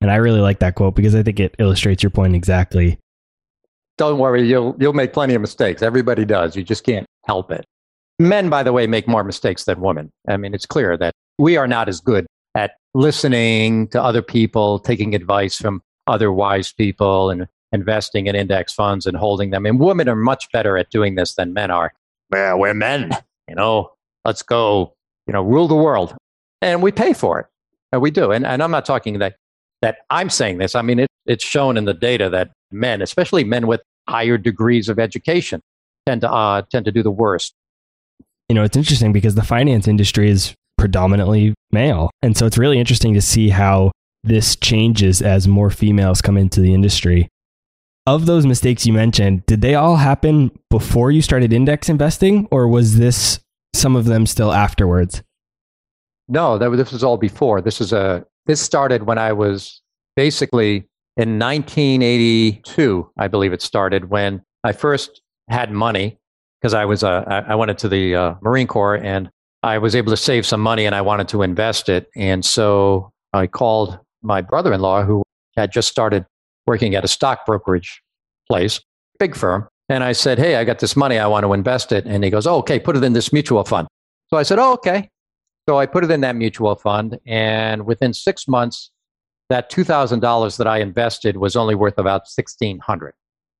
And 0.00 0.10
I 0.10 0.16
really 0.16 0.40
like 0.40 0.60
that 0.60 0.76
quote 0.76 0.94
because 0.94 1.14
I 1.14 1.22
think 1.22 1.40
it 1.40 1.56
illustrates 1.58 2.02
your 2.02 2.10
point 2.10 2.34
exactly 2.34 2.98
don't 4.00 4.18
worry, 4.18 4.48
you'll 4.48 4.74
you'll 4.80 4.94
make 4.94 5.12
plenty 5.12 5.34
of 5.34 5.42
mistakes. 5.42 5.82
Everybody 5.82 6.24
does. 6.24 6.56
You 6.56 6.62
just 6.62 6.84
can't 6.84 7.06
help 7.26 7.52
it. 7.52 7.66
Men, 8.18 8.48
by 8.48 8.62
the 8.62 8.72
way, 8.72 8.86
make 8.86 9.06
more 9.06 9.22
mistakes 9.22 9.64
than 9.64 9.78
women. 9.78 10.10
I 10.26 10.38
mean, 10.38 10.54
it's 10.54 10.64
clear 10.64 10.96
that 10.96 11.12
we 11.38 11.58
are 11.58 11.68
not 11.68 11.86
as 11.86 12.00
good 12.00 12.26
at 12.54 12.72
listening 12.94 13.88
to 13.88 14.02
other 14.02 14.22
people, 14.22 14.78
taking 14.78 15.14
advice 15.14 15.56
from 15.56 15.82
other 16.06 16.32
wise 16.32 16.72
people, 16.72 17.28
and 17.28 17.46
investing 17.72 18.26
in 18.26 18.34
index 18.34 18.72
funds 18.72 19.06
and 19.06 19.16
holding 19.16 19.50
them. 19.50 19.66
And 19.66 19.78
women 19.78 20.08
are 20.08 20.16
much 20.16 20.50
better 20.52 20.76
at 20.76 20.90
doing 20.90 21.14
this 21.14 21.34
than 21.34 21.52
men 21.52 21.70
are. 21.70 21.92
Well, 22.30 22.58
we're 22.58 22.74
men, 22.74 23.10
you 23.48 23.54
know. 23.54 23.92
Let's 24.24 24.42
go, 24.42 24.94
you 25.26 25.32
know, 25.32 25.42
rule 25.42 25.66
the 25.66 25.74
world, 25.74 26.14
and 26.60 26.82
we 26.82 26.92
pay 26.92 27.14
for 27.14 27.40
it. 27.40 27.46
And 27.92 28.02
we 28.02 28.10
do. 28.10 28.32
And, 28.32 28.46
and 28.46 28.62
I'm 28.62 28.70
not 28.70 28.84
talking 28.84 29.18
that 29.18 29.36
that 29.82 29.98
I'm 30.10 30.28
saying 30.28 30.58
this. 30.58 30.74
I 30.74 30.82
mean, 30.82 31.00
it, 31.00 31.08
it's 31.26 31.44
shown 31.44 31.76
in 31.76 31.86
the 31.86 31.94
data 31.94 32.28
that 32.30 32.50
men, 32.70 33.02
especially 33.02 33.44
men 33.44 33.66
with 33.66 33.80
higher 34.08 34.36
degrees 34.36 34.88
of 34.88 34.98
education 34.98 35.60
tend 36.06 36.20
to 36.20 36.30
uh, 36.30 36.62
tend 36.70 36.84
to 36.84 36.92
do 36.92 37.02
the 37.02 37.10
worst. 37.10 37.54
You 38.48 38.54
know, 38.54 38.64
it's 38.64 38.76
interesting 38.76 39.12
because 39.12 39.36
the 39.36 39.42
finance 39.42 39.88
industry 39.88 40.28
is 40.28 40.54
predominantly 40.76 41.54
male, 41.72 42.10
and 42.22 42.36
so 42.36 42.46
it's 42.46 42.58
really 42.58 42.78
interesting 42.78 43.14
to 43.14 43.20
see 43.20 43.48
how 43.48 43.92
this 44.22 44.56
changes 44.56 45.22
as 45.22 45.48
more 45.48 45.70
females 45.70 46.20
come 46.20 46.36
into 46.36 46.60
the 46.60 46.74
industry. 46.74 47.28
Of 48.06 48.26
those 48.26 48.46
mistakes 48.46 48.86
you 48.86 48.92
mentioned, 48.92 49.44
did 49.46 49.60
they 49.60 49.74
all 49.74 49.96
happen 49.96 50.50
before 50.70 51.10
you 51.10 51.22
started 51.22 51.52
index 51.52 51.88
investing, 51.88 52.48
or 52.50 52.66
was 52.66 52.96
this 52.96 53.40
some 53.74 53.94
of 53.94 54.06
them 54.06 54.26
still 54.26 54.52
afterwards? 54.52 55.22
No, 56.28 56.58
that, 56.58 56.70
this 56.70 56.92
was 56.92 57.04
all 57.04 57.16
before. 57.16 57.60
This 57.60 57.80
is 57.80 57.92
a 57.92 58.24
this 58.46 58.60
started 58.60 59.04
when 59.04 59.18
I 59.18 59.32
was 59.32 59.82
basically 60.16 60.88
in 61.16 61.38
1982, 61.38 63.10
I 63.18 63.28
believe 63.28 63.52
it 63.52 63.62
started 63.62 64.10
when 64.10 64.42
I 64.64 64.72
first 64.72 65.20
had 65.48 65.70
money 65.70 66.18
because 66.60 66.72
I 66.72 66.84
was 66.84 67.04
uh, 67.04 67.24
I 67.26 67.54
went 67.54 67.70
into 67.70 67.88
the 67.88 68.14
uh, 68.14 68.34
Marine 68.40 68.66
Corps 68.66 68.96
and 68.96 69.30
I 69.62 69.78
was 69.78 69.94
able 69.94 70.10
to 70.10 70.16
save 70.16 70.46
some 70.46 70.60
money 70.60 70.86
and 70.86 70.94
I 70.94 71.02
wanted 71.02 71.28
to 71.28 71.42
invest 71.42 71.88
it. 71.88 72.08
And 72.16 72.44
so 72.44 73.12
I 73.32 73.46
called 73.46 73.98
my 74.22 74.40
brother-in-law 74.40 75.04
who 75.04 75.22
had 75.56 75.72
just 75.72 75.88
started 75.88 76.24
working 76.70 76.94
at 76.94 77.04
a 77.04 77.08
stock 77.08 77.44
brokerage 77.44 78.02
place, 78.48 78.80
big 79.18 79.34
firm. 79.34 79.68
And 79.88 80.04
I 80.04 80.12
said, 80.12 80.38
Hey, 80.38 80.56
I 80.56 80.64
got 80.64 80.78
this 80.78 80.96
money. 80.96 81.18
I 81.18 81.26
want 81.26 81.44
to 81.44 81.52
invest 81.52 81.92
it. 81.92 82.06
And 82.06 82.22
he 82.24 82.30
goes, 82.30 82.46
oh, 82.46 82.58
Okay, 82.58 82.78
put 82.78 82.96
it 82.96 83.04
in 83.04 83.12
this 83.12 83.32
mutual 83.32 83.64
fund. 83.64 83.88
So 84.28 84.36
I 84.36 84.44
said, 84.44 84.58
Oh, 84.58 84.72
okay. 84.74 85.10
So 85.68 85.78
I 85.78 85.86
put 85.86 86.04
it 86.04 86.10
in 86.10 86.20
that 86.22 86.36
mutual 86.36 86.74
fund. 86.76 87.18
And 87.26 87.86
within 87.86 88.14
six 88.14 88.48
months, 88.48 88.90
that 89.50 89.70
$2,000 89.70 90.56
that 90.58 90.66
I 90.66 90.78
invested 90.78 91.36
was 91.36 91.56
only 91.56 91.74
worth 91.74 91.98
about 91.98 92.22
1600 92.22 93.14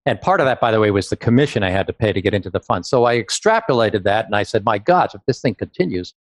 and 0.07 0.21
part 0.21 0.41
of 0.41 0.47
that, 0.47 0.61
by 0.61 0.71
the 0.71 0.81
way, 0.81 0.91
was 0.91 1.11
the 1.11 1.17
commission 1.17 1.63
I 1.63 1.71
had 1.71 1.87
to 1.87 1.93
pay 1.93 2.13
to 2.13 2.23
get 2.23 2.33
into 2.33 2.51
the 2.51 2.61
fund. 2.61 2.87
So 2.87 3.05
I 3.05 3.21
extrapolated 3.21 4.03
that 4.05 4.25
and 4.27 4.35
I 4.35 4.45
said, 4.45 4.65
my 4.65 4.79
God, 4.79 5.11
if 5.15 5.21
this 5.27 5.41
thing 5.41 5.55
continues, 5.55 6.15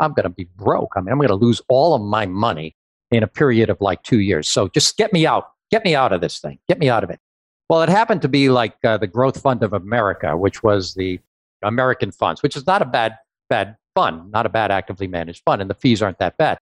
I'm 0.00 0.12
going 0.12 0.24
to 0.24 0.30
be 0.30 0.48
broke. 0.56 0.92
I 0.96 1.00
mean, 1.00 1.12
I'm 1.12 1.18
going 1.18 1.28
to 1.28 1.34
lose 1.34 1.60
all 1.68 1.94
of 1.94 2.00
my 2.00 2.24
money 2.24 2.74
in 3.10 3.22
a 3.22 3.26
period 3.26 3.68
of 3.68 3.78
like 3.80 4.02
two 4.02 4.20
years. 4.20 4.48
So 4.48 4.68
just 4.68 4.96
get 4.96 5.12
me 5.12 5.26
out. 5.26 5.50
Get 5.70 5.84
me 5.84 5.94
out 5.94 6.12
of 6.12 6.20
this 6.20 6.38
thing. 6.38 6.58
Get 6.68 6.78
me 6.78 6.88
out 6.88 7.04
of 7.04 7.10
it. 7.10 7.20
Well, 7.68 7.82
it 7.82 7.88
happened 7.88 8.22
to 8.22 8.28
be 8.28 8.48
like 8.48 8.76
uh, 8.84 8.96
the 8.96 9.06
Growth 9.06 9.40
Fund 9.40 9.62
of 9.62 9.72
America, 9.72 10.36
which 10.36 10.62
was 10.62 10.94
the 10.94 11.20
American 11.62 12.10
funds, 12.10 12.42
which 12.42 12.56
is 12.56 12.66
not 12.66 12.80
a 12.80 12.86
bad, 12.86 13.18
bad 13.50 13.76
fund, 13.94 14.30
not 14.30 14.46
a 14.46 14.48
bad 14.48 14.70
actively 14.70 15.06
managed 15.06 15.42
fund, 15.44 15.60
and 15.60 15.68
the 15.68 15.74
fees 15.74 16.00
aren't 16.00 16.18
that 16.18 16.36
bad. 16.38 16.58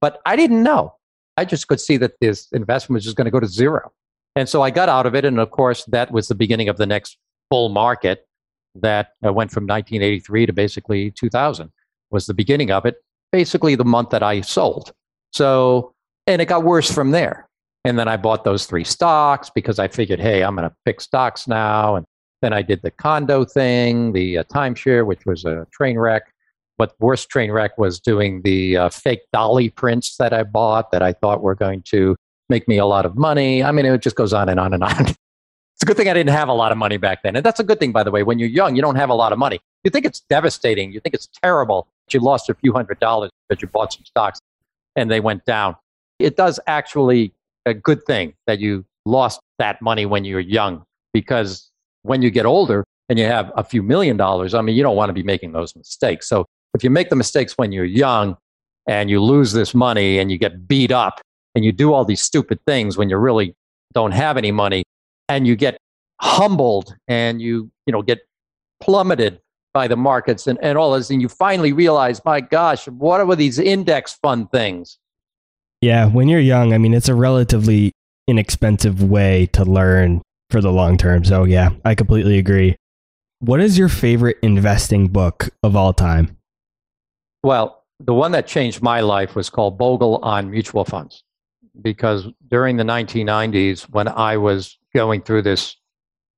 But 0.00 0.20
I 0.26 0.36
didn't 0.36 0.62
know. 0.62 0.94
I 1.36 1.44
just 1.44 1.68
could 1.68 1.80
see 1.80 1.96
that 1.98 2.14
this 2.20 2.48
investment 2.52 2.96
was 2.96 3.04
just 3.04 3.16
going 3.16 3.26
to 3.26 3.30
go 3.30 3.40
to 3.40 3.46
zero. 3.46 3.92
And 4.34 4.48
so 4.48 4.62
I 4.62 4.70
got 4.70 4.88
out 4.88 5.06
of 5.06 5.14
it. 5.14 5.24
And 5.24 5.38
of 5.38 5.50
course, 5.50 5.84
that 5.86 6.10
was 6.10 6.28
the 6.28 6.34
beginning 6.34 6.68
of 6.68 6.76
the 6.76 6.86
next 6.86 7.18
bull 7.50 7.68
market 7.68 8.26
that 8.74 9.14
uh, 9.24 9.32
went 9.32 9.50
from 9.50 9.64
1983 9.64 10.46
to 10.46 10.52
basically 10.52 11.10
2000 11.12 11.72
was 12.10 12.26
the 12.26 12.34
beginning 12.34 12.70
of 12.70 12.86
it, 12.86 12.96
basically 13.32 13.74
the 13.74 13.84
month 13.84 14.10
that 14.10 14.22
I 14.22 14.40
sold. 14.40 14.92
So, 15.32 15.92
and 16.26 16.40
it 16.40 16.46
got 16.46 16.64
worse 16.64 16.90
from 16.90 17.10
there. 17.10 17.47
And 17.84 17.98
then 17.98 18.08
I 18.08 18.16
bought 18.16 18.44
those 18.44 18.66
three 18.66 18.84
stocks 18.84 19.50
because 19.50 19.78
I 19.78 19.88
figured, 19.88 20.20
hey, 20.20 20.42
I'm 20.42 20.56
going 20.56 20.68
to 20.68 20.74
pick 20.84 21.00
stocks 21.00 21.46
now. 21.46 21.96
And 21.96 22.06
then 22.42 22.52
I 22.52 22.62
did 22.62 22.82
the 22.82 22.90
condo 22.90 23.44
thing, 23.44 24.12
the 24.12 24.38
uh, 24.38 24.44
timeshare, 24.44 25.06
which 25.06 25.24
was 25.26 25.44
a 25.44 25.66
train 25.72 25.98
wreck. 25.98 26.32
But 26.76 26.94
worst 27.00 27.28
train 27.28 27.50
wreck 27.50 27.76
was 27.78 27.98
doing 27.98 28.42
the 28.42 28.76
uh, 28.76 28.88
fake 28.88 29.22
Dali 29.34 29.74
prints 29.74 30.16
that 30.16 30.32
I 30.32 30.44
bought 30.44 30.92
that 30.92 31.02
I 31.02 31.12
thought 31.12 31.42
were 31.42 31.56
going 31.56 31.82
to 31.88 32.14
make 32.48 32.68
me 32.68 32.78
a 32.78 32.86
lot 32.86 33.04
of 33.04 33.16
money. 33.16 33.62
I 33.64 33.72
mean, 33.72 33.84
it 33.84 34.00
just 34.00 34.16
goes 34.16 34.32
on 34.32 34.48
and 34.48 34.60
on 34.60 34.74
and 34.74 34.84
on. 34.84 35.06
it's 35.06 35.82
a 35.82 35.86
good 35.86 35.96
thing 35.96 36.08
I 36.08 36.14
didn't 36.14 36.30
have 36.30 36.48
a 36.48 36.52
lot 36.52 36.70
of 36.70 36.78
money 36.78 36.96
back 36.96 37.22
then. 37.22 37.36
And 37.36 37.44
that's 37.44 37.60
a 37.60 37.64
good 37.64 37.80
thing, 37.80 37.92
by 37.92 38.04
the 38.04 38.10
way. 38.10 38.22
When 38.22 38.38
you're 38.38 38.48
young, 38.48 38.76
you 38.76 38.82
don't 38.82 38.96
have 38.96 39.10
a 39.10 39.14
lot 39.14 39.32
of 39.32 39.38
money. 39.38 39.60
You 39.84 39.90
think 39.90 40.04
it's 40.04 40.20
devastating. 40.20 40.92
You 40.92 41.00
think 41.00 41.14
it's 41.14 41.28
terrible. 41.42 41.88
You 42.10 42.20
lost 42.20 42.48
a 42.48 42.54
few 42.54 42.72
hundred 42.72 43.00
dollars 43.00 43.30
because 43.48 43.60
you 43.60 43.68
bought 43.68 43.92
some 43.92 44.04
stocks 44.04 44.40
and 44.96 45.10
they 45.10 45.20
went 45.20 45.44
down. 45.44 45.76
It 46.18 46.36
does 46.36 46.58
actually 46.66 47.32
a 47.68 47.74
good 47.74 48.04
thing 48.04 48.34
that 48.46 48.60
you 48.60 48.84
lost 49.04 49.40
that 49.58 49.80
money 49.80 50.06
when 50.06 50.24
you 50.24 50.34
were 50.34 50.40
young 50.40 50.82
because 51.12 51.70
when 52.02 52.22
you 52.22 52.30
get 52.30 52.46
older 52.46 52.84
and 53.08 53.18
you 53.18 53.24
have 53.24 53.50
a 53.56 53.64
few 53.64 53.82
million 53.82 54.16
dollars, 54.16 54.54
I 54.54 54.60
mean, 54.60 54.76
you 54.76 54.82
don't 54.82 54.96
want 54.96 55.08
to 55.08 55.14
be 55.14 55.22
making 55.22 55.52
those 55.52 55.74
mistakes. 55.74 56.28
So 56.28 56.46
if 56.74 56.84
you 56.84 56.90
make 56.90 57.08
the 57.10 57.16
mistakes 57.16 57.54
when 57.56 57.72
you're 57.72 57.84
young 57.84 58.36
and 58.86 59.08
you 59.10 59.22
lose 59.22 59.52
this 59.52 59.74
money 59.74 60.18
and 60.18 60.30
you 60.30 60.38
get 60.38 60.68
beat 60.68 60.92
up, 60.92 61.20
and 61.58 61.64
you 61.64 61.72
do 61.72 61.92
all 61.92 62.04
these 62.04 62.22
stupid 62.22 62.60
things 62.66 62.96
when 62.96 63.10
you 63.10 63.16
really 63.16 63.52
don't 63.92 64.12
have 64.12 64.36
any 64.36 64.52
money 64.52 64.84
and 65.28 65.44
you 65.44 65.56
get 65.56 65.76
humbled 66.20 66.94
and 67.08 67.42
you 67.42 67.68
you 67.84 67.92
know 67.92 68.00
get 68.00 68.20
plummeted 68.80 69.40
by 69.74 69.88
the 69.88 69.96
markets 69.96 70.46
and, 70.46 70.58
and 70.62 70.78
all 70.78 70.92
this 70.92 71.10
and 71.10 71.20
you 71.20 71.28
finally 71.28 71.72
realize 71.72 72.24
my 72.24 72.40
gosh 72.40 72.86
what 72.86 73.20
are 73.20 73.36
these 73.36 73.58
index 73.58 74.14
fund 74.14 74.50
things 74.52 74.98
yeah 75.80 76.06
when 76.06 76.28
you're 76.28 76.40
young 76.40 76.72
i 76.72 76.78
mean 76.78 76.94
it's 76.94 77.08
a 77.08 77.14
relatively 77.14 77.92
inexpensive 78.26 79.02
way 79.02 79.46
to 79.46 79.64
learn 79.64 80.22
for 80.50 80.60
the 80.60 80.72
long 80.72 80.96
term. 80.96 81.24
So 81.24 81.44
yeah 81.44 81.70
i 81.84 81.94
completely 81.94 82.38
agree. 82.38 82.76
What 83.40 83.60
is 83.60 83.78
your 83.78 83.88
favorite 83.88 84.38
investing 84.42 85.08
book 85.08 85.50
of 85.62 85.76
all 85.76 85.92
time? 85.92 86.36
Well 87.42 87.84
the 88.00 88.14
one 88.14 88.32
that 88.32 88.46
changed 88.46 88.82
my 88.82 89.00
life 89.00 89.34
was 89.34 89.50
called 89.50 89.78
bogle 89.78 90.18
on 90.22 90.50
mutual 90.50 90.84
funds 90.84 91.24
because 91.80 92.26
during 92.48 92.76
the 92.76 92.84
1990s, 92.84 93.82
when 93.90 94.08
I 94.08 94.36
was 94.36 94.78
going 94.94 95.22
through 95.22 95.42
this 95.42 95.76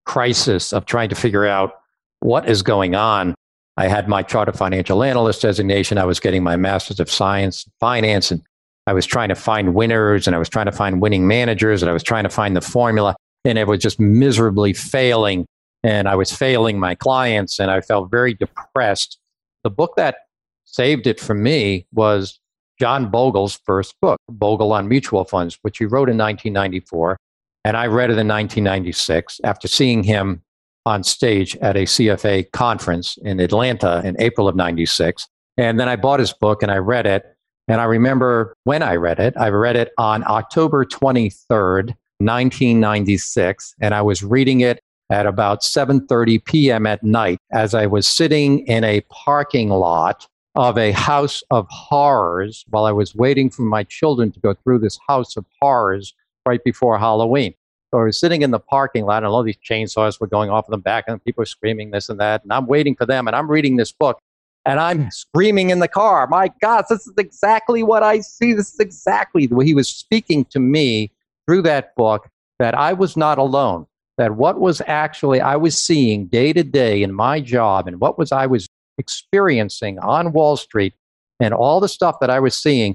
crisis 0.06 0.72
of 0.72 0.86
trying 0.86 1.08
to 1.10 1.14
figure 1.14 1.46
out 1.46 1.74
what 2.20 2.48
is 2.48 2.62
going 2.62 2.94
on, 2.94 3.34
I 3.76 3.88
had 3.88 4.08
my 4.08 4.22
chartered 4.22 4.56
financial 4.56 5.02
analyst 5.02 5.42
designation. 5.42 5.98
I 5.98 6.04
was 6.04 6.20
getting 6.20 6.42
my 6.42 6.56
master's 6.56 7.00
of 7.00 7.10
science 7.10 7.68
finance, 7.78 8.30
and 8.30 8.42
I 8.86 8.92
was 8.92 9.06
trying 9.06 9.28
to 9.28 9.34
find 9.34 9.74
winners, 9.74 10.26
and 10.26 10.34
I 10.34 10.38
was 10.38 10.48
trying 10.48 10.66
to 10.66 10.72
find 10.72 11.00
winning 11.00 11.26
managers, 11.26 11.82
and 11.82 11.90
I 11.90 11.92
was 11.92 12.02
trying 12.02 12.24
to 12.24 12.30
find 12.30 12.56
the 12.56 12.60
formula, 12.60 13.14
and 13.44 13.58
it 13.58 13.66
was 13.66 13.80
just 13.80 14.00
miserably 14.00 14.72
failing. 14.72 15.46
And 15.82 16.08
I 16.08 16.14
was 16.14 16.32
failing 16.32 16.78
my 16.78 16.94
clients, 16.94 17.58
and 17.58 17.70
I 17.70 17.80
felt 17.80 18.10
very 18.10 18.34
depressed. 18.34 19.18
The 19.64 19.70
book 19.70 19.94
that 19.96 20.16
saved 20.64 21.06
it 21.06 21.20
for 21.20 21.34
me 21.34 21.86
was 21.92 22.38
John 22.78 23.10
Bogle's 23.10 23.60
first 23.64 23.94
book, 24.00 24.18
Bogle 24.28 24.72
on 24.72 24.88
Mutual 24.88 25.24
Funds, 25.24 25.58
which 25.62 25.78
he 25.78 25.84
wrote 25.84 26.08
in 26.08 26.16
1994. 26.16 27.18
And 27.64 27.76
I 27.76 27.86
read 27.86 28.08
it 28.10 28.16
in 28.16 28.26
1996 28.26 29.40
after 29.44 29.68
seeing 29.68 30.02
him 30.02 30.42
on 30.86 31.02
stage 31.02 31.56
at 31.56 31.76
a 31.76 31.84
CFA 31.84 32.50
conference 32.52 33.18
in 33.18 33.38
Atlanta 33.38 34.00
in 34.04 34.16
April 34.18 34.48
of 34.48 34.56
96. 34.56 35.28
And 35.58 35.78
then 35.78 35.88
I 35.88 35.96
bought 35.96 36.20
his 36.20 36.32
book 36.32 36.62
and 36.62 36.72
I 36.72 36.78
read 36.78 37.06
it. 37.06 37.29
And 37.70 37.80
I 37.80 37.84
remember 37.84 38.56
when 38.64 38.82
I 38.82 38.96
read 38.96 39.20
it, 39.20 39.32
I 39.36 39.48
read 39.48 39.76
it 39.76 39.92
on 39.96 40.24
October 40.26 40.84
23rd, 40.84 41.94
1996. 42.18 43.76
And 43.80 43.94
I 43.94 44.02
was 44.02 44.24
reading 44.24 44.60
it 44.60 44.80
at 45.08 45.24
about 45.24 45.62
7:30 45.62 46.44
p.m. 46.44 46.84
at 46.84 47.00
night 47.04 47.38
as 47.52 47.72
I 47.72 47.86
was 47.86 48.08
sitting 48.08 48.66
in 48.66 48.82
a 48.82 49.02
parking 49.02 49.68
lot 49.68 50.26
of 50.56 50.76
a 50.78 50.90
house 50.90 51.44
of 51.52 51.68
horrors 51.70 52.64
while 52.70 52.86
I 52.86 52.92
was 52.92 53.14
waiting 53.14 53.50
for 53.50 53.62
my 53.62 53.84
children 53.84 54.32
to 54.32 54.40
go 54.40 54.52
through 54.52 54.80
this 54.80 54.98
house 55.06 55.36
of 55.36 55.44
horrors 55.62 56.12
right 56.44 56.62
before 56.64 56.98
Halloween. 56.98 57.54
So 57.94 58.00
I 58.00 58.04
was 58.04 58.18
sitting 58.18 58.42
in 58.42 58.50
the 58.50 58.58
parking 58.58 59.04
lot, 59.04 59.22
and 59.22 59.26
all 59.26 59.44
these 59.44 59.58
chainsaws 59.58 60.20
were 60.20 60.26
going 60.26 60.50
off 60.50 60.66
in 60.66 60.72
the 60.72 60.78
back, 60.78 61.04
and 61.06 61.22
people 61.24 61.42
were 61.42 61.46
screaming 61.46 61.92
this 61.92 62.08
and 62.08 62.18
that. 62.18 62.42
And 62.42 62.52
I'm 62.52 62.66
waiting 62.66 62.96
for 62.96 63.06
them, 63.06 63.28
and 63.28 63.36
I'm 63.36 63.48
reading 63.48 63.76
this 63.76 63.92
book, 63.92 64.18
and 64.66 64.78
I'm 64.78 65.10
screaming 65.10 65.70
in 65.70 65.78
the 65.78 65.88
car, 65.88 66.26
My 66.26 66.50
God, 66.60 66.84
this 66.88 67.06
is 67.06 67.14
exactly 67.18 67.82
what 67.82 68.02
I 68.02 68.20
see. 68.20 68.52
This 68.52 68.74
is 68.74 68.80
exactly 68.80 69.46
way 69.46 69.64
he 69.64 69.74
was 69.74 69.88
speaking 69.88 70.44
to 70.46 70.60
me 70.60 71.10
through 71.46 71.62
that 71.62 71.94
book 71.96 72.28
that 72.58 72.74
I 72.74 72.92
was 72.92 73.16
not 73.16 73.38
alone. 73.38 73.86
That 74.18 74.36
what 74.36 74.60
was 74.60 74.82
actually 74.86 75.40
I 75.40 75.56
was 75.56 75.82
seeing 75.82 76.26
day 76.26 76.52
to 76.52 76.62
day 76.62 77.02
in 77.02 77.14
my 77.14 77.40
job, 77.40 77.88
and 77.88 78.00
what 78.00 78.18
was 78.18 78.32
I 78.32 78.46
was 78.46 78.68
experiencing 78.98 79.98
on 79.98 80.32
Wall 80.32 80.56
Street 80.56 80.92
and 81.40 81.54
all 81.54 81.80
the 81.80 81.88
stuff 81.88 82.20
that 82.20 82.28
I 82.28 82.38
was 82.38 82.54
seeing 82.54 82.94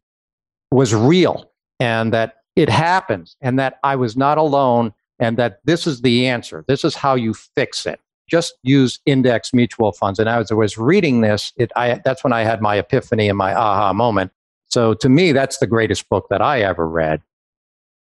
was 0.72 0.94
real 0.94 1.52
and 1.80 2.14
that 2.14 2.36
it 2.56 2.70
happens 2.70 3.36
and 3.42 3.58
that 3.60 3.80
I 3.84 3.96
was 3.96 4.16
not 4.16 4.38
alone 4.38 4.94
and 5.20 5.38
that 5.38 5.60
this 5.66 5.88
is 5.88 6.02
the 6.02 6.28
answer. 6.28 6.64
This 6.68 6.84
is 6.84 6.96
how 6.96 7.16
you 7.16 7.34
fix 7.34 7.86
it. 7.86 8.00
Just 8.28 8.56
use 8.64 9.00
index 9.06 9.54
mutual 9.54 9.92
funds. 9.92 10.20
And 10.20 10.28
as 10.28 10.52
I 10.52 10.56
was 10.56 10.78
reading 10.78 11.22
this, 11.22 11.54
it, 11.58 11.72
I, 11.76 12.02
that's 12.04 12.24
when 12.24 12.34
I 12.34 12.44
had 12.44 12.62
my 12.62 12.78
epiphany 12.78 13.30
and 13.30 13.38
my 13.38 13.54
aha 13.54 13.94
moment. 13.94 14.32
So 14.68 14.94
to 14.96 15.10
me, 15.10 15.32
that's 15.32 15.60
the 15.60 15.68
greatest 15.68 16.10
book 16.10 16.28
that 16.30 16.42
I 16.42 16.62
ever 16.62 16.88
read. 16.88 17.22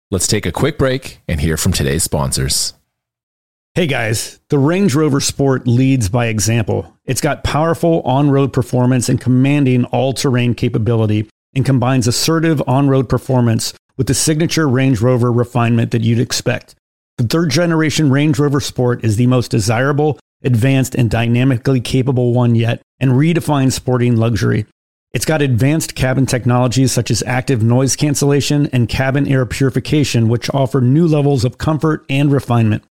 Let's 0.09 0.27
take 0.27 0.45
a 0.45 0.51
quick 0.51 0.77
break 0.77 1.19
and 1.27 1.41
hear 1.41 1.57
from 1.57 1.73
today's 1.73 2.03
sponsors. 2.03 2.73
Hey 3.75 3.85
guys, 3.85 4.39
the 4.49 4.57
Range 4.57 4.95
Rover 4.95 5.19
Sport 5.19 5.67
leads 5.67 6.09
by 6.09 6.27
example. 6.27 6.97
It's 7.05 7.21
got 7.21 7.43
powerful 7.43 8.01
on 8.01 8.31
road 8.31 8.51
performance 8.51 9.07
and 9.07 9.21
commanding 9.21 9.85
all 9.85 10.13
terrain 10.13 10.55
capability 10.55 11.29
and 11.53 11.65
combines 11.65 12.07
assertive 12.07 12.63
on 12.65 12.87
road 12.87 13.07
performance 13.07 13.73
with 13.97 14.07
the 14.07 14.13
signature 14.13 14.67
Range 14.67 14.99
Rover 14.99 15.31
refinement 15.31 15.91
that 15.91 16.03
you'd 16.03 16.19
expect. 16.19 16.73
The 17.17 17.25
third 17.25 17.49
generation 17.49 18.11
Range 18.11 18.37
Rover 18.37 18.59
Sport 18.59 19.03
is 19.03 19.15
the 19.15 19.25
most 19.25 19.49
desirable, 19.49 20.19
advanced, 20.43 20.93
and 20.93 21.09
dynamically 21.09 21.81
capable 21.81 22.31
one 22.33 22.53
yet 22.53 22.81
and 22.99 23.11
redefines 23.11 23.71
sporting 23.71 24.15
luxury. 24.17 24.67
It's 25.13 25.25
got 25.25 25.41
advanced 25.41 25.95
cabin 25.95 26.27
technologies 26.27 26.91
such 26.91 27.09
as 27.09 27.23
active 27.25 27.63
noise 27.63 27.95
cancellation 27.95 28.67
and 28.67 28.87
cabin 28.87 29.27
air 29.27 29.47
purification, 29.47 30.27
which 30.27 30.53
offer 30.53 30.79
new 30.79 31.07
levels 31.07 31.43
of 31.43 31.57
comfort 31.57 32.05
and 32.07 32.31
refinement. 32.31 32.83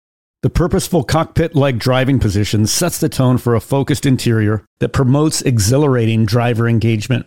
The 0.43 0.49
purposeful 0.49 1.05
cockpit 1.05 1.55
like 1.55 1.77
driving 1.77 2.19
position 2.19 2.67
sets 2.67 2.99
the 2.99 3.11
tone 3.11 3.37
for 3.37 3.55
a 3.55 3.61
focused 3.61 4.07
interior 4.07 4.65
that 4.79 4.95
promotes 4.95 5.43
exhilarating 5.43 6.25
driver 6.25 6.67
engagement. 6.67 7.27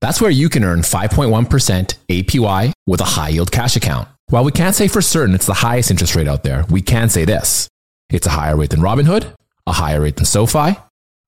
That's 0.00 0.20
where 0.20 0.30
you 0.30 0.48
can 0.48 0.64
earn 0.64 0.80
5.1% 0.80 1.94
APY 2.08 2.72
with 2.86 3.00
a 3.00 3.04
high 3.04 3.28
yield 3.28 3.52
cash 3.52 3.76
account. 3.76 4.08
While 4.28 4.44
we 4.44 4.52
can't 4.52 4.74
say 4.74 4.88
for 4.88 5.02
certain 5.02 5.34
it's 5.34 5.46
the 5.46 5.54
highest 5.54 5.90
interest 5.90 6.14
rate 6.14 6.28
out 6.28 6.42
there, 6.42 6.64
we 6.70 6.80
can 6.80 7.08
say 7.08 7.24
this 7.24 7.68
it's 8.08 8.26
a 8.26 8.30
higher 8.30 8.56
rate 8.56 8.70
than 8.70 8.80
Robinhood, 8.80 9.34
a 9.66 9.72
higher 9.72 10.00
rate 10.00 10.16
than 10.16 10.24
SoFi, 10.24 10.76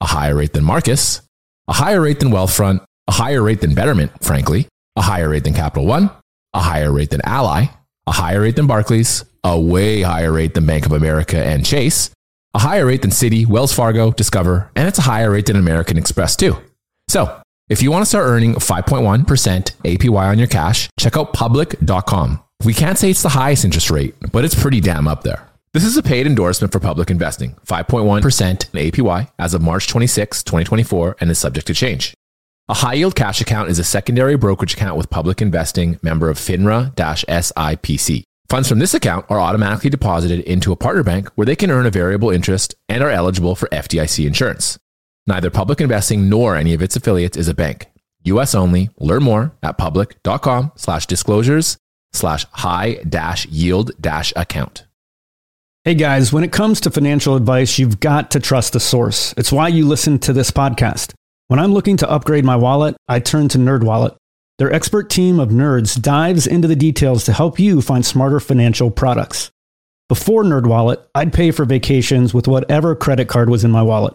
a 0.00 0.06
higher 0.06 0.34
rate 0.34 0.52
than 0.52 0.64
Marcus, 0.64 1.20
a 1.68 1.72
higher 1.72 2.00
rate 2.00 2.20
than 2.20 2.30
Wealthfront, 2.30 2.80
a 3.08 3.12
higher 3.12 3.42
rate 3.42 3.60
than 3.60 3.74
Betterment, 3.74 4.12
frankly, 4.24 4.68
a 4.96 5.02
higher 5.02 5.28
rate 5.28 5.44
than 5.44 5.54
Capital 5.54 5.86
One, 5.86 6.10
a 6.54 6.60
higher 6.60 6.92
rate 6.92 7.10
than 7.10 7.20
Ally, 7.24 7.66
a 8.06 8.12
higher 8.12 8.40
rate 8.40 8.56
than 8.56 8.66
Barclays, 8.66 9.24
a 9.44 9.60
way 9.60 10.02
higher 10.02 10.32
rate 10.32 10.54
than 10.54 10.66
Bank 10.66 10.86
of 10.86 10.92
America 10.92 11.36
and 11.36 11.66
Chase, 11.66 12.10
a 12.54 12.58
higher 12.58 12.86
rate 12.86 13.02
than 13.02 13.10
Citi, 13.10 13.46
Wells 13.46 13.72
Fargo, 13.72 14.12
Discover, 14.12 14.70
and 14.76 14.88
it's 14.88 14.98
a 14.98 15.02
higher 15.02 15.30
rate 15.30 15.46
than 15.46 15.56
American 15.56 15.98
Express 15.98 16.36
too. 16.36 16.56
So, 17.08 17.41
if 17.72 17.80
you 17.80 17.90
want 17.90 18.02
to 18.02 18.06
start 18.06 18.26
earning 18.26 18.54
5.1% 18.56 19.24
APY 19.24 20.30
on 20.30 20.38
your 20.38 20.46
cash, 20.46 20.90
check 21.00 21.16
out 21.16 21.32
public.com. 21.32 22.42
We 22.66 22.74
can't 22.74 22.98
say 22.98 23.08
it's 23.08 23.22
the 23.22 23.30
highest 23.30 23.64
interest 23.64 23.90
rate, 23.90 24.14
but 24.30 24.44
it's 24.44 24.54
pretty 24.54 24.80
damn 24.82 25.08
up 25.08 25.22
there. 25.22 25.48
This 25.72 25.84
is 25.84 25.96
a 25.96 26.02
paid 26.02 26.26
endorsement 26.26 26.70
for 26.70 26.80
public 26.80 27.10
investing, 27.10 27.56
5.1% 27.66 28.20
APY 28.72 29.30
as 29.38 29.54
of 29.54 29.62
March 29.62 29.88
26, 29.88 30.42
2024, 30.42 31.16
and 31.18 31.30
is 31.30 31.38
subject 31.38 31.66
to 31.68 31.72
change. 31.72 32.12
A 32.68 32.74
high 32.74 32.92
yield 32.92 33.14
cash 33.14 33.40
account 33.40 33.70
is 33.70 33.78
a 33.78 33.84
secondary 33.84 34.36
brokerage 34.36 34.74
account 34.74 34.98
with 34.98 35.08
public 35.08 35.40
investing 35.40 35.98
member 36.02 36.28
of 36.28 36.36
FINRA 36.36 36.94
SIPC. 36.94 38.22
Funds 38.50 38.68
from 38.68 38.80
this 38.80 38.92
account 38.92 39.24
are 39.30 39.40
automatically 39.40 39.88
deposited 39.88 40.40
into 40.40 40.72
a 40.72 40.76
partner 40.76 41.02
bank 41.02 41.30
where 41.36 41.46
they 41.46 41.56
can 41.56 41.70
earn 41.70 41.86
a 41.86 41.90
variable 41.90 42.28
interest 42.28 42.74
and 42.90 43.02
are 43.02 43.08
eligible 43.08 43.56
for 43.56 43.66
FDIC 43.68 44.26
insurance. 44.26 44.78
Neither 45.26 45.50
public 45.50 45.80
investing 45.80 46.28
nor 46.28 46.56
any 46.56 46.74
of 46.74 46.82
its 46.82 46.96
affiliates 46.96 47.36
is 47.36 47.48
a 47.48 47.54
bank. 47.54 47.86
US 48.24 48.54
only. 48.54 48.90
Learn 48.98 49.22
more 49.22 49.52
at 49.62 49.78
public.com 49.78 50.72
slash 50.76 51.06
disclosures 51.06 51.76
slash 52.12 52.46
high 52.52 52.94
dash 53.08 53.46
yield 53.46 53.92
dash 54.00 54.32
account. 54.36 54.86
Hey 55.84 55.94
guys, 55.94 56.32
when 56.32 56.44
it 56.44 56.52
comes 56.52 56.80
to 56.82 56.90
financial 56.90 57.34
advice, 57.34 57.78
you've 57.78 57.98
got 57.98 58.30
to 58.32 58.40
trust 58.40 58.72
the 58.72 58.80
source. 58.80 59.34
It's 59.36 59.50
why 59.50 59.68
you 59.68 59.86
listen 59.86 60.20
to 60.20 60.32
this 60.32 60.52
podcast. 60.52 61.12
When 61.48 61.58
I'm 61.58 61.72
looking 61.74 61.96
to 61.98 62.10
upgrade 62.10 62.44
my 62.44 62.54
wallet, 62.54 62.96
I 63.08 63.18
turn 63.18 63.48
to 63.48 63.58
NerdWallet. 63.58 64.16
Their 64.58 64.72
expert 64.72 65.10
team 65.10 65.40
of 65.40 65.48
nerds 65.48 66.00
dives 66.00 66.46
into 66.46 66.68
the 66.68 66.76
details 66.76 67.24
to 67.24 67.32
help 67.32 67.58
you 67.58 67.82
find 67.82 68.06
smarter 68.06 68.38
financial 68.38 68.92
products. 68.92 69.50
Before 70.08 70.44
NerdWallet, 70.44 71.04
I'd 71.16 71.32
pay 71.32 71.50
for 71.50 71.64
vacations 71.64 72.32
with 72.32 72.46
whatever 72.46 72.94
credit 72.94 73.26
card 73.26 73.50
was 73.50 73.64
in 73.64 73.72
my 73.72 73.82
wallet, 73.82 74.14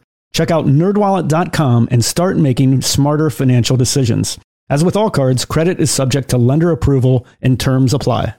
Check 0.33 0.51
out 0.51 0.65
nerdwallet.com 0.65 1.89
and 1.91 2.03
start 2.03 2.37
making 2.37 2.81
smarter 2.81 3.29
financial 3.29 3.77
decisions. 3.77 4.37
As 4.69 4.83
with 4.83 4.95
all 4.95 5.09
cards, 5.09 5.43
credit 5.43 5.79
is 5.79 5.91
subject 5.91 6.29
to 6.29 6.37
lender 6.37 6.71
approval 6.71 7.25
and 7.41 7.59
terms 7.59 7.93
apply. 7.93 8.35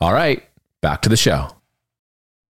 All 0.00 0.12
right, 0.12 0.42
back 0.82 1.02
to 1.02 1.08
the 1.08 1.16
show 1.16 1.50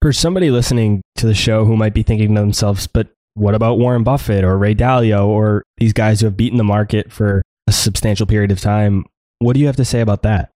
for 0.03 0.13
somebody 0.13 0.51
listening 0.51 1.03
to 1.17 1.27
the 1.27 1.35
show 1.35 1.65
who 1.65 1.77
might 1.77 1.95
be 1.95 2.03
thinking 2.03 2.35
to 2.35 2.41
themselves, 2.41 2.87
but 2.87 3.09
what 3.35 3.55
about 3.55 3.79
Warren 3.79 4.03
Buffett 4.03 4.45
or 4.45 4.57
Ray 4.57 4.75
Dalio 4.75 5.27
or 5.27 5.63
these 5.77 5.93
guys 5.93 6.21
who 6.21 6.27
have 6.27 6.37
beaten 6.37 6.59
the 6.59 6.65
market 6.65 7.13
for 7.13 7.43
a 7.67 7.73
substantial 7.73 8.27
period 8.27 8.51
of 8.51 8.61
time? 8.61 9.05
What 9.39 9.55
do 9.55 9.61
you 9.61 9.67
have 9.67 9.77
to 9.77 9.85
say 9.85 10.01
about 10.01 10.23
that? 10.23 10.51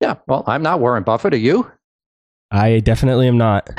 Yeah, 0.00 0.16
well, 0.26 0.44
I'm 0.46 0.62
not 0.62 0.80
Warren 0.80 1.02
Buffett. 1.02 1.34
Are 1.34 1.38
you? 1.38 1.70
I 2.50 2.80
definitely 2.80 3.28
am 3.28 3.38
not. 3.38 3.68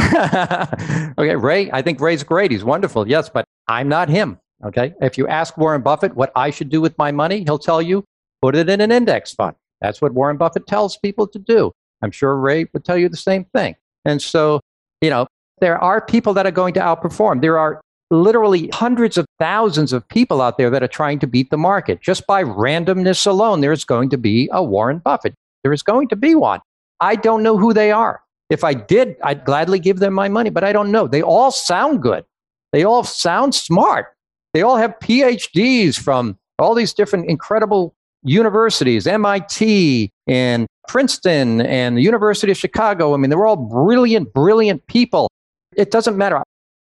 okay, 1.17 1.35
Ray, 1.35 1.69
I 1.71 1.81
think 1.81 1.99
Ray's 1.99 2.23
great. 2.23 2.51
He's 2.51 2.63
wonderful. 2.63 3.07
Yes, 3.07 3.29
but 3.29 3.45
I'm 3.67 3.89
not 3.89 4.09
him. 4.09 4.39
Okay. 4.63 4.93
If 5.01 5.17
you 5.17 5.27
ask 5.27 5.57
Warren 5.57 5.81
Buffett 5.81 6.15
what 6.15 6.31
I 6.35 6.51
should 6.51 6.69
do 6.69 6.81
with 6.81 6.97
my 6.97 7.11
money, 7.11 7.43
he'll 7.43 7.59
tell 7.59 7.81
you 7.81 8.03
put 8.41 8.55
it 8.55 8.69
in 8.69 8.81
an 8.81 8.91
index 8.91 9.33
fund. 9.33 9.55
That's 9.81 10.01
what 10.01 10.13
Warren 10.13 10.37
Buffett 10.37 10.67
tells 10.67 10.97
people 10.97 11.27
to 11.27 11.39
do. 11.39 11.71
I'm 12.01 12.11
sure 12.11 12.35
Ray 12.37 12.65
would 12.73 12.85
tell 12.85 12.97
you 12.97 13.09
the 13.09 13.17
same 13.17 13.45
thing. 13.45 13.75
And 14.05 14.21
so, 14.21 14.59
you 15.01 15.09
know, 15.09 15.27
there 15.59 15.77
are 15.77 16.01
people 16.01 16.33
that 16.35 16.45
are 16.45 16.51
going 16.51 16.73
to 16.75 16.79
outperform. 16.79 17.41
There 17.41 17.57
are 17.57 17.81
literally 18.09 18.69
hundreds 18.73 19.17
of 19.17 19.25
thousands 19.39 19.93
of 19.93 20.07
people 20.09 20.41
out 20.41 20.57
there 20.57 20.69
that 20.69 20.83
are 20.83 20.87
trying 20.87 21.19
to 21.19 21.27
beat 21.27 21.49
the 21.49 21.57
market. 21.57 22.01
Just 22.01 22.27
by 22.27 22.43
randomness 22.43 23.25
alone, 23.25 23.61
there's 23.61 23.85
going 23.85 24.09
to 24.09 24.17
be 24.17 24.49
a 24.51 24.63
Warren 24.63 24.99
Buffett. 24.99 25.33
There 25.63 25.73
is 25.73 25.83
going 25.83 26.07
to 26.09 26.15
be 26.15 26.35
one. 26.35 26.59
I 26.99 27.15
don't 27.15 27.43
know 27.43 27.57
who 27.57 27.73
they 27.73 27.91
are. 27.91 28.21
If 28.51 28.65
I 28.65 28.73
did, 28.73 29.15
I'd 29.23 29.45
gladly 29.45 29.79
give 29.79 29.99
them 29.99 30.13
my 30.13 30.27
money, 30.27 30.49
but 30.49 30.65
I 30.65 30.73
don't 30.73 30.91
know. 30.91 31.07
They 31.07 31.21
all 31.21 31.51
sound 31.51 32.01
good. 32.01 32.25
They 32.73 32.83
all 32.83 33.05
sound 33.05 33.55
smart. 33.55 34.07
They 34.53 34.61
all 34.61 34.75
have 34.75 34.93
PhDs 35.01 35.97
from 35.97 36.37
all 36.59 36.75
these 36.75 36.93
different 36.93 37.29
incredible 37.29 37.95
universities, 38.23 39.07
MIT 39.07 40.11
and 40.27 40.67
Princeton 40.89 41.61
and 41.61 41.95
the 41.95 42.01
University 42.01 42.51
of 42.51 42.57
Chicago. 42.57 43.13
I 43.13 43.17
mean, 43.17 43.29
they're 43.29 43.45
all 43.45 43.55
brilliant, 43.55 44.33
brilliant 44.33 44.85
people. 44.87 45.29
It 45.77 45.89
doesn't 45.89 46.17
matter. 46.17 46.43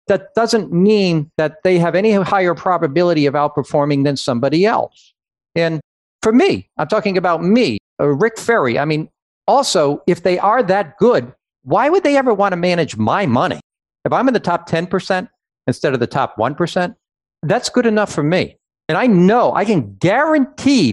That 0.08 0.34
doesn't 0.34 0.72
mean 0.72 1.30
that 1.38 1.62
they 1.64 1.78
have 1.78 1.94
any 1.94 2.12
higher 2.12 2.54
probability 2.54 3.24
of 3.24 3.32
outperforming 3.32 4.04
than 4.04 4.18
somebody 4.18 4.66
else. 4.66 5.14
And 5.54 5.80
for 6.20 6.32
me, 6.32 6.68
I'm 6.76 6.86
talking 6.86 7.16
about 7.16 7.42
me, 7.42 7.78
uh, 7.98 8.08
Rick 8.08 8.38
Ferri. 8.38 8.78
I 8.78 8.84
mean, 8.84 9.08
also, 9.48 10.02
if 10.06 10.22
they 10.22 10.38
are 10.38 10.62
that 10.62 10.98
good, 10.98 11.32
why 11.66 11.88
would 11.88 12.04
they 12.04 12.16
ever 12.16 12.32
want 12.32 12.52
to 12.52 12.56
manage 12.56 12.96
my 12.96 13.26
money? 13.26 13.60
If 14.04 14.12
I'm 14.12 14.28
in 14.28 14.34
the 14.34 14.40
top 14.40 14.68
10% 14.68 15.28
instead 15.66 15.94
of 15.94 16.00
the 16.00 16.06
top 16.06 16.36
1%, 16.36 16.94
that's 17.42 17.68
good 17.68 17.86
enough 17.86 18.12
for 18.12 18.22
me. 18.22 18.56
And 18.88 18.96
I 18.96 19.08
know 19.08 19.52
I 19.52 19.64
can 19.64 19.96
guarantee 19.96 20.92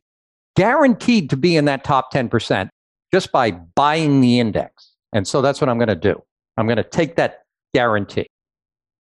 guaranteed 0.55 1.29
to 1.29 1.37
be 1.37 1.55
in 1.55 1.65
that 1.65 1.83
top 1.83 2.11
10% 2.11 2.69
just 3.13 3.31
by 3.31 3.51
buying 3.51 4.21
the 4.21 4.39
index. 4.39 4.91
And 5.13 5.27
so 5.27 5.41
that's 5.41 5.61
what 5.61 5.69
I'm 5.69 5.77
going 5.77 5.89
to 5.89 5.95
do. 5.95 6.21
I'm 6.57 6.65
going 6.65 6.77
to 6.77 6.83
take 6.83 7.15
that 7.17 7.43
guarantee. 7.73 8.27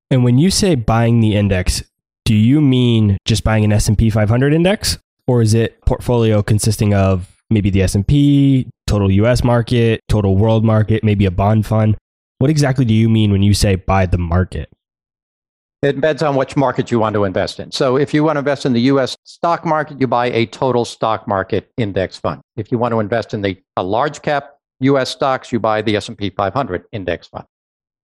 And 0.10 0.24
when 0.24 0.38
you 0.38 0.52
say 0.52 0.76
buying 0.76 1.20
the 1.20 1.36
index, 1.36 1.84
do 2.26 2.36
you 2.36 2.62
mean 2.62 3.18
just 3.26 3.44
buying 3.44 3.64
an 3.64 3.72
S&P 3.74 4.10
500 4.10 4.54
index 4.54 4.98
or 5.28 5.42
is 5.42 5.54
it 5.54 5.82
portfolio 5.82 6.42
consisting 6.42 6.94
of 6.94 7.39
maybe 7.50 7.70
the 7.70 7.82
S&P, 7.82 8.68
total 8.88 9.12
US 9.12 9.44
market, 9.44 10.02
total 10.08 10.36
world 10.36 10.64
market, 10.64 11.04
maybe 11.04 11.26
a 11.26 11.32
bond 11.32 11.66
fund? 11.66 11.98
What 12.40 12.50
exactly 12.50 12.86
do 12.86 12.94
you 12.94 13.10
mean 13.10 13.32
when 13.32 13.44
you 13.44 13.54
say 13.54 13.76
buy 13.76 14.06
the 14.06 14.18
market? 14.18 14.70
It 15.82 15.94
depends 15.94 16.22
on 16.22 16.36
which 16.36 16.58
market 16.58 16.92
you 16.92 17.00
want 17.00 17.14
to 17.14 17.24
invest 17.24 17.60
in. 17.60 17.72
So 17.72 17.96
if 17.96 18.14
you 18.14 18.24
want 18.24 18.36
to 18.36 18.40
invest 18.40 18.66
in 18.66 18.74
the 18.74 18.82
US 18.82 19.16
stock 19.24 19.66
market, 19.66 20.00
you 20.02 20.08
buy 20.08 20.28
a 20.32 20.46
total 20.46 20.84
stock 20.84 21.28
market 21.28 21.72
index 21.78 22.18
fund. 22.18 22.42
If 22.58 22.72
you 22.72 22.78
want 22.78 22.92
to 22.92 23.00
invest 23.00 23.34
in 23.34 23.42
the 23.42 23.58
a 23.78 23.84
large 23.84 24.22
cap 24.22 24.58
US 24.82 25.10
stocks, 25.10 25.52
you 25.52 25.60
buy 25.60 25.82
the 25.82 25.96
S&P 25.96 26.30
500 26.32 26.84
index 26.92 27.28
fund. 27.28 27.46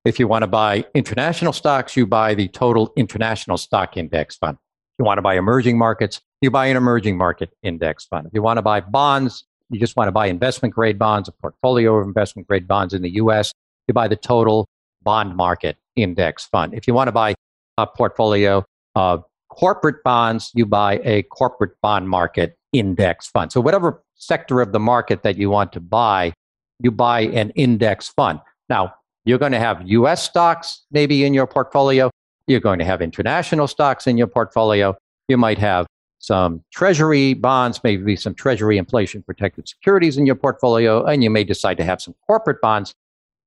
If 0.06 0.20
you 0.20 0.28
want 0.28 0.44
to 0.44 0.48
buy 0.48 0.86
international 0.94 1.52
stocks, 1.52 1.98
you 1.98 2.06
buy 2.06 2.34
the 2.36 2.48
total 2.48 2.94
international 2.96 3.58
stock 3.58 3.98
index 3.98 4.38
fund. 4.38 4.58
You 4.98 5.06
want 5.06 5.18
to 5.18 5.22
buy 5.22 5.36
emerging 5.36 5.78
markets, 5.78 6.22
you 6.42 6.50
buy 6.50 6.68
an 6.68 6.78
emerging 6.78 7.18
market 7.18 7.52
index 7.64 8.06
fund. 8.06 8.28
If 8.28 8.34
you 8.34 8.42
want 8.42 8.58
to 8.58 8.62
buy 8.62 8.80
bonds, 8.80 9.44
you 9.70 9.80
just 9.80 9.96
want 9.96 10.08
to 10.08 10.12
buy 10.12 10.28
investment 10.28 10.74
grade 10.74 10.98
bonds, 10.98 11.28
a 11.28 11.32
portfolio 11.32 11.98
of 11.98 12.08
investment 12.08 12.48
grade 12.48 12.68
bonds 12.68 12.94
in 12.94 13.02
the 13.02 13.12
US, 13.16 13.52
you 13.88 13.94
buy 13.94 14.08
the 14.08 14.16
total 14.16 14.68
bond 15.04 15.36
market 15.36 15.78
index 15.96 16.46
fund. 16.46 16.74
If 16.74 16.88
you 16.88 16.94
want 16.94 17.08
to 17.08 17.12
buy 17.12 17.36
a 17.78 17.88
portfolio 17.88 18.64
of 18.96 19.24
corporate 19.50 20.04
bonds, 20.04 20.52
you 20.56 20.66
buy 20.66 21.00
a 21.04 21.24
corporate 21.24 21.80
bond 21.82 22.10
market 22.10 22.58
index 22.74 23.28
fund. 23.28 23.52
So, 23.52 23.62
whatever 23.62 24.04
sector 24.16 24.62
of 24.62 24.72
the 24.72 24.80
market 24.80 25.24
that 25.24 25.38
you 25.38 25.50
want 25.50 25.74
to 25.74 25.80
buy, 25.80 26.34
you 26.80 26.92
buy 26.92 27.22
an 27.22 27.52
index 27.52 28.10
fund. 28.10 28.40
Now, 28.70 28.94
you're 29.26 29.40
going 29.40 29.52
to 29.52 29.60
have 29.60 29.82
US 29.88 30.24
stocks 30.24 30.84
maybe 30.92 31.26
in 31.26 31.34
your 31.34 31.48
portfolio. 31.48 32.12
You're 32.48 32.60
going 32.60 32.80
to 32.80 32.86
have 32.86 33.02
international 33.02 33.68
stocks 33.68 34.08
in 34.08 34.18
your 34.18 34.28
portfolio. 34.28 34.96
You 35.28 35.38
might 35.38 35.58
have 35.58 35.88
some 36.20 36.64
treasury 36.72 37.34
bonds, 37.34 37.82
maybe 37.84 38.16
some 38.16 38.34
treasury 38.34 38.78
inflation 38.78 39.24
protected 39.24 39.68
securities 39.68 40.18
in 40.18 40.26
your 40.26 40.36
portfolio, 40.36 41.04
and 41.06 41.24
you 41.24 41.30
may 41.30 41.44
decide 41.44 41.78
to 41.78 41.84
have 41.84 42.02
some 42.02 42.16
corporate 42.26 42.62
bonds. 42.62 42.94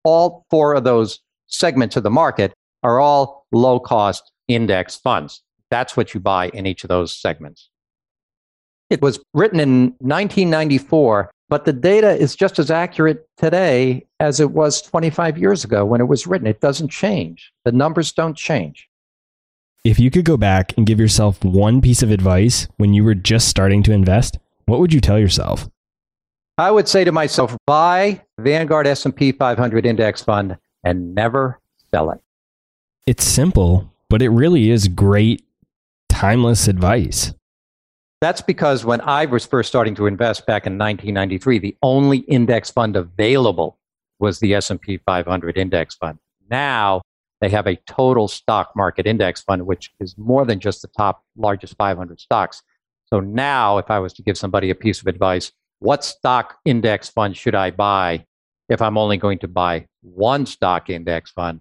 All 0.05 0.44
four 0.51 0.74
of 0.74 0.84
those 0.84 1.20
segments 1.46 1.96
of 1.96 2.03
the 2.03 2.11
market 2.11 2.53
are 2.82 3.01
all 3.01 3.46
low 3.53 3.80
cost 3.80 4.32
index 4.49 4.96
funds. 4.96 5.42
That's 5.70 5.96
what 5.96 6.14
you 6.14 6.20
buy 6.20 6.49
in 6.51 6.66
each 6.66 6.84
of 6.84 6.88
those 6.88 7.12
segments. 7.12 7.68
It 8.90 9.03
was 9.03 9.20
written 9.34 9.61
in 9.61 9.94
1994, 9.99 11.30
but 11.49 11.64
the 11.64 11.72
data 11.72 12.11
is 12.11 12.34
just 12.34 12.59
as 12.59 12.70
accurate 12.70 13.26
today 13.36 14.07
as 14.18 14.40
it 14.40 14.53
was 14.53 14.80
25 14.82 15.36
years 15.36 15.64
ago 15.64 15.84
when 15.84 16.01
it 16.01 16.09
was 16.09 16.26
written. 16.26 16.46
It 16.46 16.61
doesn't 16.61 16.88
change. 16.88 17.53
The 17.64 17.72
numbers 17.72 18.12
don't 18.12 18.36
change. 18.36 18.88
If 19.85 19.99
you 19.99 20.11
could 20.11 20.24
go 20.24 20.37
back 20.37 20.76
and 20.76 20.87
give 20.87 20.99
yourself 20.99 21.43
one 21.45 21.81
piece 21.81 22.03
of 22.03 22.11
advice 22.11 22.66
when 22.79 22.95
you 22.95 23.05
were 23.05 23.14
just 23.14 23.49
starting 23.49 23.83
to 23.85 23.93
invest, 23.93 24.39
what 24.66 24.81
would 24.81 24.93
you 24.93 25.01
tell 25.01 25.18
yourself? 25.18 25.68
I 26.59 26.72
would 26.72 26.89
say 26.89 27.05
to 27.05 27.12
myself, 27.12 27.57
buy 27.66 28.22
Vanguard 28.39 28.89
S&P 28.89 29.31
500 29.31 29.87
index 29.87 30.22
fund 30.22 30.59
and 30.83 31.14
never 31.14 31.61
sell 31.93 32.11
it. 32.11 32.20
It's 33.07 33.24
simple, 33.24 33.93
but 34.11 34.20
it 34.20 34.31
really 34.31 34.70
is 34.70 34.89
great 34.89 35.45
timeless 36.09 36.66
advice. 36.66 37.33
That's 38.20 38.41
because 38.41 38.85
when 38.85 39.01
I 39.03 39.26
was 39.26 39.47
first 39.47 39.68
starting 39.68 39.95
to 39.95 40.07
invest 40.07 40.45
back 40.45 40.66
in 40.66 40.76
1993, 40.76 41.61
the 41.61 41.76
only 41.85 42.18
index 42.18 42.68
fund 42.68 42.97
available 42.97 43.79
was 44.18 44.41
the 44.41 44.55
S&P 44.55 44.99
500 44.99 45.57
index 45.57 45.95
fund. 45.95 46.18
Now 46.51 47.03
they 47.41 47.49
have 47.51 47.66
a 47.66 47.76
total 47.86 48.28
stock 48.28 48.72
market 48.74 49.07
index 49.07 49.43
fund, 49.43 49.66
which 49.66 49.91
is 50.01 50.16
more 50.18 50.45
than 50.45 50.61
just 50.61 50.82
the 50.82 50.89
top 50.89 51.22
largest 51.36 51.76
500 51.76 52.20
stocks. 52.20 52.62
So 53.07 53.20
now, 53.20 53.78
if 53.78 53.91
I 53.91 53.99
was 53.99 54.12
to 54.14 54.22
give 54.22 54.36
somebody 54.36 54.70
a 54.70 54.74
piece 54.74 55.01
of 55.01 55.07
advice, 55.07 55.53
what 55.78 56.05
stock 56.05 56.57
index 56.64 57.09
fund 57.09 57.36
should 57.36 57.55
I 57.55 57.70
buy 57.70 58.24
if 58.68 58.82
I'm 58.82 58.99
only 58.99 59.16
going 59.16 59.39
to 59.39 59.49
buy 59.49 59.86
one 60.03 60.47
stock 60.47 60.91
index 60.91 61.30
fund? 61.30 61.61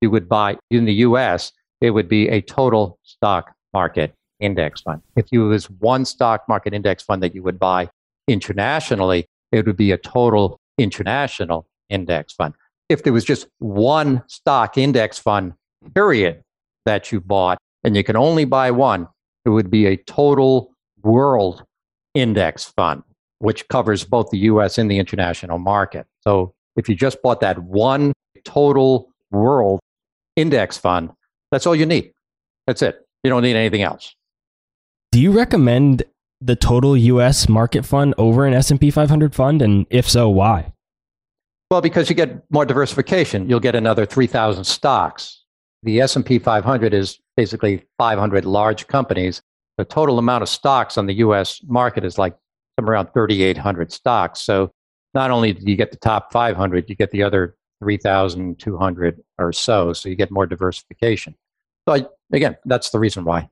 You 0.00 0.10
would 0.10 0.28
buy 0.28 0.56
in 0.70 0.86
the 0.86 0.94
US, 0.94 1.52
it 1.80 1.90
would 1.90 2.08
be 2.08 2.28
a 2.28 2.40
total 2.40 2.98
stock 3.02 3.54
market 3.72 4.14
index 4.40 4.80
fund. 4.80 5.02
If 5.16 5.26
you 5.30 5.44
was 5.44 5.68
one 5.70 6.04
stock 6.04 6.48
market 6.48 6.72
index 6.72 7.02
fund 7.02 7.22
that 7.22 7.34
you 7.34 7.42
would 7.42 7.58
buy 7.58 7.90
internationally, 8.26 9.26
it 9.52 9.66
would 9.66 9.76
be 9.76 9.92
a 9.92 9.98
total 9.98 10.58
international 10.78 11.66
index 11.90 12.32
fund. 12.34 12.54
If 12.88 13.02
there 13.02 13.12
was 13.12 13.24
just 13.24 13.46
one 13.58 14.22
stock 14.26 14.78
index 14.78 15.18
fund, 15.18 15.52
mm-hmm. 15.52 15.92
period, 15.92 16.42
that 16.86 17.12
you 17.12 17.20
bought, 17.20 17.58
and 17.84 17.96
you 17.96 18.02
can 18.02 18.16
only 18.16 18.44
buy 18.44 18.70
one, 18.70 19.08
it 19.44 19.50
would 19.50 19.70
be 19.70 19.86
a 19.86 19.96
total 19.96 20.74
world 21.02 21.64
index 22.14 22.64
fund, 22.64 23.02
which 23.38 23.68
covers 23.68 24.04
both 24.04 24.30
the 24.30 24.38
US 24.38 24.78
and 24.78 24.90
the 24.90 24.98
international 24.98 25.58
market. 25.58 26.06
So 26.22 26.54
if 26.76 26.88
you 26.88 26.94
just 26.94 27.20
bought 27.22 27.40
that 27.40 27.58
one 27.58 28.12
total 28.44 29.10
world 29.30 29.80
index 30.36 30.78
fund, 30.78 31.10
that's 31.50 31.66
all 31.66 31.76
you 31.76 31.86
need. 31.86 32.12
That's 32.66 32.82
it. 32.82 33.06
You 33.22 33.30
don't 33.30 33.42
need 33.42 33.56
anything 33.56 33.82
else. 33.82 34.14
Do 35.12 35.20
you 35.20 35.32
recommend 35.32 36.02
the 36.40 36.56
total 36.56 36.96
US 36.96 37.48
market 37.48 37.84
fund 37.84 38.14
over 38.18 38.46
an 38.46 38.54
S&P 38.54 38.90
500 38.90 39.34
fund 39.34 39.62
and 39.62 39.86
if 39.90 40.08
so 40.08 40.28
why? 40.28 40.72
Well, 41.70 41.82
because 41.82 42.08
you 42.08 42.16
get 42.16 42.42
more 42.50 42.64
diversification. 42.64 43.48
You'll 43.48 43.60
get 43.60 43.74
another 43.74 44.06
3000 44.06 44.64
stocks. 44.64 45.44
The 45.82 46.00
S&P 46.00 46.38
500 46.38 46.94
is 46.94 47.20
basically 47.36 47.84
500 47.98 48.44
large 48.44 48.86
companies. 48.86 49.42
The 49.76 49.84
total 49.84 50.18
amount 50.18 50.42
of 50.42 50.48
stocks 50.48 50.96
on 50.96 51.06
the 51.06 51.14
US 51.14 51.60
market 51.66 52.04
is 52.04 52.18
like 52.18 52.34
somewhere 52.78 52.94
around 52.94 53.12
3800 53.12 53.92
stocks. 53.92 54.40
So 54.40 54.72
not 55.14 55.30
only 55.30 55.52
do 55.52 55.70
you 55.70 55.76
get 55.76 55.90
the 55.90 55.98
top 55.98 56.32
500, 56.32 56.88
you 56.88 56.96
get 56.96 57.10
the 57.10 57.22
other 57.22 57.54
3200 57.80 59.22
or 59.38 59.52
so. 59.52 59.92
So 59.92 60.08
you 60.08 60.16
get 60.16 60.30
more 60.30 60.46
diversification. 60.46 61.34
So 61.86 61.94
I, 61.94 62.06
again, 62.32 62.56
that's 62.64 62.90
the 62.90 62.98
reason 62.98 63.24
why. 63.24 63.48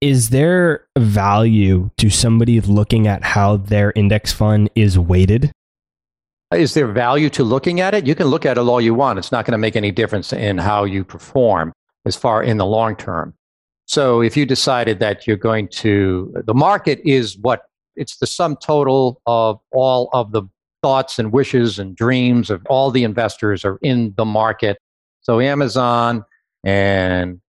Is 0.00 0.30
there 0.30 0.86
value 0.96 1.90
to 1.98 2.10
somebody 2.10 2.60
looking 2.60 3.08
at 3.08 3.24
how 3.24 3.56
their 3.56 3.92
index 3.96 4.32
fund 4.32 4.70
is 4.76 4.96
weighted? 4.98 5.50
Is 6.54 6.72
there 6.74 6.86
value 6.86 7.28
to 7.30 7.44
looking 7.44 7.80
at 7.80 7.94
it? 7.94 8.06
You 8.06 8.14
can 8.14 8.28
look 8.28 8.46
at 8.46 8.56
it 8.56 8.60
all 8.60 8.80
you 8.80 8.94
want. 8.94 9.18
It's 9.18 9.30
not 9.30 9.44
going 9.44 9.52
to 9.52 9.58
make 9.58 9.76
any 9.76 9.90
difference 9.90 10.32
in 10.32 10.56
how 10.56 10.84
you 10.84 11.04
perform 11.04 11.72
as 12.06 12.16
far 12.16 12.42
in 12.42 12.56
the 12.56 12.64
long 12.64 12.96
term. 12.96 13.34
So 13.84 14.22
if 14.22 14.36
you 14.36 14.46
decided 14.46 14.98
that 15.00 15.26
you're 15.26 15.36
going 15.36 15.68
to, 15.68 16.32
the 16.46 16.54
market 16.54 17.00
is 17.04 17.36
what 17.38 17.62
it's 17.96 18.16
the 18.16 18.26
sum 18.26 18.56
total 18.56 19.20
of 19.26 19.60
all 19.72 20.08
of 20.12 20.32
the 20.32 20.42
thoughts 20.82 21.18
and 21.18 21.32
wishes 21.32 21.78
and 21.78 21.96
dreams 21.96 22.50
of 22.50 22.64
all 22.70 22.90
the 22.90 23.04
investors 23.04 23.64
are 23.64 23.78
in 23.82 24.14
the 24.16 24.24
market. 24.24 24.78
So 25.20 25.40
Amazon 25.40 26.24
and 26.64 27.40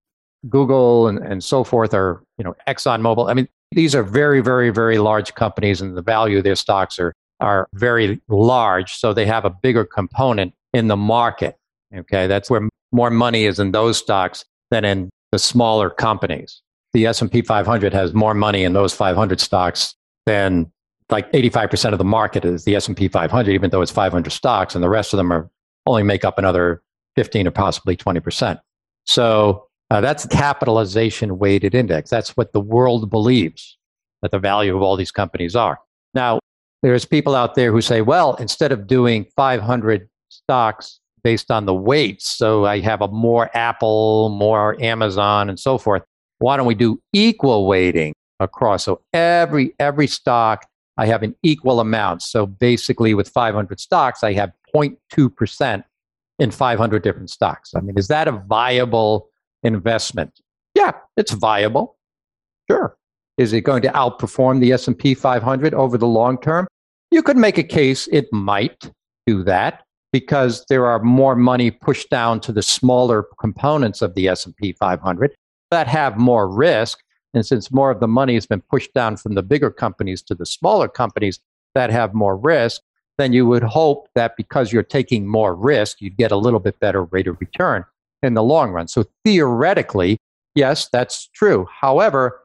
Google 0.50 1.08
and, 1.08 1.20
and 1.20 1.44
so 1.44 1.64
forth 1.64 1.94
are, 1.94 2.24
you 2.38 2.44
know, 2.44 2.56
ExxonMobil. 2.68 3.30
I 3.30 3.34
mean, 3.34 3.48
these 3.72 3.94
are 3.94 4.04
very, 4.04 4.42
very, 4.42 4.72
very 4.72 4.98
large 4.98 5.36
companies 5.36 5.80
and 5.80 5.96
the 5.96 6.02
value 6.02 6.40
of 6.40 6.44
their 6.44 6.56
stocks 6.56 7.00
are, 7.00 7.14
are 7.40 7.68
very 7.74 8.22
large. 8.28 8.96
So 8.96 9.14
they 9.14 9.26
have 9.26 9.46
a 9.46 9.50
bigger 9.50 9.86
component 9.86 10.54
in 10.74 10.88
the 10.88 10.98
market. 10.98 11.58
Okay. 11.96 12.28
That's 12.28 12.50
where 12.50 12.70
more 12.92 13.10
money 13.10 13.46
is 13.46 13.60
in 13.60 13.72
those 13.72 13.98
stocks 13.98 14.46
than 14.72 14.86
in 14.86 15.10
the 15.32 15.40
smaller 15.40 15.90
companies. 15.90 16.62
The 16.94 17.06
S&P 17.06 17.42
500 17.42 17.94
has 17.94 18.14
more 18.14 18.34
money 18.34 18.64
in 18.64 18.74
those 18.74 18.94
500 18.94 19.40
stocks 19.40 19.96
than 20.26 20.72
like 21.10 21.32
85% 21.32 21.92
of 21.92 21.98
the 21.98 22.04
market 22.04 22.46
is 22.46 22.66
the 22.66 22.76
S&P 22.76 23.08
500 23.08 23.52
even 23.52 23.70
though 23.70 23.82
it's 23.82 23.92
500 23.92 24.30
stocks 24.32 24.76
and 24.76 24.84
the 24.84 24.90
rest 24.90 25.14
of 25.14 25.18
them 25.18 25.32
are 25.32 25.50
only 25.86 26.04
make 26.04 26.24
up 26.24 26.38
another 26.38 26.82
15 27.16 27.48
or 27.48 27.52
possibly 27.52 27.96
20%. 27.96 28.60
So 29.06 29.68
uh, 29.90 30.02
that's 30.02 30.26
capitalization 30.28 31.40
weighted 31.40 31.74
index. 31.74 32.10
That's 32.10 32.38
what 32.38 32.54
the 32.54 32.60
world 32.60 33.10
believes 33.10 33.78
that 34.22 34.32
the 34.32 34.40
value 34.40 34.76
of 34.76 34.82
all 34.82 34.96
these 34.96 35.12
companies 35.12 35.56
are. 35.56 35.80
Now, 36.14 36.40
there's 36.82 37.06
people 37.06 37.36
out 37.36 37.56
there 37.56 37.72
who 37.72 37.82
say, 37.82 38.02
well, 38.02 38.36
instead 38.36 38.72
of 38.72 38.88
doing 38.88 39.26
500 39.36 40.10
stocks 40.30 41.00
based 41.24 41.52
on 41.52 41.66
the 41.66 41.74
weights, 41.74 42.28
so 42.28 42.66
I 42.66 42.80
have 42.80 43.02
a 43.02 43.08
more 43.08 43.50
Apple, 43.56 44.30
more 44.30 44.82
Amazon, 44.82 45.50
and 45.50 45.60
so 45.60 45.78
forth, 45.78 46.04
why 46.38 46.56
don't 46.56 46.66
we 46.66 46.76
do 46.76 47.02
equal 47.12 47.68
weighting 47.68 48.14
across? 48.40 48.86
So 48.86 49.02
every 49.14 49.74
every 49.80 50.08
stock 50.08 50.66
I 50.98 51.06
have 51.06 51.24
an 51.24 51.36
equal 51.44 51.80
amount. 51.80 52.22
So 52.22 52.46
basically, 52.46 53.14
with 53.14 53.30
500 53.30 53.80
stocks, 53.80 54.24
I 54.24 54.34
have 54.34 54.52
0.2% 54.76 55.84
in 56.40 56.52
500 56.52 57.04
different 57.04 57.30
stocks. 57.30 57.74
I 57.76 57.80
mean, 57.80 57.98
is 57.98 58.10
that 58.10 58.28
a 58.28 58.34
viable 58.34 59.30
investment? 59.64 60.42
Yeah, 60.76 60.92
it's 61.16 61.32
viable. 61.32 61.98
Sure. 62.70 62.98
Is 63.40 63.54
it 63.54 63.62
going 63.62 63.82
to 63.84 63.90
outperform 63.94 64.60
the 64.60 64.74
S&P 64.74 65.14
500 65.14 65.74
over 65.74 65.98
the 65.98 66.06
long 66.06 66.38
term? 66.42 66.68
You 67.10 67.24
could 67.24 67.38
make 67.38 67.58
a 67.58 67.64
case 67.64 68.06
it 68.12 68.28
might 68.34 68.92
do 69.26 69.44
that 69.44 69.86
because 70.12 70.66
there 70.68 70.86
are 70.86 71.02
more 71.02 71.38
money 71.38 71.72
pushed 71.72 72.10
down 72.10 72.42
to 72.42 72.52
the 72.52 72.62
smaller 72.62 73.26
components 73.40 74.02
of 74.02 74.14
the 74.14 74.28
S&P 74.28 74.74
500 74.74 75.34
that 75.72 75.88
have 75.88 76.18
more 76.18 76.50
risk 76.50 77.00
and 77.34 77.46
since 77.46 77.72
more 77.72 77.92
of 77.92 78.02
the 78.02 78.10
money 78.10 78.34
has 78.34 78.46
been 78.46 78.62
pushed 78.70 78.94
down 78.94 79.16
from 79.16 79.36
the 79.36 79.44
bigger 79.44 79.72
companies 79.72 80.22
to 80.24 80.36
the 80.36 80.46
smaller 80.46 80.90
companies 80.90 81.40
that 81.76 81.90
have 81.92 82.14
more 82.14 82.36
risk, 82.36 82.82
then 83.18 83.32
you 83.32 83.46
would 83.46 83.64
hope 83.64 84.10
that 84.16 84.36
because 84.36 84.74
you're 84.74 84.84
taking 84.84 85.26
more 85.26 85.56
risk, 85.56 86.02
you'd 86.02 86.18
get 86.18 86.32
a 86.32 86.38
little 86.38 86.60
bit 86.60 86.78
better 86.82 87.06
rate 87.06 87.28
of 87.28 87.40
return 87.40 87.86
in 88.22 88.34
the 88.34 88.44
long 88.44 88.72
run. 88.72 88.90
So 88.90 89.06
theoretically, 89.24 90.18
yes, 90.56 90.90
that's 90.92 91.28
true. 91.28 91.68
However, 91.72 92.42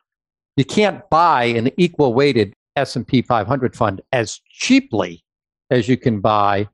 you 0.57 0.65
can't 0.65 1.09
buy 1.11 1.45
an 1.45 1.71
equal 1.77 2.15
weighted 2.15 2.55
S&P 2.77 3.23
500 3.23 3.77
fund 3.77 4.01
as 4.13 4.41
cheaply 4.49 5.25
as 5.71 5.89
you 5.89 5.97
can 5.97 6.21
buy 6.21 6.69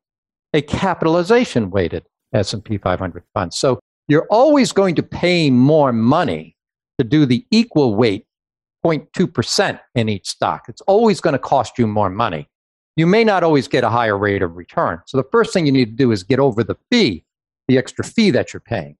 a 0.53 0.63
capitalization 0.63 1.71
weighted 1.71 2.05
S&P 2.33 2.79
500 2.79 3.23
fund. 3.35 3.55
So 3.55 3.79
you're 4.09 4.27
always 4.31 4.73
going 4.73 4.95
to 4.97 5.03
pay 5.03 5.51
more 5.51 5.93
money 5.93 6.57
to 6.99 7.05
do 7.05 7.27
the 7.27 7.45
equal 7.51 7.95
weight 7.95 8.27
0.2% 8.85 9.81
in 9.95 10.09
each 10.09 10.29
stock. 10.29 10.65
It's 10.69 10.81
always 10.83 11.21
going 11.21 11.35
to 11.35 11.39
cost 11.39 11.79
you 11.79 11.87
more 11.87 12.11
money. 12.11 12.49
You 12.97 13.07
may 13.07 13.25
not 13.25 13.45
always 13.45 13.69
get 13.69 13.85
a 13.85 13.89
higher 13.89 14.19
rate 14.19 14.43
of 14.43 14.57
return. 14.57 15.01
So 15.07 15.17
the 15.17 15.29
first 15.31 15.53
thing 15.53 15.67
you 15.67 15.73
need 15.73 15.87
to 15.87 16.05
do 16.05 16.13
is 16.13 16.23
get 16.23 16.39
over 16.39 16.65
the 16.65 16.77
fee 16.91 17.25
the 17.71 17.79
extra 17.79 18.05
fee 18.05 18.31
that 18.33 18.53
you're 18.53 18.61
paying. 18.61 18.97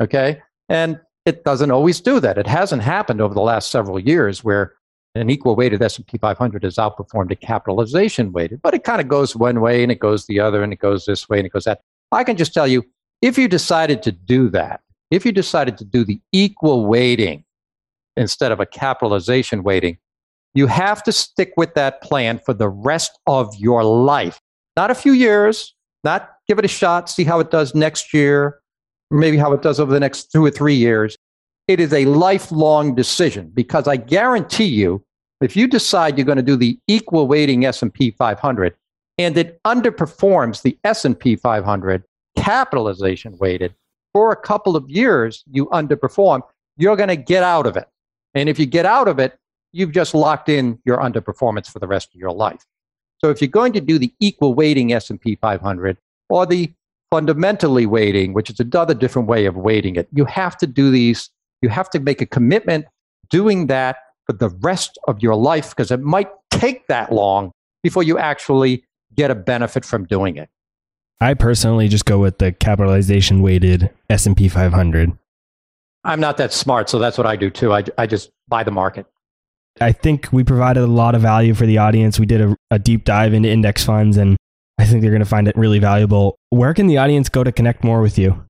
Okay. 0.00 0.40
And 0.70 0.98
it 1.26 1.44
doesn't 1.44 1.72
always 1.72 2.00
do 2.00 2.20
that. 2.20 2.38
It 2.38 2.46
hasn't 2.46 2.82
happened 2.82 3.20
over 3.20 3.34
the 3.34 3.40
last 3.40 3.70
several 3.70 3.98
years 3.98 4.44
where 4.44 4.74
an 5.16 5.28
equal 5.28 5.56
weighted 5.56 5.82
S&P 5.82 6.18
500 6.18 6.62
has 6.62 6.76
outperformed 6.76 7.32
a 7.32 7.36
capitalization 7.36 8.32
weighted, 8.32 8.62
but 8.62 8.74
it 8.74 8.84
kind 8.84 9.00
of 9.00 9.08
goes 9.08 9.34
one 9.34 9.60
way 9.60 9.82
and 9.82 9.90
it 9.90 9.98
goes 9.98 10.26
the 10.26 10.38
other 10.38 10.62
and 10.62 10.72
it 10.72 10.78
goes 10.78 11.04
this 11.04 11.28
way 11.28 11.38
and 11.38 11.46
it 11.46 11.52
goes 11.52 11.64
that. 11.64 11.80
I 12.12 12.22
can 12.22 12.36
just 12.36 12.54
tell 12.54 12.68
you, 12.68 12.84
if 13.22 13.36
you 13.36 13.48
decided 13.48 14.02
to 14.04 14.12
do 14.12 14.48
that, 14.50 14.82
if 15.10 15.26
you 15.26 15.32
decided 15.32 15.76
to 15.78 15.84
do 15.84 16.04
the 16.04 16.20
equal 16.32 16.86
weighting 16.86 17.44
instead 18.16 18.52
of 18.52 18.60
a 18.60 18.66
capitalization 18.66 19.62
weighting, 19.62 19.98
you 20.54 20.66
have 20.66 21.02
to 21.02 21.12
stick 21.12 21.52
with 21.56 21.74
that 21.74 22.02
plan 22.02 22.38
for 22.38 22.54
the 22.54 22.68
rest 22.68 23.18
of 23.26 23.54
your 23.56 23.82
life. 23.84 24.40
Not 24.76 24.90
a 24.90 24.94
few 24.94 25.12
years, 25.12 25.74
not 26.04 26.30
give 26.46 26.58
it 26.58 26.64
a 26.64 26.68
shot, 26.68 27.10
see 27.10 27.24
how 27.24 27.40
it 27.40 27.50
does 27.50 27.74
next 27.74 28.14
year, 28.14 28.60
maybe 29.10 29.36
how 29.36 29.52
it 29.52 29.62
does 29.62 29.80
over 29.80 29.92
the 29.92 30.00
next 30.00 30.32
two 30.32 30.44
or 30.44 30.50
three 30.50 30.74
years. 30.74 31.16
It 31.68 31.80
is 31.80 31.92
a 31.92 32.04
lifelong 32.04 32.94
decision 32.94 33.50
because 33.52 33.88
I 33.88 33.96
guarantee 33.96 34.66
you, 34.66 35.02
if 35.40 35.56
you 35.56 35.66
decide 35.66 36.16
you're 36.16 36.24
going 36.24 36.36
to 36.36 36.42
do 36.42 36.56
the 36.56 36.78
equal 36.86 37.26
weighting 37.26 37.64
S&P 37.64 38.12
500 38.12 38.74
and 39.18 39.36
it 39.36 39.60
underperforms 39.64 40.62
the 40.62 40.78
S&P 40.84 41.36
500 41.36 42.04
capitalization 42.36 43.36
weighted 43.38 43.74
for 44.12 44.32
a 44.32 44.36
couple 44.36 44.76
of 44.76 44.88
years, 44.88 45.44
you 45.50 45.66
underperform, 45.66 46.40
you're 46.76 46.96
going 46.96 47.08
to 47.08 47.16
get 47.16 47.42
out 47.42 47.66
of 47.66 47.76
it. 47.76 47.88
And 48.34 48.48
if 48.48 48.58
you 48.58 48.66
get 48.66 48.86
out 48.86 49.08
of 49.08 49.18
it, 49.18 49.38
you've 49.72 49.92
just 49.92 50.14
locked 50.14 50.48
in 50.48 50.78
your 50.84 50.98
underperformance 50.98 51.70
for 51.70 51.80
the 51.80 51.86
rest 51.86 52.14
of 52.14 52.20
your 52.20 52.32
life. 52.32 52.64
So 53.18 53.30
if 53.30 53.40
you're 53.40 53.48
going 53.48 53.72
to 53.72 53.80
do 53.80 53.98
the 53.98 54.12
equal 54.20 54.54
weighting 54.54 54.92
S&P 54.92 55.36
500 55.36 55.98
or 56.28 56.46
the 56.46 56.72
fundamentally 57.16 57.86
weighting, 57.86 58.34
which 58.34 58.50
is 58.50 58.60
another 58.60 58.92
different 58.92 59.26
way 59.26 59.46
of 59.46 59.56
weighting 59.56 59.96
it, 59.96 60.06
you 60.12 60.26
have 60.26 60.54
to 60.54 60.66
do 60.66 60.90
these, 60.90 61.30
you 61.62 61.70
have 61.70 61.88
to 61.88 61.98
make 61.98 62.20
a 62.20 62.26
commitment 62.26 62.84
doing 63.30 63.68
that 63.68 63.96
for 64.26 64.34
the 64.34 64.50
rest 64.60 64.98
of 65.08 65.22
your 65.22 65.34
life 65.34 65.70
because 65.70 65.90
it 65.90 66.02
might 66.02 66.28
take 66.50 66.86
that 66.88 67.10
long 67.10 67.52
before 67.82 68.02
you 68.02 68.18
actually 68.18 68.84
get 69.14 69.30
a 69.30 69.34
benefit 69.34 69.82
from 69.82 70.04
doing 70.04 70.36
it. 70.36 70.50
I 71.18 71.32
personally 71.32 71.88
just 71.88 72.04
go 72.04 72.18
with 72.18 72.36
the 72.36 72.52
capitalization 72.52 73.40
weighted 73.40 73.88
S&P 74.10 74.50
500. 74.50 75.16
I'm 76.04 76.20
not 76.20 76.36
that 76.36 76.52
smart, 76.52 76.90
so 76.90 76.98
that's 76.98 77.16
what 77.16 77.26
I 77.26 77.34
do 77.34 77.48
too. 77.48 77.72
I, 77.72 77.82
I 77.96 78.06
just 78.06 78.30
buy 78.46 78.62
the 78.62 78.70
market. 78.70 79.06
I 79.80 79.92
think 79.92 80.28
we 80.32 80.44
provided 80.44 80.82
a 80.82 80.86
lot 80.86 81.14
of 81.14 81.22
value 81.22 81.54
for 81.54 81.64
the 81.64 81.78
audience. 81.78 82.20
We 82.20 82.26
did 82.26 82.42
a, 82.42 82.56
a 82.70 82.78
deep 82.78 83.04
dive 83.04 83.32
into 83.32 83.48
index 83.48 83.84
funds, 83.84 84.18
and 84.18 84.36
I 84.78 84.84
think 84.84 85.02
they're 85.02 85.10
going 85.10 85.20
to 85.20 85.26
find 85.26 85.48
it 85.48 85.56
really 85.56 85.78
valuable. 85.78 86.36
Where 86.50 86.74
can 86.74 86.86
the 86.86 86.98
audience 86.98 87.28
go 87.28 87.42
to 87.42 87.52
connect 87.52 87.82
more 87.82 88.00
with 88.00 88.18
you? 88.18 88.44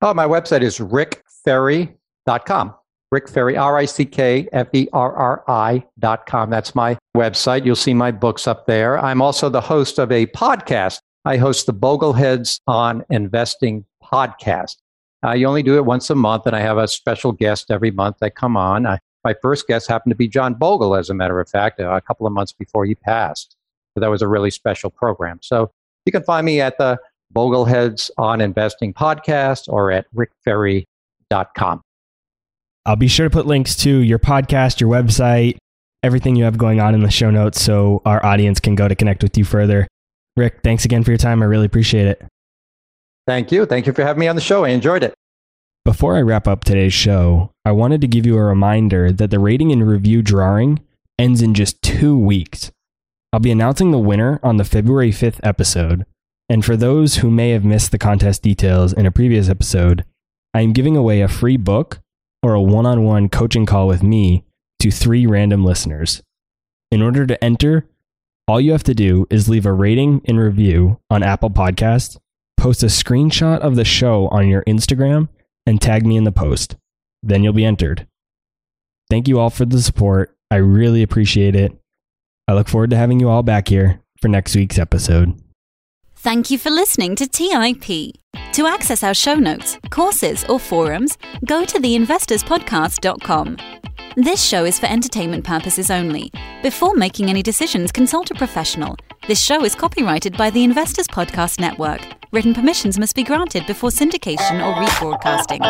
Oh, 0.00 0.14
my 0.14 0.26
website 0.26 0.62
is 0.62 0.78
rickferri.com. 0.78 2.74
Rick 3.10 3.28
Ferri, 3.28 3.56
R 3.56 3.78
I 3.78 3.86
C 3.86 4.04
K 4.04 4.48
F 4.52 4.68
E 4.74 4.86
R 4.92 5.12
R 5.14 5.42
I 5.48 5.82
dot 5.98 6.26
com. 6.26 6.50
That's 6.50 6.74
my 6.74 6.98
website. 7.16 7.64
You'll 7.64 7.74
see 7.74 7.94
my 7.94 8.10
books 8.10 8.46
up 8.46 8.66
there. 8.66 9.02
I'm 9.02 9.22
also 9.22 9.48
the 9.48 9.62
host 9.62 9.98
of 9.98 10.12
a 10.12 10.26
podcast. 10.26 11.00
I 11.24 11.38
host 11.38 11.66
the 11.66 11.72
Bogleheads 11.72 12.60
on 12.66 13.04
Investing 13.08 13.86
podcast. 14.02 14.76
You 15.34 15.46
only 15.46 15.62
do 15.62 15.76
it 15.76 15.84
once 15.84 16.10
a 16.10 16.14
month, 16.14 16.46
and 16.46 16.54
I 16.54 16.60
have 16.60 16.78
a 16.78 16.86
special 16.86 17.32
guest 17.32 17.70
every 17.70 17.90
month 17.90 18.16
that 18.20 18.34
come 18.34 18.56
on. 18.56 18.86
I, 18.86 18.98
my 19.24 19.34
first 19.42 19.66
guest 19.66 19.88
happened 19.88 20.12
to 20.12 20.16
be 20.16 20.28
John 20.28 20.54
Bogle, 20.54 20.94
as 20.94 21.10
a 21.10 21.14
matter 21.14 21.40
of 21.40 21.48
fact, 21.48 21.80
uh, 21.80 21.90
a 21.90 22.00
couple 22.00 22.26
of 22.26 22.32
months 22.32 22.52
before 22.52 22.84
he 22.84 22.94
passed. 22.94 23.56
That 23.98 24.10
was 24.10 24.22
a 24.22 24.28
really 24.28 24.50
special 24.50 24.90
program. 24.90 25.38
So 25.42 25.70
you 26.06 26.12
can 26.12 26.22
find 26.22 26.44
me 26.44 26.60
at 26.60 26.78
the 26.78 26.98
Bogleheads 27.34 28.10
on 28.16 28.40
Investing 28.40 28.94
podcast 28.94 29.68
or 29.68 29.90
at 29.92 30.06
rickferri.com. 30.14 31.82
I'll 32.86 32.96
be 32.96 33.08
sure 33.08 33.28
to 33.28 33.30
put 33.30 33.46
links 33.46 33.76
to 33.76 33.98
your 33.98 34.18
podcast, 34.18 34.80
your 34.80 34.90
website, 34.90 35.58
everything 36.02 36.36
you 36.36 36.44
have 36.44 36.56
going 36.56 36.80
on 36.80 36.94
in 36.94 37.02
the 37.02 37.10
show 37.10 37.30
notes 37.30 37.60
so 37.60 38.00
our 38.06 38.24
audience 38.24 38.60
can 38.60 38.74
go 38.74 38.88
to 38.88 38.94
connect 38.94 39.22
with 39.22 39.36
you 39.36 39.44
further. 39.44 39.86
Rick, 40.36 40.60
thanks 40.62 40.84
again 40.84 41.04
for 41.04 41.10
your 41.10 41.18
time. 41.18 41.42
I 41.42 41.46
really 41.46 41.66
appreciate 41.66 42.06
it. 42.06 42.24
Thank 43.26 43.52
you. 43.52 43.66
Thank 43.66 43.86
you 43.86 43.92
for 43.92 44.02
having 44.02 44.20
me 44.20 44.28
on 44.28 44.36
the 44.36 44.42
show. 44.42 44.64
I 44.64 44.70
enjoyed 44.70 45.02
it. 45.02 45.12
Before 45.84 46.16
I 46.16 46.22
wrap 46.22 46.48
up 46.48 46.64
today's 46.64 46.94
show, 46.94 47.50
I 47.64 47.72
wanted 47.72 48.00
to 48.00 48.06
give 48.06 48.24
you 48.24 48.36
a 48.36 48.42
reminder 48.42 49.12
that 49.12 49.30
the 49.30 49.38
rating 49.38 49.72
and 49.72 49.86
review 49.86 50.22
drawing 50.22 50.80
ends 51.18 51.42
in 51.42 51.54
just 51.54 51.82
two 51.82 52.16
weeks. 52.16 52.70
I'll 53.32 53.40
be 53.40 53.50
announcing 53.50 53.90
the 53.90 53.98
winner 53.98 54.40
on 54.42 54.56
the 54.56 54.64
February 54.64 55.10
5th 55.10 55.40
episode. 55.42 56.06
And 56.48 56.64
for 56.64 56.76
those 56.76 57.16
who 57.16 57.30
may 57.30 57.50
have 57.50 57.64
missed 57.64 57.90
the 57.90 57.98
contest 57.98 58.42
details 58.42 58.94
in 58.94 59.04
a 59.04 59.10
previous 59.10 59.50
episode, 59.50 60.04
I 60.54 60.62
am 60.62 60.72
giving 60.72 60.96
away 60.96 61.20
a 61.20 61.28
free 61.28 61.58
book 61.58 62.00
or 62.42 62.54
a 62.54 62.62
one 62.62 62.86
on 62.86 63.04
one 63.04 63.28
coaching 63.28 63.66
call 63.66 63.86
with 63.86 64.02
me 64.02 64.44
to 64.80 64.90
three 64.90 65.26
random 65.26 65.62
listeners. 65.62 66.22
In 66.90 67.02
order 67.02 67.26
to 67.26 67.44
enter, 67.44 67.86
all 68.46 68.62
you 68.62 68.72
have 68.72 68.84
to 68.84 68.94
do 68.94 69.26
is 69.28 69.48
leave 69.48 69.66
a 69.66 69.72
rating 69.74 70.22
and 70.24 70.38
review 70.40 70.98
on 71.10 71.22
Apple 71.22 71.50
Podcasts, 71.50 72.16
post 72.56 72.82
a 72.82 72.86
screenshot 72.86 73.58
of 73.58 73.76
the 73.76 73.84
show 73.84 74.28
on 74.28 74.48
your 74.48 74.64
Instagram, 74.64 75.28
and 75.66 75.82
tag 75.82 76.06
me 76.06 76.16
in 76.16 76.24
the 76.24 76.32
post. 76.32 76.76
Then 77.22 77.44
you'll 77.44 77.52
be 77.52 77.66
entered. 77.66 78.06
Thank 79.10 79.28
you 79.28 79.38
all 79.38 79.50
for 79.50 79.66
the 79.66 79.82
support. 79.82 80.34
I 80.50 80.56
really 80.56 81.02
appreciate 81.02 81.54
it. 81.54 81.78
I 82.48 82.54
look 82.54 82.66
forward 82.66 82.90
to 82.90 82.96
having 82.96 83.20
you 83.20 83.28
all 83.28 83.42
back 83.42 83.68
here 83.68 84.00
for 84.22 84.28
next 84.28 84.56
week's 84.56 84.78
episode. 84.78 85.38
Thank 86.16 86.50
you 86.50 86.58
for 86.58 86.70
listening 86.70 87.14
to 87.16 87.28
TIP. 87.28 88.14
To 88.54 88.66
access 88.66 89.02
our 89.04 89.14
show 89.14 89.34
notes, 89.34 89.78
courses, 89.90 90.44
or 90.48 90.58
forums, 90.58 91.18
go 91.44 91.66
to 91.66 91.78
theinvestorspodcast.com. 91.78 93.58
This 94.16 94.42
show 94.42 94.64
is 94.64 94.78
for 94.78 94.86
entertainment 94.86 95.44
purposes 95.44 95.90
only. 95.90 96.32
Before 96.62 96.94
making 96.94 97.28
any 97.28 97.42
decisions, 97.42 97.92
consult 97.92 98.30
a 98.30 98.34
professional. 98.34 98.96
This 99.28 99.40
show 99.40 99.64
is 99.64 99.74
copyrighted 99.74 100.36
by 100.36 100.48
the 100.50 100.64
Investors 100.64 101.06
Podcast 101.06 101.60
Network. 101.60 102.00
Written 102.32 102.54
permissions 102.54 102.98
must 102.98 103.14
be 103.14 103.22
granted 103.22 103.66
before 103.66 103.90
syndication 103.90 104.64
or 104.64 104.74
rebroadcasting. 104.82 105.60